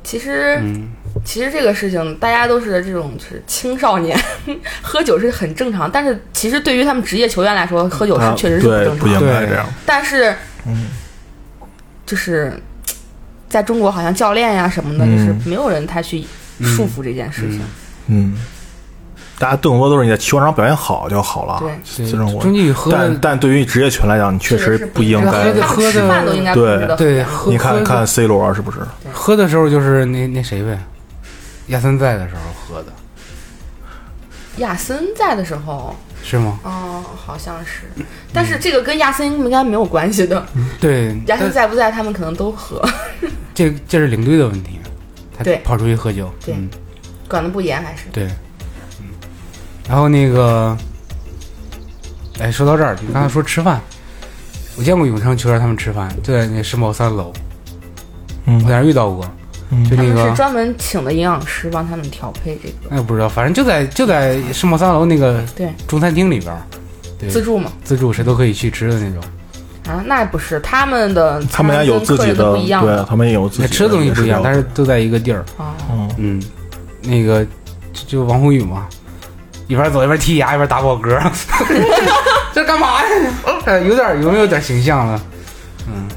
[0.04, 0.90] 其实，嗯，
[1.26, 4.16] 其实这个事情大家都是这种就是青少年
[4.84, 9.42] 喝酒是很正常，但是其实对于他们职业球员来说，喝酒是啊确实是对不正常的。
[9.42, 9.66] 该这样。
[9.84, 10.36] 但是，
[10.68, 10.90] 嗯
[12.06, 12.54] 就是
[13.50, 16.24] 在中国，好像教练呀什么的，嗯就是没有人太去
[16.64, 17.62] 束缚这件事情。
[18.08, 18.36] 嗯，
[19.38, 21.58] 大家更多都是你在球场上表现好就好了。
[21.60, 25.92] 对对这种我中继喝，但但对于职业球员来讲，你确实不应该喝。
[25.92, 26.96] 吃饭都应该不对。
[26.98, 28.80] 对，喝你看看 C 罗是不是？
[29.12, 30.78] 喝的时候就是那那谁呗，
[31.68, 32.92] 亚森在的时候喝的，
[34.58, 36.60] 亚森在的时候，是吗？
[36.64, 37.84] 哦，好像是，
[38.34, 40.46] 但是这个跟亚森应该没有关系的。
[40.80, 42.84] 对，亚森在不在，他们可能都喝，
[43.54, 44.80] 这这是领队的问题，
[45.44, 45.58] 他对。
[45.64, 46.54] 跑出去喝酒，对。
[46.56, 46.70] 嗯，
[47.28, 48.04] 管的不严还是。
[48.12, 48.26] 对，
[49.00, 49.08] 嗯，
[49.88, 50.78] 然后那个，
[52.40, 53.82] 哎，说到这儿，你刚才说吃饭，
[54.78, 57.34] 我见过永昌球员他们吃饭，就在那世贸三楼，
[58.46, 58.56] 嗯。
[58.64, 59.26] 我在那儿遇到过，
[59.70, 59.84] 嗯。
[59.90, 66.62] 就那个他们是专门请的营养师帮他们调配这个，哎不知道，反正就在就在世贸三楼那个对，中餐厅里边儿，
[67.18, 67.72] 对，自助嘛。
[67.84, 69.24] 自助谁都可以去吃的那种，
[69.88, 75.74] 啊，那不是他们的，他们家有自己的，对不一样的，他们也有自己那吃的东西不一样，但是都在一个地儿，哦。
[75.90, 76.41] 嗯，嗯，
[77.02, 77.44] 那个
[77.94, 78.88] 就就王宏宇嘛，
[79.68, 81.20] 一边走一边剔牙一边打饱嗝，
[82.53, 83.34] 这干嘛呀？
[83.66, 85.22] 呃有点有没有点形象了？
[85.88, 86.08] 嗯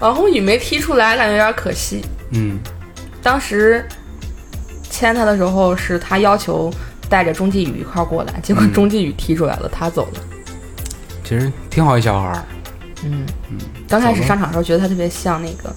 [0.00, 2.04] 王宏宇没踢出来，感觉有点可惜。
[2.30, 2.58] 嗯
[3.22, 3.86] 当时
[4.90, 6.70] 签他的时候，是他要求
[7.08, 10.20] 带着钟继宇一块儿过来，结果嗯钟继宇踢出来了，他走了。
[11.24, 12.44] 其实挺好一小孩儿，
[13.04, 13.26] 嗯。
[13.88, 15.74] 刚开始上场的时候，觉得他特别像那个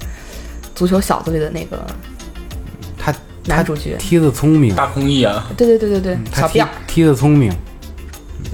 [0.74, 1.86] 足球小子里的那个
[2.98, 3.14] 他
[3.46, 3.96] 男主角。
[3.98, 6.70] 踢的聪明，大空翼啊，对对对对对，他踢小辫儿。
[6.88, 7.54] 踢的聪明，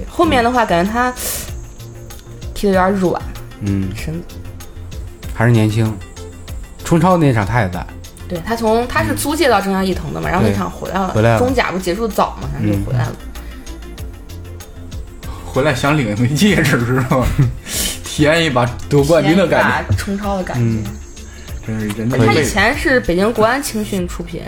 [0.08, 1.12] 后面的话，感觉他
[2.54, 3.22] 踢的有点软，
[3.60, 4.20] 嗯，身子。
[5.34, 5.92] 还是年轻。
[6.84, 7.84] 冲超那场他也在，
[8.28, 11.38] 对对他从他是租借到中央伊藤的嘛，然后那场回来了，回来了。
[11.38, 13.12] 中甲不结束早嘛，然后就回来了。
[15.46, 17.26] 回来想领一枚戒指是吧？
[18.14, 20.62] 体验一把夺冠军的感觉，冲超的感觉。
[20.62, 20.84] 嗯，
[21.66, 22.44] 真是人的他以。
[22.44, 24.40] 前是北京国安青训出品，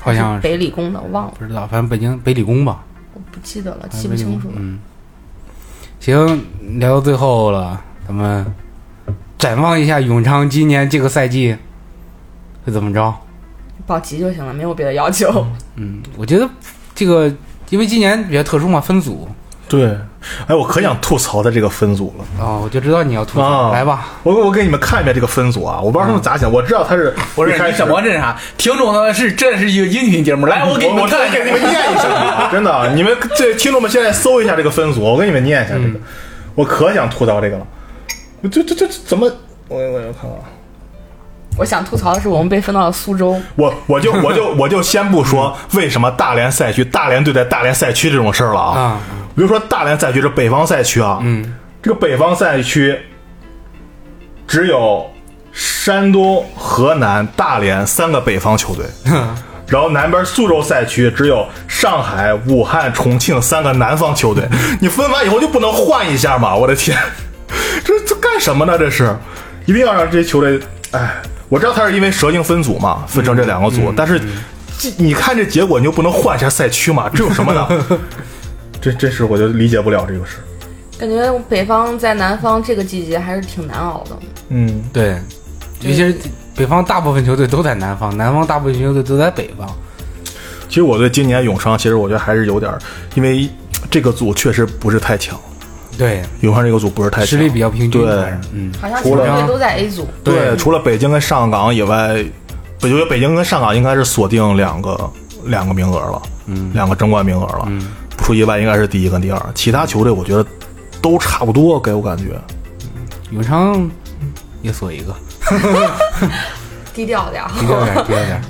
[0.00, 2.82] 好像是北理工的，我忘了，不知道，反正北京北理工吧，
[3.14, 4.54] 我不记得了，记不清楚了。
[4.56, 4.80] 嗯，
[6.00, 6.44] 行，
[6.80, 8.44] 聊到最后了，咱们
[9.38, 11.56] 展望一下永昌今年这个赛季
[12.64, 13.14] 会怎么着？
[13.86, 15.46] 保级就行了，没有别的要求。
[15.76, 16.50] 嗯，我觉得
[16.92, 17.32] 这个
[17.68, 19.28] 因为今年比较特殊嘛，分组
[19.70, 19.96] 对，
[20.48, 22.44] 哎，我可想吐槽的这个分组了。
[22.44, 24.04] 哦，我就知道你要吐槽，啊来吧。
[24.24, 28.36] 我我给你们看一遍这个分组啊，我不知道他们咋想，我知道他是不是开始怎么这啥？
[28.58, 35.98] 听众呢是这是一个音频节目，来我给你我我们看一下再给你们念一下 啊，真的，你们这听众们现在搜一下这个分组，我给你们念一下这个，
[36.56, 37.66] 我可想吐槽这个了。
[38.42, 39.30] 这这这这怎么？
[39.68, 40.44] 我我我看看啊。
[41.58, 49.00] 我想吐槽的是，我们被分到了苏州，我我就我就我就先不说为什么大连赛区大连队在大连赛区这种事儿了啊，啊，
[49.40, 51.42] 比如说大连赛区是北方赛区啊，嗯，
[51.82, 52.94] 这个北方赛区
[54.46, 55.10] 只有
[55.50, 58.84] 山东、河南、大连三个北方球队，
[59.66, 64.44] 然后南边苏州赛区只有上海、武汉、重庆三个南方球队。
[64.78, 66.54] 你分完以后就不能换一下吗？
[66.54, 66.94] 我的天，
[67.82, 68.76] 这这干什么呢？
[68.76, 69.16] 这是
[69.64, 70.60] 一定要让这些球队，
[70.90, 71.14] 哎，
[71.48, 74.20] 我知道他是因为蛇形分组嘛，分成这两个组，但是
[74.98, 77.08] 你看这结果，你就不能换一下赛区吗？
[77.14, 77.66] 这有什么呢？
[78.80, 80.38] 这这是我就理解不了这个事。
[80.98, 84.18] 感觉北方在南方这个季节还是挺难熬的。
[84.48, 85.18] 嗯，对，
[85.80, 86.14] 尤其是
[86.54, 89.68] 北方大部分球队都在南方，南方大部分球队都在北方。
[90.68, 92.78] 其实我对今年永昌，其实我觉得还是有点儿，
[93.14, 93.48] 因为
[93.90, 95.36] 这个组确实不是太强，
[95.98, 102.24] 对，永昌这个组不是太强，实力比较平均，对嗯，好像除了球队都在 A 组，对，除了北京跟上港以外，
[102.82, 105.10] 我觉得北京跟上港应该是锁定两个
[105.46, 107.88] 两个名额了，嗯，两个争冠名额了，嗯，
[108.20, 110.44] 不出意外应该是第一跟第二，其他球队我觉得
[111.00, 112.38] 都差不多，给我感觉。
[113.30, 113.90] 永昌
[114.60, 115.14] 也锁一个，
[116.94, 117.50] 低调点儿。
[117.58, 118.42] 低调点，低调点。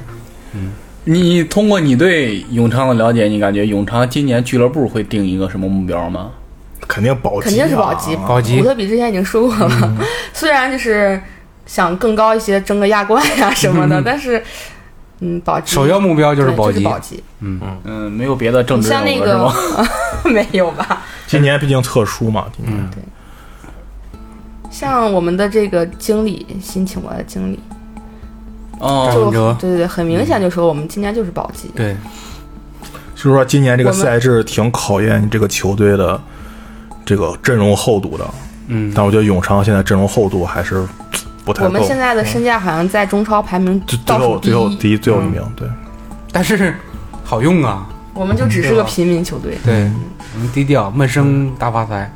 [0.55, 0.73] 嗯
[1.05, 6.31] 你通过你对永昌的了解，你感觉永昌今年俱乐部会定一个什么目标吗？
[6.87, 9.97] 肯定保级、啊，肯定是保级，保级古特比之前已经说过了，
[10.35, 11.21] 虽然就是
[11.65, 14.43] 想更高一些，争个亚冠呀什么的，但是
[15.21, 15.75] 嗯，保级。
[15.75, 16.83] 首要目标就是保级。
[16.83, 17.23] 保级。
[17.41, 19.89] 嗯，没有别的政你治像那个任务是吗？
[20.33, 21.03] 没有吧？
[21.27, 22.91] 今年毕竟特殊嘛，今年。
[22.91, 23.03] 对、
[24.71, 27.59] 像我们的这个经理新请过来的经理，
[28.79, 31.71] 哦，就对对对，很明显就说我们今年就是保级。
[31.75, 31.97] 对，
[33.15, 36.21] 就是说今年这个赛制挺考验这个球队的
[37.05, 38.27] 这个阵容厚度的，
[38.69, 40.87] 嗯，但我觉得永昌现在阵容厚度还是
[41.53, 41.67] 不太够。
[41.67, 44.97] 我们现在的身价好像在中超排名最最倒数后最后，第一。
[44.97, 45.69] 最后一名，对。
[46.33, 46.75] 但是
[47.25, 49.91] 好用啊，我们就只是个平民球队，对，
[50.35, 52.13] 我们低调，闷声大发财。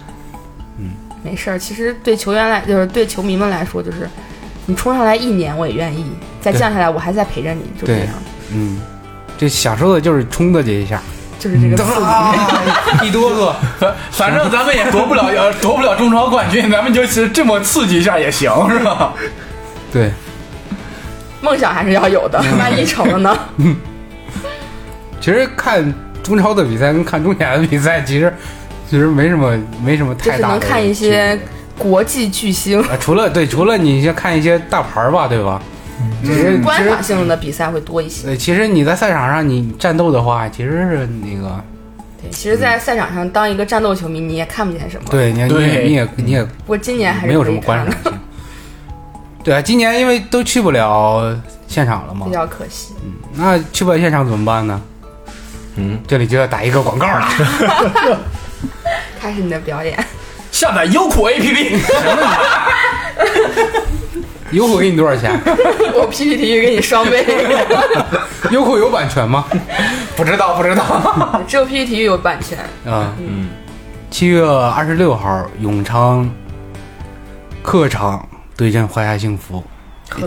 [0.79, 0.93] 嗯。
[1.23, 1.59] 没事儿。
[1.59, 4.09] 其实对球员来，就是对球迷们来说，就是
[4.67, 6.07] 你冲上来一年我也愿意，
[6.41, 8.09] 再降下来我还在陪着你，就这样，
[8.53, 8.81] 嗯，
[9.37, 11.03] 这享受的就是冲的这一下，
[11.39, 13.09] 就是这个刺激。
[13.09, 13.93] 一哆嗦。
[14.13, 19.13] 反正咱们也夺不了呃夺不了中超冠军，咱们就是这么刺激一下也行，是吧？
[19.93, 20.11] 对，
[21.41, 23.39] 梦想还是要有的， 万一成了呢？
[25.21, 25.93] 其实看
[26.23, 28.33] 中超的比赛跟看中甲的比赛，其实
[28.89, 31.39] 其实没什么没什么太大的是能看一些
[31.79, 35.61] 国际巨星，啊，除了对，除了你先看一些大牌吧，对吧？
[36.23, 38.27] 其实观其实赏性的比赛会多一些。
[38.27, 41.63] 对，其实你在赛场上你战斗的话，其实是那个，
[42.21, 48.13] 对，其实，在赛场上当一个战斗球迷，你也看不见什么。，对你你也你也你也不过今年还是没有什么观赏，性。
[49.45, 51.39] 对啊，今年因为都去不了
[51.69, 52.95] 现场了嘛比，较可惜。
[53.05, 54.81] 嗯那去不了现场怎么办呢？
[55.77, 57.29] 嗯，这里就要打一个广告了。
[59.21, 59.99] 开始你的表演，
[60.53, 61.81] 下载优酷 APP，
[64.55, 65.39] 优酷给你多少钱？
[65.95, 67.25] 我 PPT 给你双倍，
[68.51, 69.45] 优酷有版权吗？
[70.17, 71.41] 不知道不知道。
[71.47, 72.59] 只有 PPT 有版权。
[72.91, 73.49] 啊，嗯，
[74.11, 76.29] 七月二十六号，永昌
[77.63, 78.27] 客场
[78.57, 79.63] 对阵华夏幸福，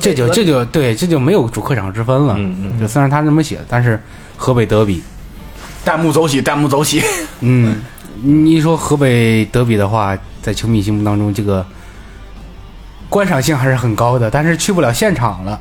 [0.01, 2.35] 这就这就对，这就没有主客场之分了。
[2.37, 4.01] 嗯嗯就虽然他这么写，但是
[4.35, 5.01] 河北德比，
[5.85, 7.01] 弹幕走起，弹幕走起。
[7.39, 7.81] 嗯，
[8.21, 11.65] 你一说河北德比的话，在球迷心目当中，这个
[13.09, 15.59] 观赏性还是很高的，但是去不了现场了。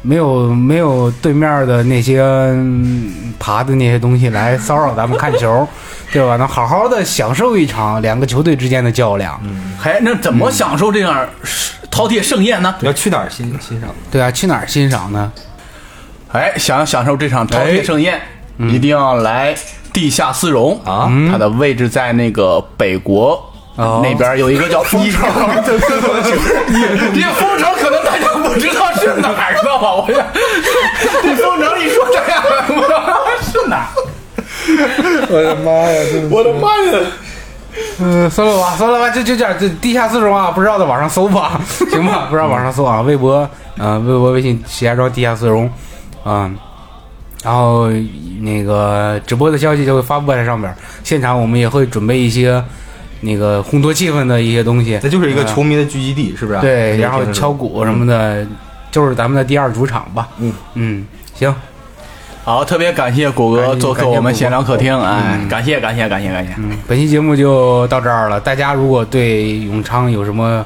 [0.00, 5.66] 没有没有对面的那些嗯爬的那些东西来骚扰咱们看球，
[6.12, 6.36] 对吧？
[6.36, 9.38] 能好好的享受一场两个球队之间的较量。
[9.76, 11.26] 还那怎么享受这样
[11.90, 12.72] 饕餮盛宴呢？
[12.80, 13.90] 要去哪儿欣欣赏？
[14.08, 15.32] 对啊，去哪儿欣赏呢？
[16.32, 18.20] 哎，想要享受这场饕餮盛宴，
[18.58, 19.52] 一定要来
[19.92, 23.47] 地下丝绒啊它的位置在那个北国。
[23.78, 25.28] 哦那边有一个叫 丰城，
[27.12, 29.94] 你这丰城可能大家不知道是哪儿，知道吧？
[29.94, 30.14] 我这
[31.22, 33.00] 这丰城一说这样，不知道
[33.40, 33.88] 是哪儿。
[35.30, 36.00] 我的妈呀！
[36.30, 37.06] 我的妈呀！
[38.00, 41.60] 嗯，算了吧，算了吧，就就这样，这地下丝绒啊，不知道在网上搜吧，
[41.90, 42.26] 行吧？
[42.28, 43.48] 不知道网上搜啊，微博，
[43.78, 45.70] 嗯、微博、微信石家庄地下丝绒，
[46.24, 46.50] 啊、
[47.44, 47.88] 然后
[48.40, 50.74] 那个直播的消息就会发布在上面，
[51.04, 52.62] 现场我们也会准备一些
[53.20, 56.60] 那个烘托气氛的一些东西，这就是一个嗯球迷的聚集地，是不是？
[56.60, 58.46] 对，然后敲鼓什么的，
[58.90, 60.28] 就是咱们的第二主场吧。
[60.38, 61.54] 嗯嗯，行，
[62.44, 66.54] 好，特别感谢果哥做客我们闲聊客厅，哎嗯，感谢感谢感谢感谢。
[66.58, 68.40] 嗯，本期节目就到这儿了。
[68.40, 70.64] 大家如果对永昌有什么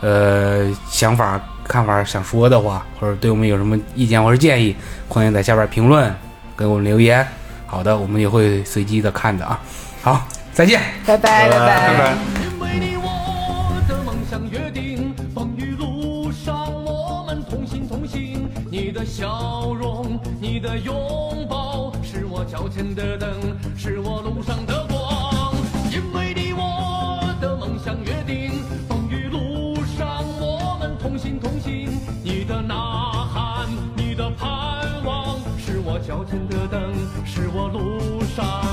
[0.00, 4.74] 呃想法、看法想说的话，或者对我们有什么意见或者建议，
[5.08, 6.14] 欢迎在下边评论
[6.56, 7.26] 给我们留言。
[7.66, 9.60] 好的，我们也会随机的看的啊。
[10.00, 10.26] 好，
[10.58, 10.80] 再见。
[11.06, 12.16] 拜拜拜拜。
[12.42, 18.50] 因为你我的梦想约定，风雨路上我们同行同行。
[18.68, 25.54] 你的笑容，你的拥抱，是我脚前的灯，是我路上的光。
[25.92, 32.00] 因为你我的梦想约定，风雨路上我们同心同行。
[32.24, 32.74] 你的呐
[33.32, 34.48] 喊，你的盼
[35.04, 36.92] 望，是我脚前的灯，
[37.24, 38.67] 是我路上。